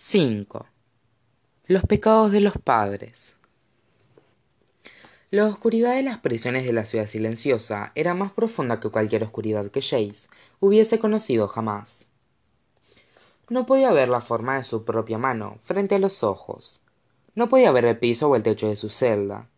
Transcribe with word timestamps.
5. 0.00 0.64
Los 1.66 1.82
pecados 1.82 2.30
de 2.30 2.38
los 2.38 2.56
padres. 2.56 3.34
La 5.32 5.46
oscuridad 5.46 5.96
de 5.96 6.04
las 6.04 6.18
prisiones 6.18 6.64
de 6.64 6.72
la 6.72 6.84
ciudad 6.84 7.08
silenciosa 7.08 7.90
era 7.96 8.14
más 8.14 8.30
profunda 8.30 8.78
que 8.78 8.90
cualquier 8.90 9.24
oscuridad 9.24 9.72
que 9.72 9.82
Jace 9.82 10.28
hubiese 10.60 11.00
conocido 11.00 11.48
jamás. 11.48 12.06
No 13.48 13.66
podía 13.66 13.90
ver 13.90 14.08
la 14.08 14.20
forma 14.20 14.56
de 14.58 14.62
su 14.62 14.84
propia 14.84 15.18
mano 15.18 15.56
frente 15.58 15.96
a 15.96 15.98
los 15.98 16.22
ojos. 16.22 16.80
No 17.34 17.48
podía 17.48 17.72
ver 17.72 17.86
el 17.86 17.98
piso 17.98 18.28
o 18.28 18.36
el 18.36 18.44
techo 18.44 18.68
de 18.68 18.76
su 18.76 18.90
celda. 18.90 19.48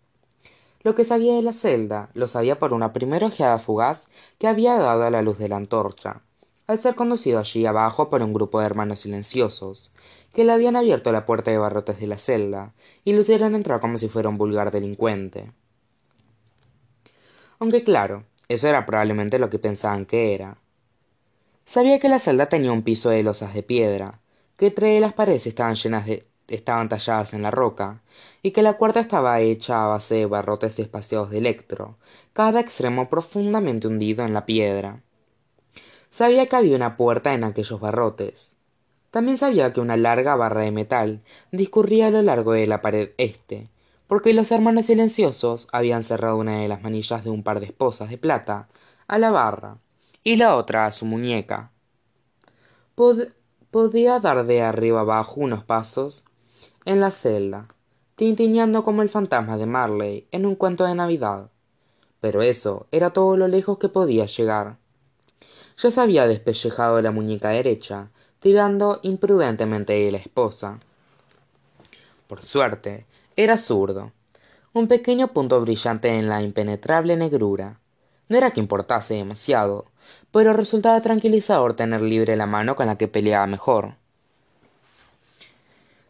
Lo 0.82 0.94
que 0.94 1.04
sabía 1.04 1.34
de 1.34 1.42
la 1.42 1.52
celda 1.52 2.08
lo 2.14 2.26
sabía 2.26 2.58
por 2.58 2.72
una 2.72 2.94
primera 2.94 3.26
ojeada 3.26 3.58
fugaz 3.58 4.08
que 4.38 4.48
había 4.48 4.72
dado 4.78 5.02
a 5.02 5.10
la 5.10 5.20
luz 5.20 5.36
de 5.36 5.50
la 5.50 5.56
antorcha 5.56 6.22
al 6.70 6.78
ser 6.78 6.94
conducido 6.94 7.40
allí 7.40 7.66
abajo 7.66 8.08
por 8.08 8.22
un 8.22 8.32
grupo 8.32 8.60
de 8.60 8.66
hermanos 8.66 9.00
silenciosos, 9.00 9.92
que 10.32 10.44
le 10.44 10.52
habían 10.52 10.76
abierto 10.76 11.10
la 11.10 11.26
puerta 11.26 11.50
de 11.50 11.58
barrotes 11.58 11.98
de 11.98 12.06
la 12.06 12.16
celda 12.16 12.74
y 13.04 13.12
lo 13.12 13.20
hicieron 13.20 13.56
entrar 13.56 13.80
como 13.80 13.98
si 13.98 14.08
fuera 14.08 14.28
un 14.28 14.38
vulgar 14.38 14.70
delincuente. 14.70 15.50
Aunque 17.58 17.82
claro, 17.82 18.22
eso 18.46 18.68
era 18.68 18.86
probablemente 18.86 19.40
lo 19.40 19.50
que 19.50 19.58
pensaban 19.58 20.06
que 20.06 20.32
era. 20.32 20.58
Sabía 21.64 21.98
que 21.98 22.08
la 22.08 22.20
celda 22.20 22.48
tenía 22.48 22.70
un 22.70 22.82
piso 22.82 23.10
de 23.10 23.24
losas 23.24 23.52
de 23.52 23.64
piedra, 23.64 24.20
que 24.56 24.70
de 24.70 25.00
las 25.00 25.12
paredes 25.12 25.48
estaban 25.48 25.74
llenas 25.74 26.06
de 26.06 26.22
estaban 26.46 26.88
talladas 26.88 27.34
en 27.34 27.42
la 27.42 27.50
roca, 27.50 28.00
y 28.42 28.52
que 28.52 28.62
la 28.62 28.74
cuarta 28.74 29.00
estaba 29.00 29.40
hecha 29.40 29.84
a 29.84 29.88
base 29.88 30.14
de 30.16 30.26
barrotes 30.26 30.78
espaciados 30.78 31.30
de 31.30 31.38
electro, 31.38 31.96
cada 32.32 32.60
extremo 32.60 33.08
profundamente 33.08 33.88
hundido 33.88 34.24
en 34.24 34.34
la 34.34 34.46
piedra. 34.46 35.02
Sabía 36.10 36.46
que 36.46 36.56
había 36.56 36.74
una 36.74 36.96
puerta 36.96 37.34
en 37.34 37.44
aquellos 37.44 37.78
barrotes. 37.78 38.56
También 39.12 39.38
sabía 39.38 39.72
que 39.72 39.80
una 39.80 39.96
larga 39.96 40.34
barra 40.34 40.62
de 40.62 40.72
metal 40.72 41.22
discurría 41.52 42.08
a 42.08 42.10
lo 42.10 42.20
largo 42.20 42.50
de 42.52 42.66
la 42.66 42.82
pared 42.82 43.10
este, 43.16 43.68
porque 44.08 44.34
los 44.34 44.50
hermanos 44.50 44.86
silenciosos 44.86 45.68
habían 45.70 46.02
cerrado 46.02 46.36
una 46.36 46.62
de 46.62 46.68
las 46.68 46.82
manillas 46.82 47.22
de 47.22 47.30
un 47.30 47.44
par 47.44 47.60
de 47.60 47.66
esposas 47.66 48.10
de 48.10 48.18
plata 48.18 48.68
a 49.06 49.18
la 49.18 49.30
barra 49.30 49.78
y 50.24 50.34
la 50.34 50.56
otra 50.56 50.84
a 50.84 50.92
su 50.92 51.06
muñeca. 51.06 51.70
podía 53.70 54.18
dar 54.18 54.46
de 54.46 54.62
arriba 54.62 55.02
abajo 55.02 55.40
unos 55.40 55.62
pasos 55.62 56.24
en 56.86 56.98
la 56.98 57.12
celda, 57.12 57.68
tintineando 58.16 58.82
como 58.82 59.02
el 59.02 59.08
fantasma 59.08 59.56
de 59.56 59.66
Marley 59.66 60.26
en 60.32 60.44
un 60.44 60.56
cuento 60.56 60.84
de 60.84 60.96
Navidad. 60.96 61.50
Pero 62.20 62.42
eso 62.42 62.88
era 62.90 63.10
todo 63.10 63.36
lo 63.36 63.46
lejos 63.46 63.78
que 63.78 63.88
podía 63.88 64.26
llegar 64.26 64.80
ya 65.80 65.90
se 65.90 66.00
había 66.00 66.26
despellejado 66.26 67.00
la 67.00 67.10
muñeca 67.10 67.50
derecha, 67.50 68.08
tirando 68.40 69.00
imprudentemente 69.02 69.94
de 69.94 70.12
la 70.12 70.18
esposa. 70.18 70.78
Por 72.26 72.42
suerte, 72.42 73.06
era 73.36 73.56
zurdo. 73.56 74.12
Un 74.72 74.88
pequeño 74.88 75.28
punto 75.28 75.60
brillante 75.60 76.08
en 76.08 76.28
la 76.28 76.42
impenetrable 76.42 77.16
negrura. 77.16 77.78
No 78.28 78.36
era 78.36 78.50
que 78.50 78.60
importase 78.60 79.14
demasiado, 79.14 79.86
pero 80.30 80.52
resultaba 80.52 81.00
tranquilizador 81.00 81.74
tener 81.74 82.02
libre 82.02 82.36
la 82.36 82.46
mano 82.46 82.76
con 82.76 82.86
la 82.86 82.96
que 82.96 83.08
peleaba 83.08 83.46
mejor. 83.46 83.94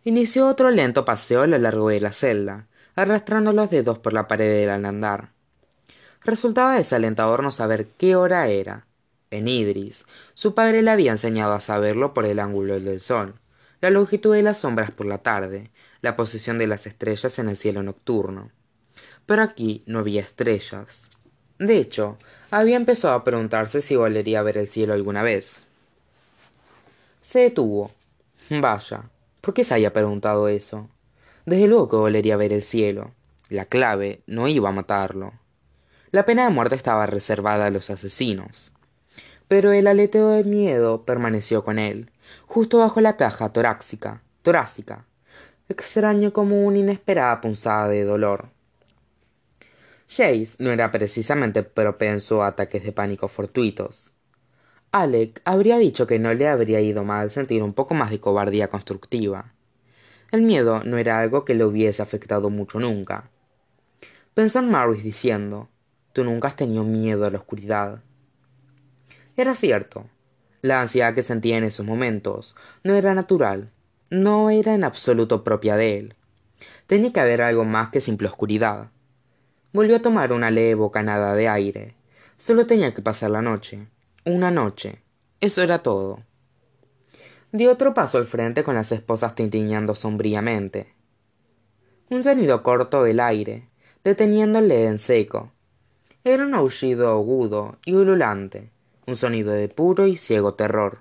Inició 0.04 0.48
otro 0.48 0.70
lento 0.70 1.04
paseo 1.04 1.42
a 1.42 1.46
lo 1.46 1.58
largo 1.58 1.88
de 1.88 2.00
la 2.00 2.12
celda, 2.12 2.66
arrastrando 2.96 3.52
los 3.52 3.70
dedos 3.70 3.98
por 3.98 4.12
la 4.12 4.26
pared 4.28 4.66
del 4.66 4.84
andar. 4.84 5.30
Resultaba 6.24 6.74
desalentador 6.74 7.42
no 7.42 7.52
saber 7.52 7.86
qué 7.96 8.16
hora 8.16 8.48
era, 8.48 8.84
en 9.30 9.46
Idris, 9.46 10.06
su 10.34 10.54
padre 10.54 10.82
le 10.82 10.90
había 10.90 11.12
enseñado 11.12 11.52
a 11.52 11.60
saberlo 11.60 12.14
por 12.14 12.26
el 12.26 12.40
ángulo 12.40 12.80
del 12.80 13.00
sol, 13.00 13.34
la 13.80 13.90
longitud 13.90 14.34
de 14.34 14.42
las 14.42 14.58
sombras 14.58 14.90
por 14.90 15.06
la 15.06 15.18
tarde, 15.18 15.70
la 16.02 16.16
posición 16.16 16.58
de 16.58 16.66
las 16.66 16.86
estrellas 16.86 17.38
en 17.38 17.48
el 17.48 17.56
cielo 17.56 17.82
nocturno. 17.82 18.50
Pero 19.26 19.42
aquí 19.42 19.84
no 19.86 20.00
había 20.00 20.20
estrellas. 20.20 21.10
De 21.58 21.78
hecho, 21.78 22.18
había 22.50 22.76
empezado 22.76 23.14
a 23.14 23.24
preguntarse 23.24 23.82
si 23.82 23.94
volvería 23.94 24.40
a 24.40 24.42
ver 24.42 24.58
el 24.58 24.66
cielo 24.66 24.94
alguna 24.94 25.22
vez. 25.22 25.66
Se 27.22 27.40
detuvo. 27.40 27.92
Vaya, 28.50 29.10
¿por 29.40 29.54
qué 29.54 29.62
se 29.62 29.74
había 29.74 29.92
preguntado 29.92 30.48
eso? 30.48 30.88
Desde 31.46 31.68
luego 31.68 31.88
que 31.88 31.96
volvería 31.96 32.34
a 32.34 32.38
ver 32.38 32.52
el 32.52 32.62
cielo. 32.62 33.12
La 33.48 33.64
clave 33.64 34.22
no 34.26 34.48
iba 34.48 34.70
a 34.70 34.72
matarlo. 34.72 35.32
La 36.10 36.24
pena 36.24 36.44
de 36.44 36.50
muerte 36.50 36.74
estaba 36.74 37.06
reservada 37.06 37.66
a 37.66 37.70
los 37.70 37.90
asesinos 37.90 38.72
pero 39.50 39.72
el 39.72 39.88
aleteo 39.88 40.28
de 40.28 40.44
miedo 40.44 41.04
permaneció 41.04 41.64
con 41.64 41.80
él, 41.80 42.12
justo 42.46 42.78
bajo 42.78 43.00
la 43.00 43.16
caja 43.16 43.48
torácica, 43.48 44.22
torácica, 44.42 45.06
extraño 45.68 46.32
como 46.32 46.62
una 46.64 46.78
inesperada 46.78 47.40
punzada 47.40 47.88
de 47.88 48.04
dolor. 48.04 48.50
Jace 50.08 50.54
no 50.60 50.70
era 50.70 50.92
precisamente 50.92 51.64
propenso 51.64 52.44
a 52.44 52.46
ataques 52.46 52.84
de 52.84 52.92
pánico 52.92 53.26
fortuitos. 53.26 54.14
Alec 54.92 55.42
habría 55.44 55.78
dicho 55.78 56.06
que 56.06 56.20
no 56.20 56.32
le 56.32 56.46
habría 56.46 56.80
ido 56.80 57.02
mal 57.02 57.28
sentir 57.32 57.64
un 57.64 57.72
poco 57.72 57.94
más 57.94 58.10
de 58.10 58.20
cobardía 58.20 58.68
constructiva. 58.68 59.52
El 60.30 60.42
miedo 60.42 60.84
no 60.84 60.96
era 60.96 61.18
algo 61.18 61.44
que 61.44 61.56
le 61.56 61.64
hubiese 61.64 62.02
afectado 62.02 62.50
mucho 62.50 62.78
nunca. 62.78 63.30
Pensó 64.32 64.60
en 64.60 64.70
Maris 64.70 65.02
diciendo, 65.02 65.68
Tú 66.12 66.22
nunca 66.22 66.46
has 66.46 66.54
tenido 66.54 66.84
miedo 66.84 67.26
a 67.26 67.30
la 67.30 67.38
oscuridad. 67.38 68.04
Era 69.40 69.54
cierto. 69.54 70.04
La 70.60 70.82
ansiedad 70.82 71.14
que 71.14 71.22
sentía 71.22 71.56
en 71.56 71.64
esos 71.64 71.86
momentos 71.86 72.56
no 72.84 72.92
era 72.92 73.14
natural, 73.14 73.70
no 74.10 74.50
era 74.50 74.74
en 74.74 74.84
absoluto 74.84 75.44
propia 75.44 75.76
de 75.76 75.96
él. 75.96 76.14
Tenía 76.86 77.10
que 77.10 77.20
haber 77.20 77.40
algo 77.40 77.64
más 77.64 77.88
que 77.88 78.02
simple 78.02 78.28
oscuridad. 78.28 78.90
Volvió 79.72 79.96
a 79.96 80.02
tomar 80.02 80.34
una 80.34 80.50
leve 80.50 80.74
bocanada 80.74 81.34
de 81.34 81.48
aire. 81.48 81.94
Solo 82.36 82.66
tenía 82.66 82.92
que 82.92 83.00
pasar 83.00 83.30
la 83.30 83.40
noche. 83.40 83.88
Una 84.26 84.50
noche. 84.50 85.00
Eso 85.40 85.62
era 85.62 85.78
todo. 85.78 86.22
Dio 87.50 87.72
otro 87.72 87.94
paso 87.94 88.18
al 88.18 88.26
frente 88.26 88.62
con 88.62 88.74
las 88.74 88.92
esposas 88.92 89.34
tintineando 89.34 89.94
sombríamente. 89.94 90.92
Un 92.10 92.22
sonido 92.22 92.62
corto 92.62 93.04
del 93.04 93.20
aire, 93.20 93.70
deteniéndole 94.04 94.84
en 94.84 94.98
seco. 94.98 95.50
Era 96.24 96.44
un 96.44 96.52
aullido 96.52 97.08
agudo 97.08 97.78
y 97.86 97.94
ululante 97.94 98.70
un 99.06 99.16
sonido 99.16 99.52
de 99.52 99.68
puro 99.68 100.06
y 100.06 100.16
ciego 100.16 100.54
terror. 100.54 100.98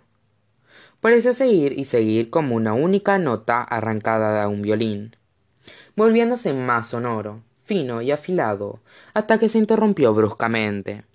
Pareció 1.02 1.34
seguir 1.34 1.78
y 1.78 1.86
seguir 1.86 2.30
como 2.30 2.56
una 2.56 2.74
única 2.74 3.18
nota 3.18 3.64
arrancada 3.64 4.42
de 4.42 4.48
un 4.48 4.62
violín, 4.62 5.16
volviéndose 5.96 6.54
más 6.54 6.88
sonoro, 6.88 7.42
fino 7.64 8.02
y 8.02 8.12
afilado, 8.12 8.80
hasta 9.14 9.40
que 9.40 9.48
se 9.48 9.60
interrumpió 9.60 10.14
bruscamente. 10.14 11.06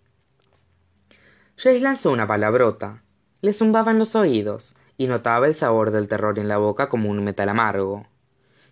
Jace 1.57 1.81
lanzó 1.81 2.11
una 2.13 2.27
palabrota. 2.27 3.03
Le 3.43 3.53
zumbaban 3.53 3.99
los 3.99 4.15
oídos, 4.17 4.77
y 4.97 5.07
notaba 5.07 5.47
el 5.47 5.55
sabor 5.55 5.91
del 5.91 6.09
terror 6.09 6.39
en 6.39 6.49
la 6.49 6.59
boca 6.59 6.89
como 6.89 7.11
un 7.11 7.23
metal 7.23 7.49
amargo. 7.49 8.07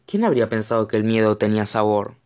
¿Quién 0.07 0.25
habría 0.25 0.49
pensado 0.49 0.89
que 0.89 0.97
el 0.97 1.05
miedo 1.05 1.37
tenía 1.37 1.67
sabor? 1.67 2.17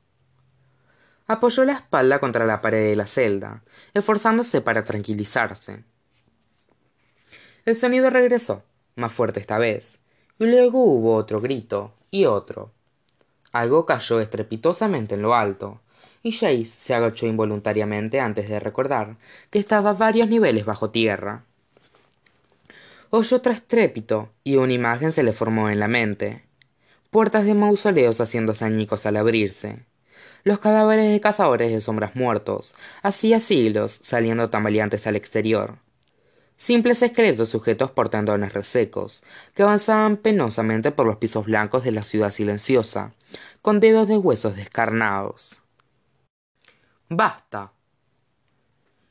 Apoyó 1.27 1.65
la 1.65 1.73
espalda 1.73 2.19
contra 2.21 2.47
la 2.47 2.61
pared 2.61 2.91
de 2.91 2.97
la 2.97 3.07
celda, 3.07 3.63
esforzándose 3.95 4.61
para 4.61 4.85
tranquilizarse. 4.85 5.85
El 7.65 7.77
sonido 7.77 8.11
regresó, 8.11 8.63
más 8.95 9.13
fuerte 9.13 9.41
esta 9.41 9.59
vez, 9.59 9.99
y 10.39 10.47
luego 10.47 10.85
hubo 10.85 11.17
otro 11.17 11.41
grito, 11.41 11.93
y 12.11 12.27
otro. 12.27 12.71
Algo 13.53 13.87
cayó 13.87 14.21
estrepitosamente 14.21 15.17
en 15.17 15.23
lo 15.23 15.35
alto, 15.35 15.81
y 16.23 16.33
Jace 16.33 16.67
se 16.67 16.95
agachó 16.95 17.27
involuntariamente 17.27 18.21
antes 18.21 18.49
de 18.49 18.61
recordar 18.61 19.17
que 19.51 19.59
estaba 19.59 19.93
varios 19.93 20.29
niveles 20.29 20.65
bajo 20.65 20.91
tierra. 20.91 21.45
Oyó 23.11 23.37
otro 23.37 23.53
estrépito, 23.53 24.31
y 24.45 24.57
una 24.57 24.73
imagen 24.73 25.11
se 25.11 25.23
le 25.23 25.33
formó 25.33 25.69
en 25.71 25.81
la 25.81 25.89
mente. 25.89 26.45
Puertas 27.11 27.45
de 27.45 27.55
mausoleos 27.55 28.21
haciéndose 28.21 28.65
añicos 28.65 29.07
al 29.07 29.17
abrirse 29.17 29.85
los 30.47 30.61
cadáveres 30.61 31.11
de 31.11 31.21
cazadores 31.21 31.73
de 31.73 31.81
sombras 31.81 32.15
muertos, 32.15 32.77
hacía 33.03 33.41
siglos 33.41 33.99
saliendo 34.01 34.49
tambaleantes 34.49 35.09
al 35.09 35.17
exterior. 35.17 35.81
Simples 36.57 37.03
esqueletos 37.03 37.49
sujetos 37.49 37.91
por 37.91 38.11
tendones 38.11 38.53
resecos, 38.53 39.25
que 39.57 39.65
avanzaban 39.65 40.17
penosamente 40.17 40.93
por 40.93 41.05
los 41.05 41.17
pisos 41.17 41.47
blancos 41.47 41.83
de 41.83 41.91
la 41.91 42.03
ciudad 42.03 42.31
silenciosa, 42.31 43.13
con 43.61 43.81
dedos 43.81 44.07
de 44.07 44.19
huesos 44.19 44.55
descarnados. 44.55 45.63
¡Basta! 47.09 47.73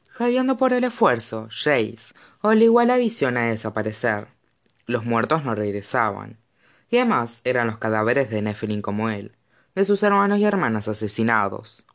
Jadeando 0.07 0.55
por 0.55 0.71
el 0.71 0.85
esfuerzo, 0.85 1.49
Jace 1.49 2.13
obligó 2.39 2.79
a 2.79 2.85
la 2.85 2.95
visión 2.95 3.35
a 3.35 3.47
desaparecer. 3.47 4.29
Los 4.85 5.03
muertos 5.03 5.43
no 5.43 5.53
regresaban, 5.53 6.37
y 6.89 6.95
además 6.95 7.41
eran 7.43 7.67
los 7.67 7.77
cadáveres 7.77 8.29
de 8.29 8.41
Nephilim 8.41 8.81
como 8.81 9.09
él, 9.09 9.34
de 9.75 9.83
sus 9.83 10.01
hermanos 10.03 10.39
y 10.39 10.45
hermanas 10.45 10.87
asesinados. 10.87 11.85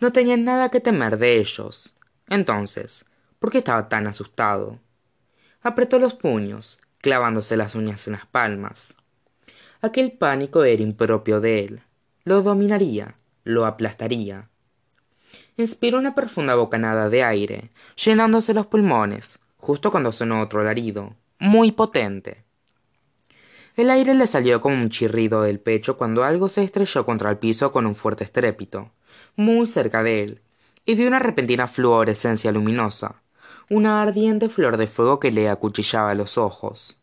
No 0.00 0.12
tenía 0.12 0.36
nada 0.36 0.70
que 0.70 0.80
temer 0.80 1.18
de 1.18 1.36
ellos. 1.36 1.94
Entonces, 2.28 3.04
¿por 3.38 3.50
qué 3.50 3.58
estaba 3.58 3.88
tan 3.88 4.06
asustado? 4.06 4.80
Apretó 5.62 5.98
los 5.98 6.14
puños, 6.14 6.80
clavándose 6.98 7.56
las 7.56 7.74
uñas 7.74 8.06
en 8.06 8.14
las 8.14 8.26
palmas. 8.26 8.96
Aquel 9.80 10.12
pánico 10.12 10.64
era 10.64 10.82
impropio 10.82 11.40
de 11.40 11.64
él. 11.64 11.82
Lo 12.24 12.42
dominaría, 12.42 13.14
lo 13.44 13.66
aplastaría. 13.66 14.48
Inspiró 15.56 15.98
una 15.98 16.14
profunda 16.14 16.54
bocanada 16.54 17.08
de 17.08 17.22
aire, 17.22 17.70
llenándose 18.02 18.52
los 18.52 18.66
pulmones, 18.66 19.38
justo 19.58 19.90
cuando 19.90 20.12
sonó 20.12 20.40
otro 20.40 20.60
alarido, 20.60 21.14
muy 21.38 21.72
potente. 21.72 22.45
El 23.76 23.90
aire 23.90 24.14
le 24.14 24.26
salió 24.26 24.58
como 24.62 24.74
un 24.74 24.88
chirrido 24.88 25.42
del 25.42 25.60
pecho 25.60 25.98
cuando 25.98 26.24
algo 26.24 26.48
se 26.48 26.62
estrelló 26.62 27.04
contra 27.04 27.28
el 27.28 27.36
piso 27.36 27.72
con 27.72 27.84
un 27.84 27.94
fuerte 27.94 28.24
estrépito, 28.24 28.90
muy 29.36 29.66
cerca 29.66 30.02
de 30.02 30.22
él, 30.22 30.40
y 30.86 30.94
vio 30.94 31.06
una 31.06 31.18
repentina 31.18 31.68
fluorescencia 31.68 32.50
luminosa, 32.52 33.16
una 33.68 34.00
ardiente 34.00 34.48
flor 34.48 34.78
de 34.78 34.86
fuego 34.86 35.20
que 35.20 35.30
le 35.30 35.50
acuchillaba 35.50 36.14
los 36.14 36.38
ojos. 36.38 37.02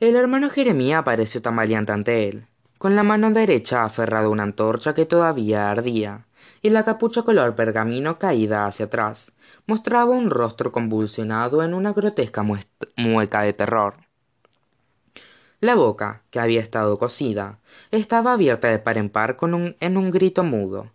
El 0.00 0.16
hermano 0.16 0.48
Jeremía 0.48 0.98
apareció 0.98 1.42
tambaleante 1.42 1.92
ante 1.92 2.26
él, 2.30 2.46
con 2.78 2.96
la 2.96 3.02
mano 3.02 3.30
derecha 3.32 3.84
aferrada 3.84 4.24
a 4.24 4.30
una 4.30 4.44
antorcha 4.44 4.94
que 4.94 5.04
todavía 5.04 5.70
ardía, 5.70 6.26
y 6.62 6.70
la 6.70 6.86
capucha 6.86 7.20
color 7.20 7.54
pergamino 7.54 8.18
caída 8.18 8.64
hacia 8.64 8.86
atrás, 8.86 9.32
mostraba 9.66 10.12
un 10.12 10.30
rostro 10.30 10.72
convulsionado 10.72 11.62
en 11.62 11.74
una 11.74 11.92
grotesca 11.92 12.42
mueca 12.96 13.42
de 13.42 13.52
terror. 13.52 13.96
La 15.62 15.76
boca, 15.76 16.24
que 16.30 16.40
había 16.40 16.58
estado 16.58 16.98
cosida, 16.98 17.60
estaba 17.92 18.32
abierta 18.32 18.66
de 18.66 18.80
par 18.80 18.98
en 18.98 19.08
par 19.08 19.36
con 19.36 19.76
en 19.78 19.96
un 19.96 20.10
grito 20.10 20.42
mudo, 20.42 20.90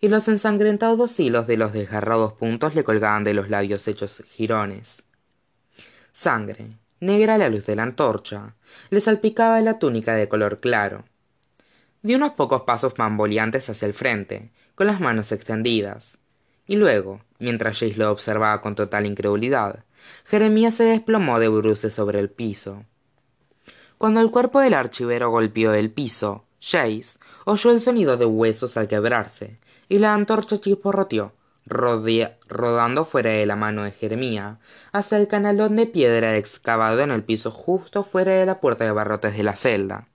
y 0.00 0.08
los 0.08 0.28
ensangrentados 0.28 1.20
hilos 1.20 1.46
de 1.46 1.58
los 1.58 1.74
desgarrados 1.74 2.32
puntos 2.32 2.74
le 2.74 2.84
colgaban 2.84 3.22
de 3.22 3.34
los 3.34 3.50
labios 3.50 3.86
hechos 3.86 4.24
jirones. 4.30 5.02
Sangre, 6.10 6.78
negra 7.00 7.34
a 7.34 7.38
la 7.38 7.50
luz 7.50 7.66
de 7.66 7.76
la 7.76 7.82
antorcha, 7.82 8.54
le 8.88 9.02
salpicaba 9.02 9.60
la 9.60 9.78
túnica 9.78 10.14
de 10.14 10.26
color 10.26 10.58
claro, 10.58 11.04
Dio 12.00 12.16
unos 12.16 12.30
pocos 12.30 12.62
pasos 12.62 12.94
bamboleantes 12.94 13.68
hacia 13.68 13.84
el 13.84 13.92
frente, 13.92 14.52
con 14.74 14.86
las 14.86 15.00
manos 15.00 15.32
extendidas. 15.32 16.16
Y 16.66 16.76
luego, 16.76 17.20
mientras 17.40 17.78
Jace 17.78 17.96
lo 17.96 18.10
observaba 18.10 18.62
con 18.62 18.74
total 18.74 19.04
incredulidad, 19.04 19.84
Jeremías 20.24 20.72
se 20.72 20.84
desplomó 20.84 21.38
de 21.40 21.48
bruces 21.48 21.92
sobre 21.92 22.20
el 22.20 22.30
piso. 22.30 22.86
Cuando 23.98 24.20
el 24.20 24.30
cuerpo 24.30 24.60
del 24.60 24.74
archivero 24.74 25.28
golpeó 25.30 25.74
el 25.74 25.90
piso, 25.90 26.44
Jace 26.60 27.18
oyó 27.44 27.72
el 27.72 27.80
sonido 27.80 28.16
de 28.16 28.26
huesos 28.26 28.76
al 28.76 28.86
quebrarse, 28.86 29.58
y 29.88 29.98
la 29.98 30.14
antorcha 30.14 30.60
chisporroteó, 30.60 31.32
rodando 31.66 33.04
fuera 33.04 33.30
de 33.30 33.44
la 33.44 33.56
mano 33.56 33.82
de 33.82 33.90
Jeremías, 33.90 34.58
hacia 34.92 35.18
el 35.18 35.26
canalón 35.26 35.74
de 35.74 35.86
piedra 35.86 36.36
excavado 36.36 37.00
en 37.00 37.10
el 37.10 37.24
piso 37.24 37.50
justo 37.50 38.04
fuera 38.04 38.34
de 38.34 38.46
la 38.46 38.60
puerta 38.60 38.84
de 38.84 38.92
barrotes 38.92 39.36
de 39.36 39.42
la 39.42 39.56
celda. 39.56 40.06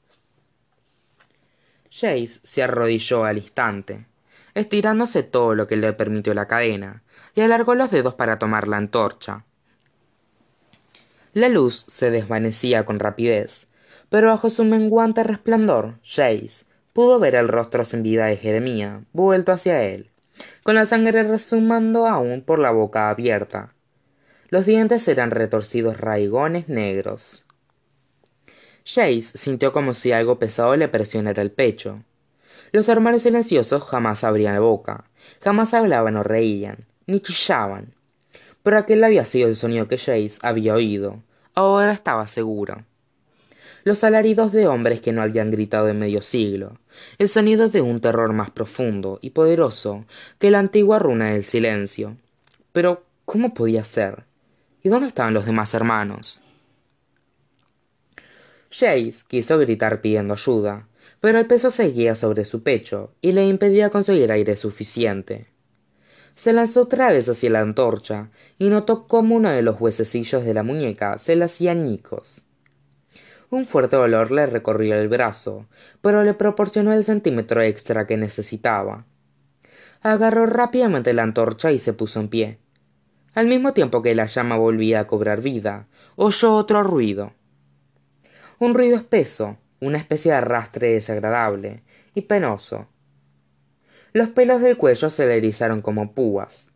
Jace 1.92 2.40
se 2.42 2.64
arrodilló 2.64 3.26
al 3.26 3.38
instante, 3.38 4.08
estirándose 4.54 5.24
todo 5.24 5.56
lo 5.56 5.68
que 5.68 5.76
le 5.76 5.92
permitió 5.92 6.34
la 6.34 6.48
cadena, 6.48 7.04
y 7.36 7.42
alargó 7.42 7.76
los 7.76 7.92
dedos 7.92 8.14
para 8.14 8.40
tomar 8.40 8.70
la 8.70 8.78
antorcha. 8.78 9.44
La 11.34 11.50
luz 11.50 11.86
se 11.88 12.12
desvanecía 12.12 12.86
con 12.86 13.00
rapidez, 13.00 13.68
pero 14.14 14.28
bajo 14.28 14.52
su 14.52 14.64
menguante 14.64 15.24
resplandor, 15.24 15.98
Jace 16.04 16.66
pudo 16.94 17.18
ver 17.18 17.34
el 17.34 17.48
rostro 17.48 17.84
sin 17.84 18.04
vida 18.04 18.28
de 18.28 18.38
Jeremía, 18.38 19.06
vuelto 19.12 19.52
hacia 19.52 19.82
él, 19.82 20.12
con 20.62 20.76
la 20.76 20.86
sangre 20.86 21.24
resumando 21.24 22.06
aún 22.06 22.44
por 22.44 22.60
la 22.60 22.70
boca 22.70 23.10
abierta. 23.10 23.74
Los 24.50 24.68
dientes 24.68 25.08
eran 25.08 25.32
retorcidos 25.32 26.00
raigones 26.00 26.70
negros. 26.70 27.46
Jace 28.86 29.24
sintió 29.24 29.74
como 29.74 29.96
si 29.96 30.12
algo 30.12 30.38
pesado 30.38 30.76
le 30.76 30.90
presionara 30.90 31.42
el 31.42 31.52
pecho. 31.52 32.04
Los 32.72 32.90
hermanos 32.90 33.24
silenciosos 33.24 33.82
jamás 33.82 34.24
abrían 34.24 34.54
la 34.54 34.60
boca, 34.60 35.06
jamás 35.42 35.74
hablaban 35.74 36.18
o 36.18 36.22
reían, 36.22 36.86
ni 37.08 37.20
chillaban. 37.20 37.96
Pero 38.62 38.78
aquel 38.78 39.04
había 39.04 39.26
sido 39.26 39.48
el 39.50 39.56
sonido 39.56 39.88
que 39.88 39.98
Jace 39.98 40.38
había 40.44 40.76
oído. 40.76 41.24
Ahora 41.56 41.92
estaba 41.92 42.28
seguro. 42.28 42.86
Los 43.84 44.04
alaridos 44.06 44.54
de 44.54 44.68
hombres 44.68 45.02
que 45.02 45.12
no 45.12 45.22
habían 45.22 45.52
gritado 45.52 45.90
en 45.90 46.00
medio 46.00 46.22
siglo, 46.22 46.80
el 47.18 47.28
sonido 47.28 47.68
de 47.68 47.82
un 47.82 48.00
terror 48.00 48.32
más 48.32 48.50
profundo 48.50 49.20
y 49.22 49.32
poderoso 49.32 50.06
que 50.40 50.52
la 50.52 50.60
antigua 50.60 51.00
runa 51.00 51.32
del 51.32 51.44
silencio. 51.44 52.16
Pero, 52.72 53.04
¿cómo 53.26 53.54
podía 53.54 53.84
ser? 53.84 54.24
¿Y 54.82 54.90
dónde 54.90 55.08
estaban 55.08 55.34
los 55.34 55.46
demás 55.46 55.74
hermanos? 55.74 56.42
Jace 58.72 59.26
quiso 59.28 59.60
gritar 59.60 60.00
pidiendo 60.00 60.34
ayuda, 60.34 60.88
pero 61.20 61.40
el 61.40 61.46
peso 61.46 61.70
seguía 61.70 62.16
sobre 62.16 62.46
su 62.46 62.64
pecho 62.64 63.14
y 63.22 63.34
le 63.34 63.46
impedía 63.46 63.90
conseguir 63.90 64.32
aire 64.32 64.56
suficiente. 64.56 65.48
Se 66.36 66.54
lanzó 66.54 66.82
otra 66.82 67.12
vez 67.12 67.28
hacia 67.30 67.50
la 67.50 67.60
antorcha 67.60 68.32
y 68.58 68.70
notó 68.70 69.08
cómo 69.08 69.36
uno 69.36 69.50
de 69.50 69.62
los 69.62 69.80
huesecillos 69.80 70.46
de 70.46 70.54
la 70.54 70.64
muñeca 70.64 71.18
se 71.18 71.36
le 71.36 71.46
hacía 71.46 71.72
añicos. 71.72 72.46
Un 73.54 73.66
fuerte 73.66 73.96
dolor 73.96 74.32
le 74.32 74.48
recorrió 74.48 74.96
el 74.96 75.10
brazo, 75.10 75.68
pero 76.02 76.24
le 76.24 76.34
proporcionó 76.34 76.92
el 76.92 77.04
centímetro 77.04 77.62
extra 77.62 78.08
que 78.08 78.18
necesitaba. 78.18 79.06
Agarró 80.02 80.48
rápidamente 80.48 81.14
la 81.14 81.22
antorcha 81.22 81.72
y 81.72 81.78
se 81.78 81.94
puso 81.94 82.20
en 82.20 82.30
pie. 82.30 82.58
Al 83.36 83.46
mismo 83.46 83.74
tiempo 83.74 84.02
que 84.02 84.16
la 84.16 84.26
llama 84.26 84.58
volvía 84.58 85.02
a 85.02 85.08
cobrar 85.08 85.42
vida, 85.42 85.88
oyó 86.16 86.56
otro 86.56 86.82
ruido 86.82 87.34
un 88.64 88.74
ruido 88.74 88.96
espeso, 88.96 89.58
una 89.82 89.98
especie 89.98 90.32
de 90.32 90.38
arrastre 90.38 90.94
desagradable 90.94 91.84
y 92.16 92.22
penoso. 92.22 92.88
Los 94.14 94.30
pelos 94.30 94.62
del 94.62 94.78
cuello 94.78 95.10
se 95.10 95.28
le 95.28 95.36
erizaron 95.36 95.82
como 95.82 96.14
púas. 96.14 96.72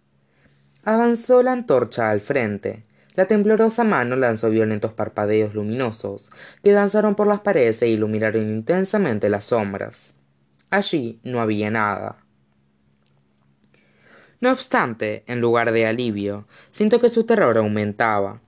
Avanzó 0.83 1.43
la 1.43 1.53
antorcha 1.53 2.09
al 2.09 2.19
frente. 2.19 2.83
La 3.17 3.25
temblorosa 3.25 3.83
mano 3.83 4.15
lanzó 4.15 4.51
violentos 4.51 4.93
parpadeos 4.93 5.55
luminosos 5.55 6.31
que 6.63 6.71
danzaron 6.71 7.15
por 7.15 7.25
las 7.25 7.39
paredes 7.39 7.81
e 7.81 7.87
iluminaron 7.87 8.43
intensamente 8.43 9.27
las 9.27 9.45
sombras. 9.45 10.13
Allí 10.69 11.19
no 11.23 11.41
había 11.41 11.71
nada. 11.71 12.23
No 14.39 14.51
obstante, 14.51 15.23
en 15.25 15.41
lugar 15.41 15.71
de 15.71 15.87
alivio, 15.87 16.45
sintió 16.69 17.01
que 17.01 17.09
su 17.09 17.23
terror 17.23 17.57
aumentaba. 17.57 18.39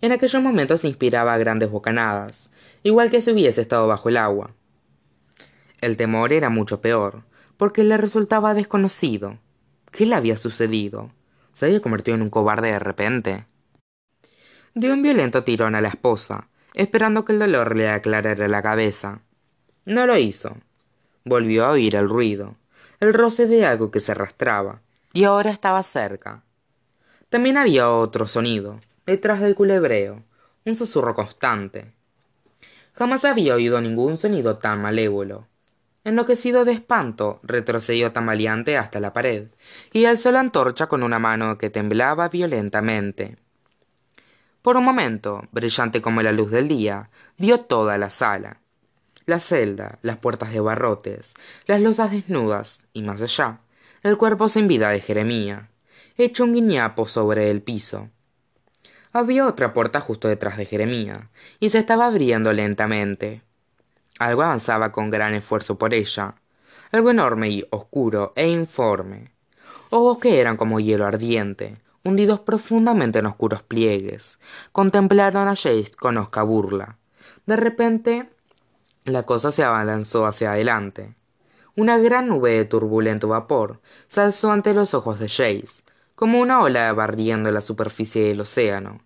En 0.00 0.12
aquellos 0.12 0.42
momentos 0.42 0.86
inspiraba 0.86 1.36
grandes 1.36 1.70
bocanadas, 1.70 2.48
igual 2.82 3.10
que 3.10 3.20
si 3.20 3.30
hubiese 3.30 3.60
estado 3.60 3.88
bajo 3.88 4.08
el 4.08 4.16
agua. 4.16 4.54
El 5.82 5.98
temor 5.98 6.32
era 6.32 6.48
mucho 6.48 6.80
peor, 6.80 7.24
porque 7.58 7.84
le 7.84 7.98
resultaba 7.98 8.54
desconocido. 8.54 9.38
¿Qué 9.90 10.06
le 10.06 10.14
había 10.14 10.38
sucedido? 10.38 11.10
¿Se 11.52 11.66
había 11.66 11.82
convertido 11.82 12.14
en 12.14 12.22
un 12.22 12.30
cobarde 12.30 12.72
de 12.72 12.78
repente? 12.78 13.51
Dio 14.74 14.94
un 14.94 15.02
violento 15.02 15.44
tirón 15.44 15.74
a 15.74 15.82
la 15.82 15.88
esposa, 15.88 16.48
esperando 16.72 17.26
que 17.26 17.34
el 17.34 17.38
dolor 17.38 17.76
le 17.76 17.90
aclarara 17.90 18.48
la 18.48 18.62
cabeza. 18.62 19.20
No 19.84 20.06
lo 20.06 20.16
hizo. 20.16 20.56
Volvió 21.26 21.66
a 21.66 21.72
oír 21.72 21.94
el 21.94 22.08
ruido, 22.08 22.56
el 22.98 23.12
roce 23.12 23.46
de 23.46 23.66
algo 23.66 23.90
que 23.90 24.00
se 24.00 24.12
arrastraba, 24.12 24.80
y 25.12 25.24
ahora 25.24 25.50
estaba 25.50 25.82
cerca. 25.82 26.42
También 27.28 27.58
había 27.58 27.90
otro 27.90 28.24
sonido, 28.24 28.80
detrás 29.04 29.40
del 29.40 29.54
culebreo, 29.54 30.22
un 30.64 30.74
susurro 30.74 31.14
constante. 31.14 31.92
Jamás 32.94 33.26
había 33.26 33.54
oído 33.54 33.78
ningún 33.82 34.16
sonido 34.16 34.56
tan 34.56 34.80
malévolo. 34.80 35.48
Enloquecido 36.02 36.64
de 36.64 36.72
espanto, 36.72 37.40
retrocedió 37.42 38.12
tambaleante 38.12 38.78
hasta 38.78 39.00
la 39.00 39.12
pared, 39.12 39.48
y 39.92 40.06
alzó 40.06 40.32
la 40.32 40.40
antorcha 40.40 40.86
con 40.86 41.02
una 41.02 41.18
mano 41.18 41.58
que 41.58 41.68
temblaba 41.68 42.30
violentamente. 42.30 43.36
Por 44.62 44.76
un 44.76 44.84
momento, 44.84 45.42
brillante 45.50 46.00
como 46.00 46.22
la 46.22 46.32
luz 46.32 46.50
del 46.50 46.68
día, 46.68 47.10
vio 47.36 47.60
toda 47.60 47.98
la 47.98 48.10
sala. 48.10 48.60
La 49.26 49.38
celda, 49.38 49.98
las 50.02 50.16
puertas 50.16 50.52
de 50.52 50.60
barrotes, 50.60 51.34
las 51.66 51.80
losas 51.80 52.10
desnudas, 52.10 52.86
y 52.92 53.02
más 53.02 53.20
allá, 53.20 53.60
el 54.02 54.16
cuerpo 54.16 54.48
sin 54.48 54.68
vida 54.68 54.90
de 54.90 55.00
Jeremía, 55.00 55.68
hecho 56.16 56.44
un 56.44 56.54
guiñapo 56.54 57.06
sobre 57.06 57.50
el 57.50 57.62
piso, 57.62 58.08
había 59.14 59.46
otra 59.46 59.74
puerta 59.74 60.00
justo 60.00 60.26
detrás 60.26 60.56
de 60.56 60.64
Jeremía, 60.64 61.28
y 61.60 61.68
se 61.68 61.78
estaba 61.78 62.06
abriendo 62.06 62.52
lentamente. 62.54 63.42
Algo 64.18 64.42
avanzaba 64.42 64.90
con 64.90 65.10
gran 65.10 65.34
esfuerzo 65.34 65.76
por 65.76 65.92
ella, 65.92 66.36
algo 66.92 67.10
enorme 67.10 67.50
y 67.50 67.66
oscuro 67.70 68.32
e 68.36 68.48
informe. 68.48 69.30
Ojos 69.90 70.18
que 70.18 70.40
eran 70.40 70.56
como 70.56 70.80
hielo 70.80 71.04
ardiente, 71.04 71.76
hundidos 72.04 72.40
profundamente 72.40 73.20
en 73.20 73.26
oscuros 73.26 73.62
pliegues, 73.62 74.38
contemplaron 74.72 75.48
a 75.48 75.56
Jace 75.56 75.92
con 75.98 76.16
osca 76.18 76.42
burla. 76.42 76.98
De 77.46 77.56
repente, 77.56 78.30
la 79.04 79.24
cosa 79.24 79.50
se 79.50 79.64
abalanzó 79.64 80.26
hacia 80.26 80.52
adelante. 80.52 81.14
Una 81.74 81.98
gran 81.98 82.28
nube 82.28 82.52
de 82.52 82.64
turbulento 82.64 83.28
vapor 83.28 83.80
se 84.08 84.20
alzó 84.20 84.52
ante 84.52 84.74
los 84.74 84.94
ojos 84.94 85.18
de 85.18 85.28
Jace, 85.28 85.82
como 86.14 86.40
una 86.40 86.60
ola 86.60 86.92
barriendo 86.92 87.50
la 87.50 87.60
superficie 87.60 88.28
del 88.28 88.40
océano. 88.40 89.00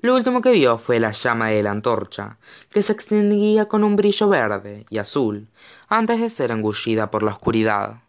Lo 0.00 0.14
último 0.14 0.42
que 0.42 0.52
vio 0.52 0.78
fue 0.78 1.00
la 1.00 1.10
llama 1.10 1.48
de 1.48 1.62
la 1.62 1.70
antorcha, 1.70 2.38
que 2.70 2.82
se 2.82 2.92
extinguía 2.92 3.66
con 3.66 3.84
un 3.84 3.96
brillo 3.96 4.28
verde 4.28 4.84
y 4.90 4.98
azul, 4.98 5.48
antes 5.88 6.20
de 6.20 6.28
ser 6.28 6.50
engullida 6.50 7.10
por 7.10 7.22
la 7.22 7.32
oscuridad. 7.32 8.02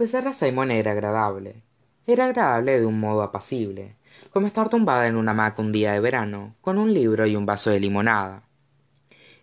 Besar 0.00 0.26
a 0.28 0.32
Simon 0.32 0.70
era 0.70 0.92
agradable. 0.92 1.62
Era 2.06 2.24
agradable 2.24 2.80
de 2.80 2.86
un 2.86 2.98
modo 2.98 3.20
apacible, 3.20 3.96
como 4.30 4.46
estar 4.46 4.70
tumbada 4.70 5.06
en 5.06 5.14
una 5.14 5.32
hamaca 5.32 5.60
un 5.60 5.72
día 5.72 5.92
de 5.92 6.00
verano, 6.00 6.56
con 6.62 6.78
un 6.78 6.94
libro 6.94 7.26
y 7.26 7.36
un 7.36 7.44
vaso 7.44 7.68
de 7.68 7.80
limonada. 7.80 8.44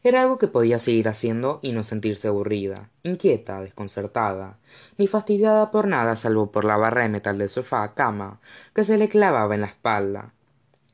Era 0.01 0.23
algo 0.23 0.39
que 0.39 0.47
podía 0.47 0.79
seguir 0.79 1.09
haciendo 1.09 1.59
y 1.61 1.73
no 1.73 1.83
sentirse 1.83 2.27
aburrida, 2.27 2.89
inquieta, 3.03 3.61
desconcertada, 3.61 4.57
ni 4.97 5.05
fastidiada 5.05 5.69
por 5.69 5.85
nada 5.85 6.15
salvo 6.15 6.51
por 6.51 6.65
la 6.65 6.75
barra 6.75 7.03
de 7.03 7.09
metal 7.09 7.37
del 7.37 7.49
sofá 7.49 7.93
cama 7.93 8.39
que 8.73 8.83
se 8.83 8.97
le 8.97 9.09
clavaba 9.09 9.53
en 9.53 9.61
la 9.61 9.67
espalda. 9.67 10.33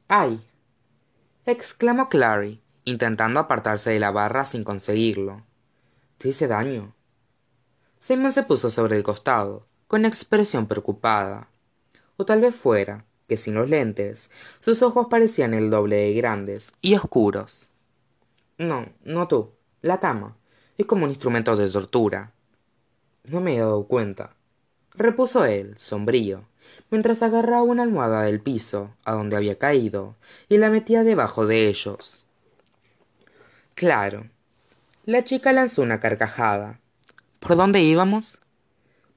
¡Ay! 0.10 0.46
exclamó 1.46 2.10
Clary, 2.10 2.62
intentando 2.84 3.40
apartarse 3.40 3.92
de 3.92 4.02
la 4.02 4.12
barra 4.12 4.44
sin 4.44 4.66
conseguirlo. 4.66 5.42
¿Te 6.18 6.28
hice 6.28 6.50
daño? 6.50 6.94
Simon 8.04 8.34
se 8.34 8.44
puso 8.44 8.70
sobre 8.70 8.98
el 8.98 9.04
costado, 9.04 9.66
con 9.88 10.04
expresión 10.04 10.68
preocupada. 10.68 11.48
O 12.18 12.26
tal 12.26 12.42
vez 12.42 12.54
fuera, 12.54 13.06
que 13.30 13.38
sin 13.38 13.54
los 13.54 13.70
lentes, 13.70 14.30
sus 14.60 14.82
ojos 14.82 15.08
parecían 15.10 15.54
el 15.54 15.70
doble 15.70 15.96
de 15.96 16.14
grandes 16.14 16.74
y 16.82 16.96
oscuros. 16.96 17.72
No, 18.58 18.88
no 19.06 19.30
tú. 19.30 19.52
La 19.82 20.02
cama. 20.02 20.36
Es 20.78 20.86
como 20.86 21.06
un 21.06 21.12
instrumento 21.12 21.56
de 21.56 21.70
tortura. 21.70 22.34
No 23.24 23.40
me 23.40 23.56
he 23.56 23.60
dado 23.60 23.86
cuenta. 23.86 24.36
Repuso 24.96 25.46
él, 25.46 25.78
sombrío, 25.78 26.44
mientras 26.92 27.24
agarraba 27.24 27.64
una 27.64 27.84
almohada 27.84 28.24
del 28.24 28.42
piso, 28.42 28.94
a 29.06 29.14
donde 29.14 29.38
había 29.38 29.58
caído, 29.58 30.18
y 30.50 30.58
la 30.58 30.70
metía 30.70 31.04
debajo 31.04 31.48
de 31.48 31.70
ellos. 31.70 32.26
Claro. 33.76 34.28
La 35.06 35.24
chica 35.24 35.54
lanzó 35.54 35.82
una 35.82 36.02
carcajada. 36.02 36.82
¿Por 37.46 37.58
dónde 37.58 37.82
íbamos? 37.82 38.40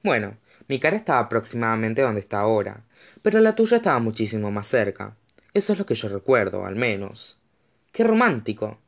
Bueno, 0.03 0.35
mi 0.67 0.79
cara 0.79 0.97
estaba 0.97 1.19
aproximadamente 1.19 2.01
donde 2.01 2.19
está 2.19 2.41
ahora, 2.41 2.83
pero 3.21 3.39
la 3.39 3.55
tuya 3.55 3.77
estaba 3.77 3.99
muchísimo 3.99 4.51
más 4.51 4.67
cerca. 4.67 5.15
Eso 5.53 5.71
es 5.71 5.79
lo 5.79 5.85
que 5.85 5.95
yo 5.95 6.09
recuerdo, 6.09 6.65
al 6.65 6.75
menos. 6.75 7.39
¡Qué 7.93 8.03
romántico! 8.03 8.79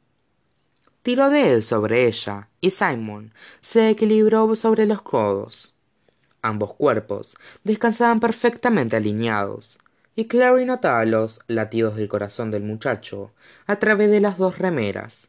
tiró 1.04 1.30
de 1.30 1.54
él 1.54 1.64
sobre 1.64 2.06
ella 2.08 2.50
y 2.60 2.72
simon 2.72 3.34
se 3.62 3.90
equilibró 3.90 4.54
sobre 4.56 4.86
los 4.86 5.02
codos 5.02 5.74
ambos 6.42 6.74
cuerpos 6.74 7.38
descansaban 7.64 8.20
perfectamente 8.20 8.98
alineados 8.98 9.80
y 10.16 10.26
clary 10.26 10.66
notaba 10.66 11.06
los 11.06 11.40
latidos 11.48 11.96
del 11.96 12.10
corazón 12.10 12.52
del 12.52 12.64
muchacho 12.64 13.32
a 13.66 13.78
través 13.78 14.12
de 14.12 14.20
las 14.20 14.38
dos 14.38 14.58
remeras 14.58 15.29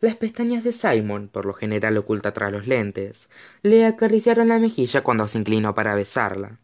las 0.00 0.16
pestañas 0.16 0.64
de 0.64 0.72
simon 0.72 1.28
por 1.28 1.46
lo 1.46 1.54
general 1.54 1.96
ocultas 1.96 2.34
tras 2.34 2.52
los 2.52 2.66
lentes 2.66 3.28
le 3.62 3.86
acariciaron 3.86 4.48
la 4.48 4.58
mejilla 4.58 5.02
cuando 5.02 5.26
se 5.28 5.38
inclinó 5.38 5.74
para 5.74 5.94
besarla 5.94 6.58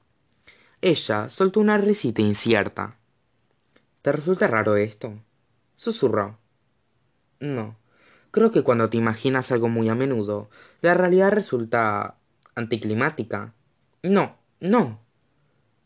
ella 0.80 1.28
soltó 1.28 1.60
una 1.60 1.78
risita 1.78 2.22
incierta 2.22 2.96
te 4.02 4.12
resulta 4.12 4.46
raro 4.46 4.76
esto 4.76 5.18
susurró 5.76 6.38
no 7.40 7.76
Creo 8.36 8.50
que 8.50 8.62
cuando 8.62 8.90
te 8.90 8.98
imaginas 8.98 9.50
algo 9.50 9.70
muy 9.70 9.88
a 9.88 9.94
menudo, 9.94 10.50
la 10.82 10.92
realidad 10.92 11.32
resulta 11.32 12.18
anticlimática. 12.54 13.54
No, 14.02 14.36
no. 14.60 15.00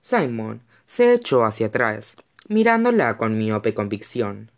Simon 0.01 0.61
se 0.85 1.13
echó 1.13 1.45
hacia 1.45 1.69
atrás, 1.69 2.17
mirándola 2.49 3.17
con 3.19 3.39
miope 3.39 3.73
convicción. 3.73 4.51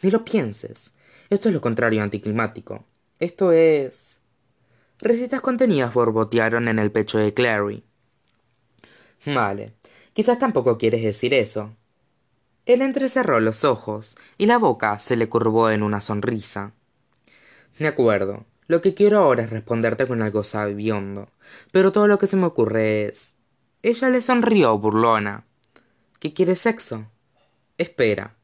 Ni 0.00 0.10
lo 0.10 0.24
pienses. 0.24 0.94
Esto 1.30 1.48
es 1.48 1.54
lo 1.54 1.60
contrario 1.60 2.02
anticlimático. 2.02 2.84
Esto 3.18 3.52
es. 3.52 4.18
Recitas 5.00 5.40
contenidas 5.40 5.92
borbotearon 5.92 6.68
en 6.68 6.78
el 6.78 6.90
pecho 6.90 7.18
de 7.18 7.34
Clary. 7.34 7.84
Vale, 9.26 9.74
quizás 10.12 10.38
tampoco 10.38 10.78
quieres 10.78 11.02
decir 11.02 11.34
eso. 11.34 11.74
Él 12.66 12.82
entrecerró 12.82 13.40
los 13.40 13.64
ojos 13.64 14.16
y 14.36 14.46
la 14.46 14.58
boca 14.58 14.98
se 14.98 15.16
le 15.16 15.28
curvó 15.28 15.70
en 15.70 15.82
una 15.82 16.00
sonrisa. 16.00 16.72
De 17.78 17.86
acuerdo. 17.86 18.44
Lo 18.66 18.82
que 18.82 18.92
quiero 18.92 19.18
ahora 19.20 19.44
es 19.44 19.50
responderte 19.50 20.06
con 20.06 20.20
algo 20.20 20.42
sabiondo. 20.42 21.30
Pero 21.72 21.92
todo 21.92 22.06
lo 22.06 22.18
que 22.18 22.26
se 22.26 22.36
me 22.36 22.44
ocurre 22.44 23.06
es. 23.06 23.34
Ella 23.82 24.10
le 24.10 24.20
sonrió, 24.20 24.78
burlona. 24.78 25.46
¿Qué 26.20 26.34
quiere 26.34 26.54
sexo? 26.56 27.06
Espera. 27.78 28.37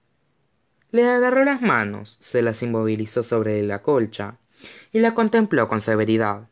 Le 0.94 1.10
agarró 1.10 1.42
las 1.42 1.60
manos, 1.60 2.18
se 2.20 2.40
las 2.40 2.62
inmovilizó 2.62 3.24
sobre 3.24 3.60
la 3.64 3.82
colcha 3.82 4.38
y 4.92 5.00
la 5.00 5.12
contempló 5.12 5.68
con 5.68 5.80
severidad. 5.80 6.48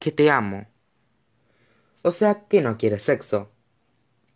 Que 0.00 0.10
te 0.10 0.32
amo. 0.32 0.66
O 2.02 2.10
sea 2.10 2.48
que 2.48 2.60
no 2.60 2.76
quiere 2.76 2.98
sexo. 2.98 3.52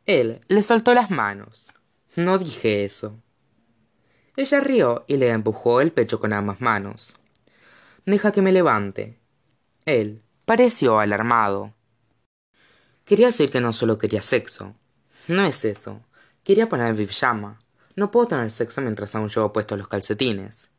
Él 0.07 0.43
le 0.47 0.63
soltó 0.63 0.95
las 0.95 1.11
manos. 1.11 1.75
No 2.15 2.39
dije 2.39 2.85
eso. 2.85 3.21
Ella 4.37 4.61
rió 4.61 5.05
y 5.09 5.17
le 5.17 5.31
empujó 5.31 5.81
el 5.81 5.91
pecho 5.91 6.21
con 6.21 6.33
ambas 6.33 6.61
manos. 6.61 7.17
Deja 8.07 8.31
que 8.31 8.43
me 8.43 8.53
levante. 8.53 9.19
Él 9.87 10.23
pareció 10.45 11.01
alarmado. 11.01 11.75
Quería 13.05 13.27
decir 13.27 13.51
que 13.51 13.61
no 13.61 13.73
solo 13.73 13.99
quería 13.99 14.23
sexo. 14.23 14.77
No 15.27 15.45
es 15.45 15.65
eso. 15.65 16.01
Quería 16.45 16.69
poner 16.69 16.95
pijama. 16.95 17.59
No 17.95 18.11
puedo 18.11 18.29
tener 18.29 18.51
sexo 18.51 18.81
mientras 18.81 19.15
aún 19.15 19.29
llevo 19.29 19.53
puestos 19.53 19.79
los 19.79 19.89
calcetines. 19.89 20.71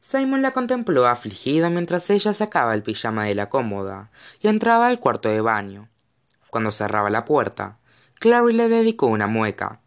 Simon 0.00 0.42
la 0.42 0.52
contempló 0.52 1.06
afligida 1.06 1.70
mientras 1.70 2.10
ella 2.10 2.32
sacaba 2.32 2.74
el 2.74 2.82
pijama 2.82 3.24
de 3.24 3.34
la 3.34 3.48
cómoda 3.48 4.10
y 4.40 4.48
entraba 4.48 4.86
al 4.86 5.00
cuarto 5.00 5.28
de 5.28 5.40
baño. 5.40 5.88
Cuando 6.50 6.70
cerraba 6.70 7.10
la 7.10 7.24
puerta, 7.24 7.78
Clary 8.20 8.52
le 8.52 8.68
dedicó 8.68 9.06
una 9.06 9.26
mueca. 9.26 9.80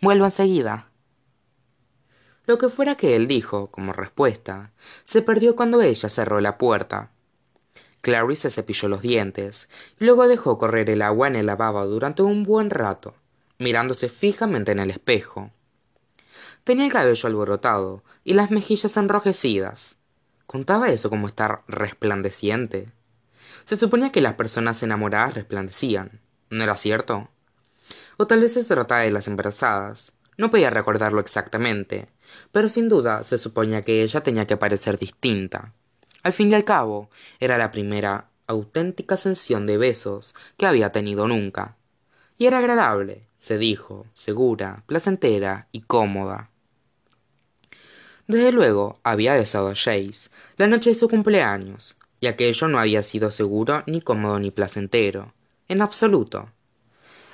Vuelvo 0.00 0.26
enseguida. 0.26 0.88
Lo 2.46 2.58
que 2.58 2.68
fuera 2.68 2.96
que 2.96 3.16
él 3.16 3.26
dijo, 3.26 3.70
como 3.70 3.92
respuesta, 3.92 4.72
se 5.02 5.22
perdió 5.22 5.56
cuando 5.56 5.80
ella 5.80 6.08
cerró 6.08 6.40
la 6.40 6.58
puerta. 6.58 7.10
Clary 8.00 8.36
se 8.36 8.50
cepilló 8.50 8.88
los 8.88 9.02
dientes, 9.02 9.68
y 10.00 10.04
luego 10.04 10.26
dejó 10.26 10.58
correr 10.58 10.90
el 10.90 11.02
agua 11.02 11.28
en 11.28 11.36
el 11.36 11.46
lavabo 11.46 11.86
durante 11.86 12.22
un 12.22 12.42
buen 12.42 12.68
rato, 12.68 13.14
mirándose 13.62 14.08
fijamente 14.08 14.72
en 14.72 14.80
el 14.80 14.90
espejo. 14.90 15.50
Tenía 16.64 16.84
el 16.84 16.92
cabello 16.92 17.26
alborotado 17.26 18.04
y 18.24 18.34
las 18.34 18.50
mejillas 18.50 18.96
enrojecidas. 18.96 19.96
¿Contaba 20.46 20.90
eso 20.90 21.10
como 21.10 21.26
estar 21.26 21.62
resplandeciente? 21.66 22.90
Se 23.64 23.76
suponía 23.76 24.12
que 24.12 24.20
las 24.20 24.34
personas 24.34 24.82
enamoradas 24.82 25.34
resplandecían. 25.34 26.20
¿No 26.50 26.62
era 26.64 26.76
cierto? 26.76 27.30
O 28.16 28.26
tal 28.26 28.40
vez 28.40 28.52
se 28.52 28.64
trataba 28.64 29.00
de 29.02 29.10
las 29.10 29.28
embarazadas. 29.28 30.12
No 30.36 30.50
podía 30.50 30.70
recordarlo 30.70 31.20
exactamente, 31.20 32.08
pero 32.52 32.68
sin 32.68 32.88
duda 32.88 33.22
se 33.22 33.38
suponía 33.38 33.82
que 33.82 34.02
ella 34.02 34.22
tenía 34.22 34.46
que 34.46 34.56
parecer 34.56 34.98
distinta. 34.98 35.72
Al 36.22 36.32
fin 36.32 36.50
y 36.50 36.54
al 36.54 36.64
cabo, 36.64 37.10
era 37.40 37.58
la 37.58 37.70
primera 37.70 38.28
auténtica 38.46 39.14
ascensión 39.14 39.66
de 39.66 39.78
besos 39.78 40.34
que 40.56 40.66
había 40.66 40.92
tenido 40.92 41.26
nunca. 41.26 41.76
Y 42.38 42.46
era 42.46 42.58
agradable, 42.58 43.26
se 43.38 43.58
dijo, 43.58 44.06
segura, 44.14 44.82
placentera 44.86 45.68
y 45.72 45.82
cómoda. 45.82 46.50
Desde 48.26 48.52
luego, 48.52 48.98
había 49.02 49.34
besado 49.34 49.68
a 49.68 49.74
Jace 49.74 50.30
la 50.56 50.66
noche 50.66 50.90
de 50.90 50.94
su 50.94 51.08
cumpleaños, 51.08 51.98
y 52.20 52.28
aquello 52.28 52.68
no 52.68 52.78
había 52.78 53.02
sido 53.02 53.30
seguro, 53.30 53.82
ni 53.86 54.00
cómodo, 54.00 54.38
ni 54.38 54.50
placentero, 54.50 55.34
en 55.68 55.82
absoluto. 55.82 56.48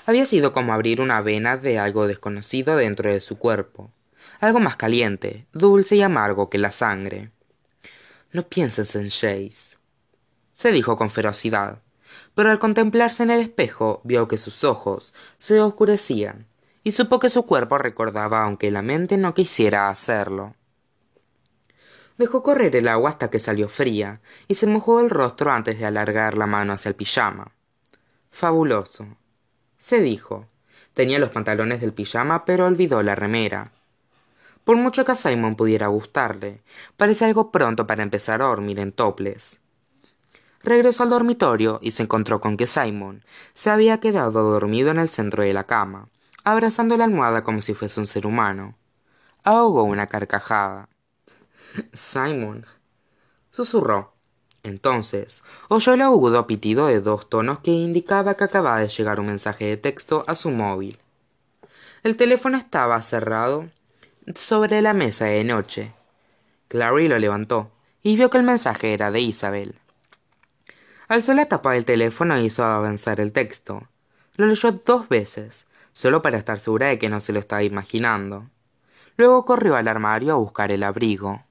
Había 0.06 0.24
sido 0.24 0.52
como 0.52 0.72
abrir 0.72 1.02
una 1.02 1.20
vena 1.20 1.58
de 1.58 1.78
algo 1.78 2.06
desconocido 2.06 2.74
dentro 2.76 3.12
de 3.12 3.20
su 3.20 3.36
cuerpo, 3.36 3.90
algo 4.40 4.60
más 4.60 4.76
caliente, 4.76 5.46
dulce 5.52 5.96
y 5.96 6.02
amargo 6.02 6.48
que 6.48 6.58
la 6.58 6.70
sangre. 6.70 7.30
No 8.32 8.44
pienses 8.44 8.94
en 8.96 9.10
Jace, 9.10 9.76
se 10.52 10.72
dijo 10.72 10.96
con 10.96 11.10
ferocidad, 11.10 11.82
pero 12.38 12.52
al 12.52 12.60
contemplarse 12.60 13.24
en 13.24 13.32
el 13.32 13.40
espejo 13.40 14.00
vio 14.04 14.28
que 14.28 14.36
sus 14.38 14.62
ojos 14.62 15.12
se 15.38 15.60
oscurecían 15.60 16.46
y 16.84 16.92
supo 16.92 17.18
que 17.18 17.30
su 17.30 17.44
cuerpo 17.44 17.78
recordaba 17.78 18.44
aunque 18.44 18.70
la 18.70 18.80
mente 18.80 19.16
no 19.16 19.34
quisiera 19.34 19.88
hacerlo. 19.88 20.54
Dejó 22.16 22.44
correr 22.44 22.76
el 22.76 22.86
agua 22.86 23.10
hasta 23.10 23.28
que 23.28 23.40
salió 23.40 23.68
fría 23.68 24.20
y 24.46 24.54
se 24.54 24.68
mojó 24.68 25.00
el 25.00 25.10
rostro 25.10 25.50
antes 25.50 25.80
de 25.80 25.86
alargar 25.86 26.38
la 26.38 26.46
mano 26.46 26.74
hacia 26.74 26.90
el 26.90 26.94
pijama. 26.94 27.50
Fabuloso, 28.30 29.08
se 29.76 30.00
dijo. 30.00 30.46
Tenía 30.94 31.18
los 31.18 31.30
pantalones 31.30 31.80
del 31.80 31.92
pijama, 31.92 32.44
pero 32.44 32.66
olvidó 32.66 33.02
la 33.02 33.16
remera. 33.16 33.72
Por 34.62 34.76
mucho 34.76 35.04
que 35.04 35.10
a 35.10 35.16
Simon 35.16 35.56
pudiera 35.56 35.88
gustarle, 35.88 36.62
parece 36.96 37.24
algo 37.24 37.50
pronto 37.50 37.88
para 37.88 38.04
empezar 38.04 38.42
a 38.42 38.44
dormir 38.46 38.78
en 38.78 38.92
toples. 38.92 39.58
Regresó 40.68 41.02
al 41.02 41.08
dormitorio 41.08 41.78
y 41.80 41.92
se 41.92 42.02
encontró 42.02 42.42
con 42.42 42.58
que 42.58 42.66
Simon 42.66 43.24
se 43.54 43.70
había 43.70 44.00
quedado 44.00 44.42
dormido 44.42 44.90
en 44.90 44.98
el 44.98 45.08
centro 45.08 45.42
de 45.42 45.54
la 45.54 45.64
cama, 45.64 46.10
abrazando 46.44 46.94
la 46.98 47.04
almohada 47.04 47.42
como 47.42 47.62
si 47.62 47.72
fuese 47.72 47.98
un 48.00 48.06
ser 48.06 48.26
humano. 48.26 48.76
Ahogó 49.44 49.84
una 49.84 50.08
carcajada. 50.08 50.90
Simon. 51.94 52.66
susurró. 53.50 54.12
Entonces, 54.62 55.42
oyó 55.68 55.94
el 55.94 56.02
agudo 56.02 56.46
pitido 56.46 56.86
de 56.86 57.00
dos 57.00 57.30
tonos 57.30 57.60
que 57.60 57.70
indicaba 57.70 58.34
que 58.34 58.44
acababa 58.44 58.80
de 58.80 58.88
llegar 58.88 59.20
un 59.20 59.28
mensaje 59.28 59.64
de 59.64 59.78
texto 59.78 60.26
a 60.26 60.34
su 60.34 60.50
móvil. 60.50 60.98
El 62.02 62.16
teléfono 62.16 62.58
estaba 62.58 63.00
cerrado 63.00 63.70
sobre 64.34 64.82
la 64.82 64.92
mesa 64.92 65.24
de 65.24 65.44
noche. 65.44 65.94
Clary 66.68 67.08
lo 67.08 67.18
levantó 67.18 67.70
y 68.02 68.16
vio 68.16 68.28
que 68.28 68.36
el 68.36 68.44
mensaje 68.44 68.92
era 68.92 69.10
de 69.10 69.20
Isabel. 69.20 69.74
Alzó 71.08 71.32
la 71.32 71.46
tapa 71.46 71.72
del 71.72 71.86
teléfono 71.86 72.34
e 72.34 72.44
hizo 72.44 72.62
avanzar 72.62 73.18
el 73.18 73.32
texto. 73.32 73.88
Lo 74.36 74.46
leyó 74.46 74.72
dos 74.72 75.08
veces, 75.08 75.66
solo 75.94 76.20
para 76.20 76.36
estar 76.36 76.58
segura 76.58 76.88
de 76.88 76.98
que 76.98 77.08
no 77.08 77.20
se 77.20 77.32
lo 77.32 77.40
estaba 77.40 77.62
imaginando. 77.62 78.50
Luego 79.16 79.46
corrió 79.46 79.74
al 79.74 79.88
armario 79.88 80.34
a 80.34 80.36
buscar 80.36 80.70
el 80.70 80.82
abrigo. 80.82 81.42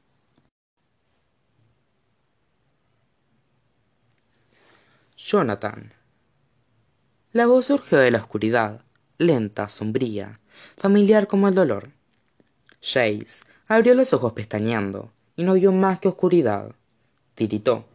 Jonathan. 5.18 5.92
La 7.32 7.48
voz 7.48 7.66
surgió 7.66 7.98
de 7.98 8.12
la 8.12 8.20
oscuridad, 8.20 8.86
lenta, 9.18 9.70
sombría, 9.70 10.40
familiar 10.78 11.26
como 11.26 11.48
el 11.48 11.56
dolor. 11.56 11.90
Chase 12.80 13.44
abrió 13.68 13.96
los 13.96 14.14
ojos 14.14 14.34
pestañeando 14.34 15.12
y 15.36 15.44
no 15.44 15.56
vio 15.56 15.72
más 15.72 16.00
que 16.00 16.10
oscuridad. 16.10 16.76
Tiritó 17.34 17.86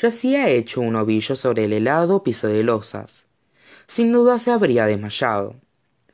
yacía 0.00 0.48
hecho 0.48 0.80
un 0.80 0.96
ovillo 0.96 1.36
sobre 1.36 1.64
el 1.64 1.72
helado 1.72 2.22
piso 2.22 2.48
de 2.48 2.62
losas. 2.62 3.26
Sin 3.86 4.12
duda 4.12 4.38
se 4.38 4.50
habría 4.50 4.86
desmayado. 4.86 5.56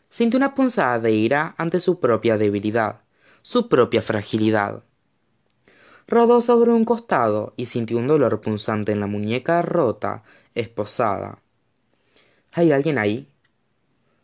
Sintió 0.09 0.39
una 0.39 0.55
punzada 0.55 0.99
de 1.01 1.13
ira 1.13 1.55
ante 1.59 1.81
su 1.81 2.01
propia 2.01 2.39
debilidad, 2.39 3.03
su 3.43 3.69
propia 3.69 4.01
fragilidad. 4.01 4.85
Rodó 6.07 6.41
sobre 6.41 6.71
un 6.71 6.85
costado 6.85 7.55
y 7.57 7.67
sintió 7.67 7.99
un 7.99 8.07
dolor 8.07 8.41
punzante 8.41 8.93
en 8.93 9.01
la 9.01 9.07
muñeca 9.07 9.61
rota, 9.63 10.23
esposada. 10.55 11.41
¿Hay 12.53 12.73
alguien 12.73 12.99
ahí? 12.99 13.29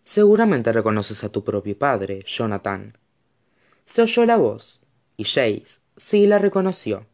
Seguramente 0.05 0.73
reconoces 0.73 1.25
a 1.25 1.29
tu 1.29 1.43
propio 1.43 1.76
padre, 1.76 2.23
Jonathan. 2.26 2.97
Se 3.85 4.02
oyó 4.02 4.25
la 4.25 4.37
voz, 4.37 4.85
y 5.17 5.25
Jace 5.25 5.81
sí 5.97 6.26
la 6.26 6.38
reconoció. 6.38 7.07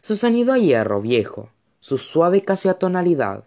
Su 0.00 0.16
sonido 0.16 0.52
a 0.52 0.58
hierro 0.58 1.02
viejo, 1.02 1.50
su 1.80 1.98
suave 1.98 2.42
casi 2.42 2.68
atonalidad. 2.68 3.44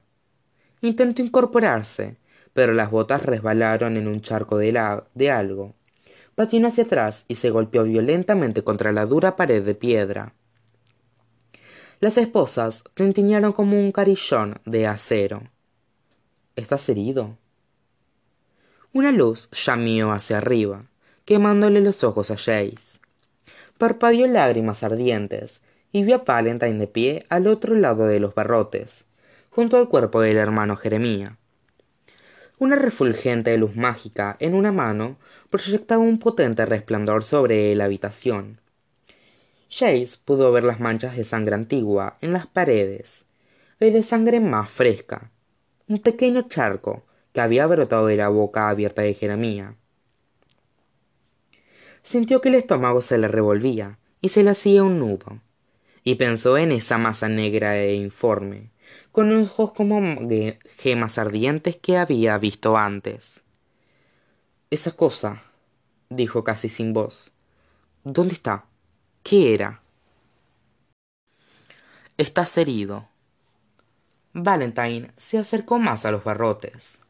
Intentó 0.82 1.22
incorporarse, 1.22 2.18
pero 2.54 2.74
las 2.74 2.92
botas 2.92 3.24
resbalaron 3.24 3.98
en 3.98 4.08
un 4.08 4.22
charco 4.22 4.58
de, 4.58 5.02
de 5.14 5.32
algo. 5.32 5.76
Patinó 6.36 6.68
hacia 6.68 6.86
atrás 6.86 7.26
y 7.28 7.36
se 7.36 7.50
golpeó 7.50 7.84
violentamente 7.84 8.64
contra 8.64 8.92
la 8.92 9.06
dura 9.06 9.36
pared 9.36 9.64
de 9.64 9.76
piedra. 9.76 10.34
Las 12.00 12.18
esposas 12.18 12.84
tintiñaron 12.96 13.52
como 13.52 13.80
un 13.80 13.92
carillón 13.92 14.56
de 14.66 14.88
acero. 14.88 15.44
¿Estás 16.56 16.90
herido? 16.90 17.38
Una 18.94 19.12
luz 19.12 19.50
llamió 19.52 20.12
hacia 20.12 20.40
arriba, 20.40 20.86
quemándole 21.26 21.80
los 21.80 22.04
ojos 22.04 22.32
a 22.32 22.36
Jace. 22.38 23.00
Parpadeó 23.78 24.28
lágrimas 24.28 24.84
ardientes 24.84 25.62
y 25.92 26.04
vio 26.04 26.16
a 26.16 26.20
Valentine 26.20 26.78
de 26.78 26.88
pie 26.88 27.24
al 27.30 27.48
otro 27.48 27.76
lado 27.76 28.06
de 28.06 28.20
los 28.20 28.34
barrotes, 28.34 29.06
junto 29.50 29.78
al 29.78 29.90
cuerpo 29.90 30.22
del 30.22 30.38
hermano 30.38 30.76
Jeremía. 30.76 31.38
Una 32.60 32.76
refulgente 32.76 33.58
luz 33.58 33.76
mágica 33.76 34.38
en 34.40 34.54
una 34.54 34.72
mano 34.72 35.18
proyectaba 35.50 36.02
un 36.02 36.20
potente 36.20 36.66
resplandor 36.66 37.24
sobre 37.24 37.74
la 37.76 37.86
habitación. 37.86 38.62
Jace 39.70 40.18
pudo 40.24 40.52
ver 40.52 40.64
las 40.64 40.80
manchas 40.80 41.18
de 41.18 41.24
sangre 41.24 41.56
antigua 41.56 42.18
en 42.22 42.34
las 42.34 42.48
paredes, 42.48 43.26
y 43.80 43.90
de 43.90 44.04
sangre 44.04 44.40
más 44.40 44.70
fresca, 44.70 45.32
un 45.88 45.98
pequeño 45.98 46.44
charco 46.44 47.04
que 47.34 47.42
había 47.42 47.66
brotado 47.66 48.06
de 48.06 48.18
la 48.18 48.30
boca 48.30 48.70
abierta 48.70 49.02
de 49.02 49.14
Jeremía. 49.14 49.76
Sintió 52.04 52.42
que 52.42 52.50
el 52.50 52.56
estómago 52.56 53.02
se 53.02 53.18
le 53.18 53.28
revolvía 53.28 53.98
y 54.22 54.30
se 54.30 54.44
le 54.44 54.52
hacía 54.52 54.84
un 54.84 55.00
nudo 55.00 55.42
y 56.04 56.16
pensó 56.16 56.58
en 56.58 56.72
esa 56.72 56.98
masa 56.98 57.30
negra 57.30 57.78
e 57.78 57.96
informe, 57.96 58.72
con 59.12 59.36
ojos 59.36 59.74
como 59.74 60.00
gemas 60.78 61.18
ardientes 61.18 61.76
que 61.76 61.98
había 61.98 62.38
visto 62.38 62.78
antes. 62.78 63.42
Esa 64.70 64.92
cosa, 64.92 65.44
dijo 66.10 66.44
casi 66.44 66.70
sin 66.70 66.94
voz. 66.94 67.34
¿Dónde 68.04 68.34
está? 68.34 68.66
¿Qué 69.24 69.54
era? 69.54 69.82
Estás 72.18 72.58
herido. 72.58 73.08
Valentine 74.34 75.12
se 75.18 75.38
acercó 75.38 75.78
más 75.78 76.06
a 76.06 76.12
los 76.12 76.24
barrotes. 76.24 77.02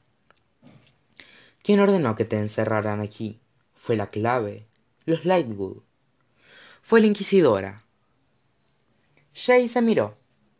¿Quién 1.64 1.80
ordenó 1.80 2.16
que 2.16 2.26
te 2.26 2.38
encerraran 2.38 3.00
aquí? 3.00 3.40
Fue 3.76 3.96
la 3.96 4.08
clave. 4.08 4.66
Los 5.06 5.26
Lightwood. 5.26 5.84
Fue 6.82 7.00
la 7.00 7.08
inquisidora. 7.08 7.84
Jay 9.34 9.68
se 9.70 9.82
miró. 9.82 10.16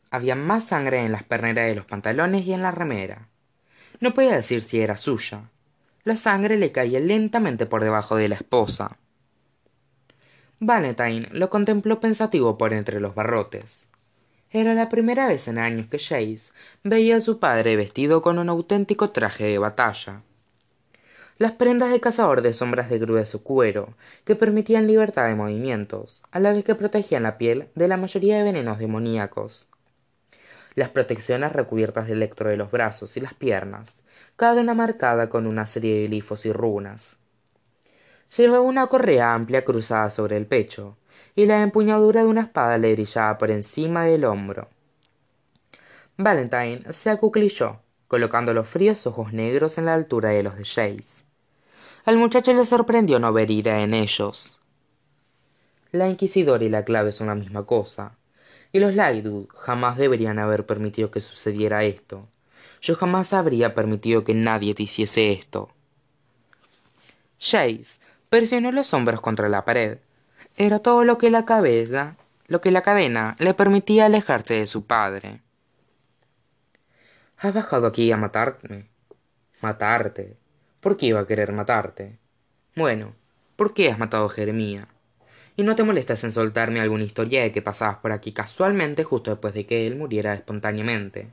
Había 0.10 0.36
más 0.36 0.66
sangre 0.66 1.06
en 1.06 1.12
las 1.12 1.24
perneras 1.24 1.68
de 1.68 1.76
los 1.76 1.86
pantalones 1.86 2.46
y 2.46 2.54
en 2.54 2.62
la 2.62 2.72
remera. 2.72 3.28
No 4.00 4.14
podía 4.14 4.36
decir 4.36 4.62
si 4.62 4.80
era 4.82 4.98
suya. 4.98 5.50
La 6.04 6.16
sangre 6.16 6.58
le 6.58 6.72
caía 6.72 7.00
lentamente 7.00 7.66
por 7.66 7.84
debajo 7.84 8.16
de 8.16 8.30
la 8.30 8.36
esposa. 8.36 8.98
Valentine 10.60 11.28
lo 11.32 11.50
contempló 11.50 12.00
pensativo 12.00 12.58
por 12.58 12.74
entre 12.74 13.00
los 13.00 13.16
barrotes. 13.16 13.88
Era 14.50 14.74
la 14.74 14.90
primera 14.90 15.28
vez 15.28 15.48
en 15.48 15.58
años 15.58 15.88
que 15.88 16.00
Jace 16.00 16.52
veía 16.84 17.18
a 17.18 17.22
su 17.22 17.40
padre 17.40 17.76
vestido 17.76 18.22
con 18.22 18.38
un 18.38 18.50
auténtico 18.50 19.12
traje 19.12 19.46
de 19.46 19.58
batalla 19.58 20.24
las 21.42 21.54
prendas 21.54 21.90
de 21.90 22.00
cazador 22.00 22.44
de 22.44 22.54
sombras 22.54 22.88
de 22.92 23.00
grueso 23.00 23.44
cuero, 23.44 23.96
que 24.26 24.36
permitían 24.36 24.86
libertad 24.86 25.26
de 25.26 25.34
movimientos, 25.34 26.24
a 26.30 26.40
la 26.40 26.54
vez 26.54 26.64
que 26.64 26.76
protegían 26.76 27.24
la 27.24 27.40
piel 27.40 27.68
de 27.74 27.88
la 27.88 27.98
mayoría 27.98 28.38
de 28.38 28.44
venenos 28.44 28.78
demoníacos. 28.78 29.68
Las 30.76 30.90
protecciones 30.90 31.52
recubiertas 31.52 32.06
de 32.06 32.14
electro 32.14 32.52
de 32.52 32.58
los 32.58 32.70
brazos 32.70 33.18
y 33.18 33.22
las 33.22 33.34
piernas, 33.34 34.04
cada 34.36 34.62
una 34.62 34.76
marcada 34.76 35.30
con 35.30 35.48
una 35.48 35.66
serie 35.66 36.02
de 36.02 36.08
glifos 36.10 36.46
y 36.46 36.54
runas. 36.54 37.18
Llevaba 38.38 38.62
una 38.62 38.86
correa 38.86 39.34
amplia 39.34 39.66
cruzada 39.66 40.12
sobre 40.12 40.38
el 40.38 40.46
pecho, 40.46 40.96
y 41.36 41.48
la 41.48 41.64
empuñadura 41.64 42.22
de 42.22 42.28
una 42.28 42.42
espada 42.42 42.78
le 42.78 42.94
brillaba 42.94 43.40
por 43.40 43.50
encima 43.50 44.06
del 44.06 44.26
hombro. 44.26 44.70
Valentine 46.18 46.94
se 46.94 47.10
acuclilló, 47.10 47.80
colocando 48.08 48.54
los 48.54 48.68
fríos 48.68 49.08
ojos 49.08 49.34
negros 49.34 49.80
en 49.80 49.88
la 49.88 49.96
altura 49.96 50.30
de 50.30 50.44
los 50.44 50.56
de 50.56 50.66
Jace. 50.66 51.31
Al 52.04 52.18
muchacho 52.18 52.52
le 52.54 52.66
sorprendió 52.66 53.20
no 53.20 53.32
ver 53.32 53.52
ira 53.52 53.82
en 53.82 53.94
ellos. 53.94 54.60
La 55.92 56.10
inquisidora 56.10 56.64
y 56.64 56.70
la 56.70 56.84
clave 56.84 57.12
son 57.12 57.28
la 57.28 57.36
misma 57.36 57.66
cosa, 57.66 58.18
y 58.72 58.80
los 58.80 58.96
Lightwood 58.96 59.48
jamás 59.54 59.98
deberían 59.98 60.40
haber 60.40 60.66
permitido 60.66 61.12
que 61.12 61.22
sucediera 61.22 61.84
esto. 61.84 62.28
Yo 62.82 62.96
jamás 62.96 63.34
habría 63.34 63.76
permitido 63.76 64.24
que 64.24 64.34
nadie 64.34 64.74
te 64.74 64.84
hiciese 64.84 65.32
esto. 65.32 65.70
Jace 67.40 68.00
presionó 68.30 68.72
los 68.72 68.94
hombros 68.94 69.22
contra 69.22 69.50
la 69.50 69.66
pared. 69.66 70.00
Era 70.58 70.80
todo 70.80 71.04
lo 71.04 71.18
que 71.18 71.30
la 71.30 71.46
cabeza, 71.46 72.16
lo 72.48 72.62
que 72.62 72.72
la 72.72 72.82
cadena 72.82 73.36
le 73.40 73.54
permitía 73.54 74.06
alejarse 74.06 74.56
de 74.56 74.68
su 74.68 74.86
padre. 74.86 75.42
Has 77.38 77.54
bajado 77.54 77.88
aquí 77.88 78.12
a 78.12 78.18
matarme. 78.18 78.90
Matarte. 79.62 80.41
¿Por 80.82 80.98
qué 80.98 81.06
iba 81.06 81.20
a 81.20 81.28
querer 81.28 81.54
matarte? 81.54 82.18
Bueno, 82.76 83.14
¿por 83.56 83.76
qué 83.76 83.92
has 83.92 84.00
matado 84.00 84.26
a 84.26 84.30
Jeremía? 84.30 84.88
Y 85.56 85.62
no 85.62 85.76
te 85.76 85.84
molestas 85.84 86.24
en 86.24 86.32
soltarme 86.32 86.80
alguna 86.80 87.04
historia 87.04 87.44
de 87.44 87.52
que 87.52 87.62
pasabas 87.62 87.98
por 87.98 88.12
aquí 88.12 88.32
casualmente 88.32 89.04
justo 89.04 89.30
después 89.30 89.54
de 89.54 89.68
que 89.68 89.86
él 89.86 89.96
muriera 89.96 90.34
espontáneamente. 90.34 91.28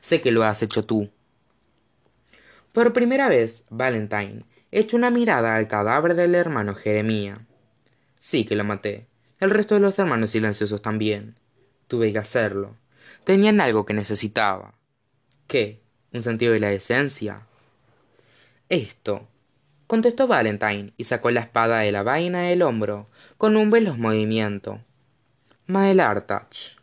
Sé 0.00 0.22
que 0.22 0.30
lo 0.30 0.44
has 0.44 0.62
hecho 0.62 0.86
tú. 0.86 1.10
Por 2.72 2.94
primera 2.94 3.28
vez, 3.28 3.64
Valentine 3.68 4.44
echó 4.72 4.96
una 4.96 5.10
mirada 5.10 5.56
al 5.56 5.68
cadáver 5.68 6.14
del 6.14 6.34
hermano 6.34 6.74
Jeremía. 6.74 7.46
Sí 8.18 8.46
que 8.46 8.56
lo 8.56 8.64
maté. 8.64 9.06
El 9.40 9.50
resto 9.50 9.74
de 9.74 9.82
los 9.82 9.98
hermanos 9.98 10.30
silenciosos 10.30 10.80
también. 10.80 11.34
Tuve 11.86 12.12
que 12.12 12.18
hacerlo. 12.18 12.76
Tenían 13.24 13.60
algo 13.60 13.84
que 13.84 13.92
necesitaba. 13.92 14.72
¿Qué? 15.46 15.82
¿Un 16.14 16.22
sentido 16.22 16.54
de 16.54 16.60
la 16.60 16.72
esencia? 16.72 17.45
Esto, 18.68 19.28
contestó 19.86 20.26
Valentine 20.26 20.92
y 20.96 21.04
sacó 21.04 21.30
la 21.30 21.40
espada 21.40 21.78
de 21.80 21.92
la 21.92 22.02
vaina 22.02 22.42
del 22.42 22.62
hombro 22.62 23.06
con 23.38 23.56
un 23.56 23.70
veloz 23.70 23.96
movimiento. 23.96 24.80
Maelartach. 25.68 26.76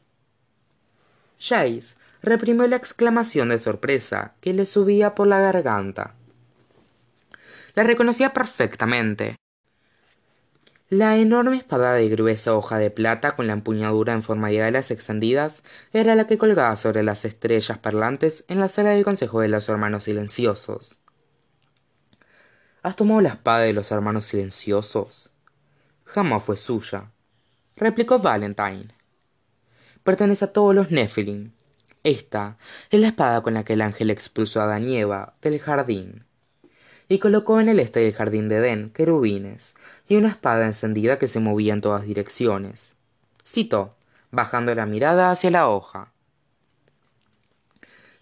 Jace 1.38 1.96
reprimió 2.22 2.66
la 2.68 2.78
exclamación 2.78 3.50
de 3.50 3.60
sorpresa 3.60 4.34
que 4.40 4.54
le 4.54 4.66
subía 4.66 5.14
por 5.14 5.28
la 5.28 5.42
garganta. 5.42 6.16
La 7.76 7.84
reconocía 7.84 8.32
perfectamente. 8.32 9.36
La 10.90 11.18
enorme 11.18 11.58
espada 11.58 11.96
de 11.96 12.08
gruesa 12.08 12.56
hoja 12.56 12.78
de 12.78 12.92
plata 12.92 13.36
con 13.36 13.48
la 13.48 13.54
empuñadura 13.54 14.14
en 14.14 14.24
forma 14.24 14.48
de 14.50 14.62
alas 14.62 14.90
extendidas 14.90 15.64
era 15.92 16.16
la 16.16 16.28
que 16.28 16.38
colgaba 16.38 16.78
sobre 16.78 17.04
las 17.04 17.26
estrellas 17.26 17.78
parlantes 17.78 18.46
en 18.48 18.62
la 18.62 18.70
sala 18.70 18.92
del 18.92 19.04
consejo 19.04 19.42
de 19.42 19.50
los 19.50 19.68
hermanos 19.68 20.06
silenciosos. 20.06 21.03
¿Has 22.84 22.98
tomado 22.98 23.22
la 23.22 23.30
espada 23.30 23.62
de 23.62 23.72
los 23.72 23.90
hermanos 23.94 24.26
silenciosos? 24.26 25.32
Jamás 26.04 26.44
fue 26.44 26.58
suya, 26.58 27.10
replicó 27.78 28.20
Valentine. 28.20 28.90
Pertenece 30.04 30.44
a 30.44 30.52
todos 30.52 30.76
los 30.76 30.92
Nephilim. 30.92 31.52
Esta 32.04 32.58
es 32.92 33.00
la 33.00 33.08
espada 33.08 33.42
con 33.42 33.54
la 33.54 33.64
que 33.64 33.74
el 33.74 33.82
ángel 33.82 34.10
expulsó 34.10 34.60
a 34.60 34.66
Adán 34.66 34.84
del 34.84 35.60
jardín 35.62 36.26
y 37.08 37.20
colocó 37.20 37.62
en 37.62 37.70
el 37.70 37.80
este 37.80 38.02
del 38.02 38.14
jardín 38.14 38.50
de 38.50 38.58
Edén 38.58 38.90
querubines 38.90 39.76
y 40.10 40.18
una 40.18 40.28
espada 40.28 40.66
encendida 40.66 41.18
que 41.18 41.30
se 41.30 41.40
movía 41.40 41.72
en 41.72 41.80
todas 41.80 42.04
direcciones. 42.04 42.96
Citó, 43.46 43.96
bajando 44.30 44.76
la 44.76 44.86
mirada 44.86 45.32
hacia 45.32 45.52
la 45.52 45.70
hoja. 45.70 46.12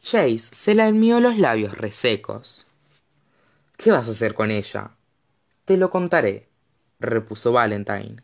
Jace 0.04 0.38
se 0.52 0.76
la 0.76 0.91
los 0.91 1.39
labios 1.39 1.80
resecos. 1.80 2.71
¿Qué 3.84 3.91
vas 3.91 4.08
a 4.08 4.12
hacer 4.12 4.34
con 4.34 4.52
ella? 4.52 4.91
Te 5.65 5.78
lo 5.78 5.89
contaré, 5.89 6.50
repuso 7.00 7.52
Valentine. 7.52 8.17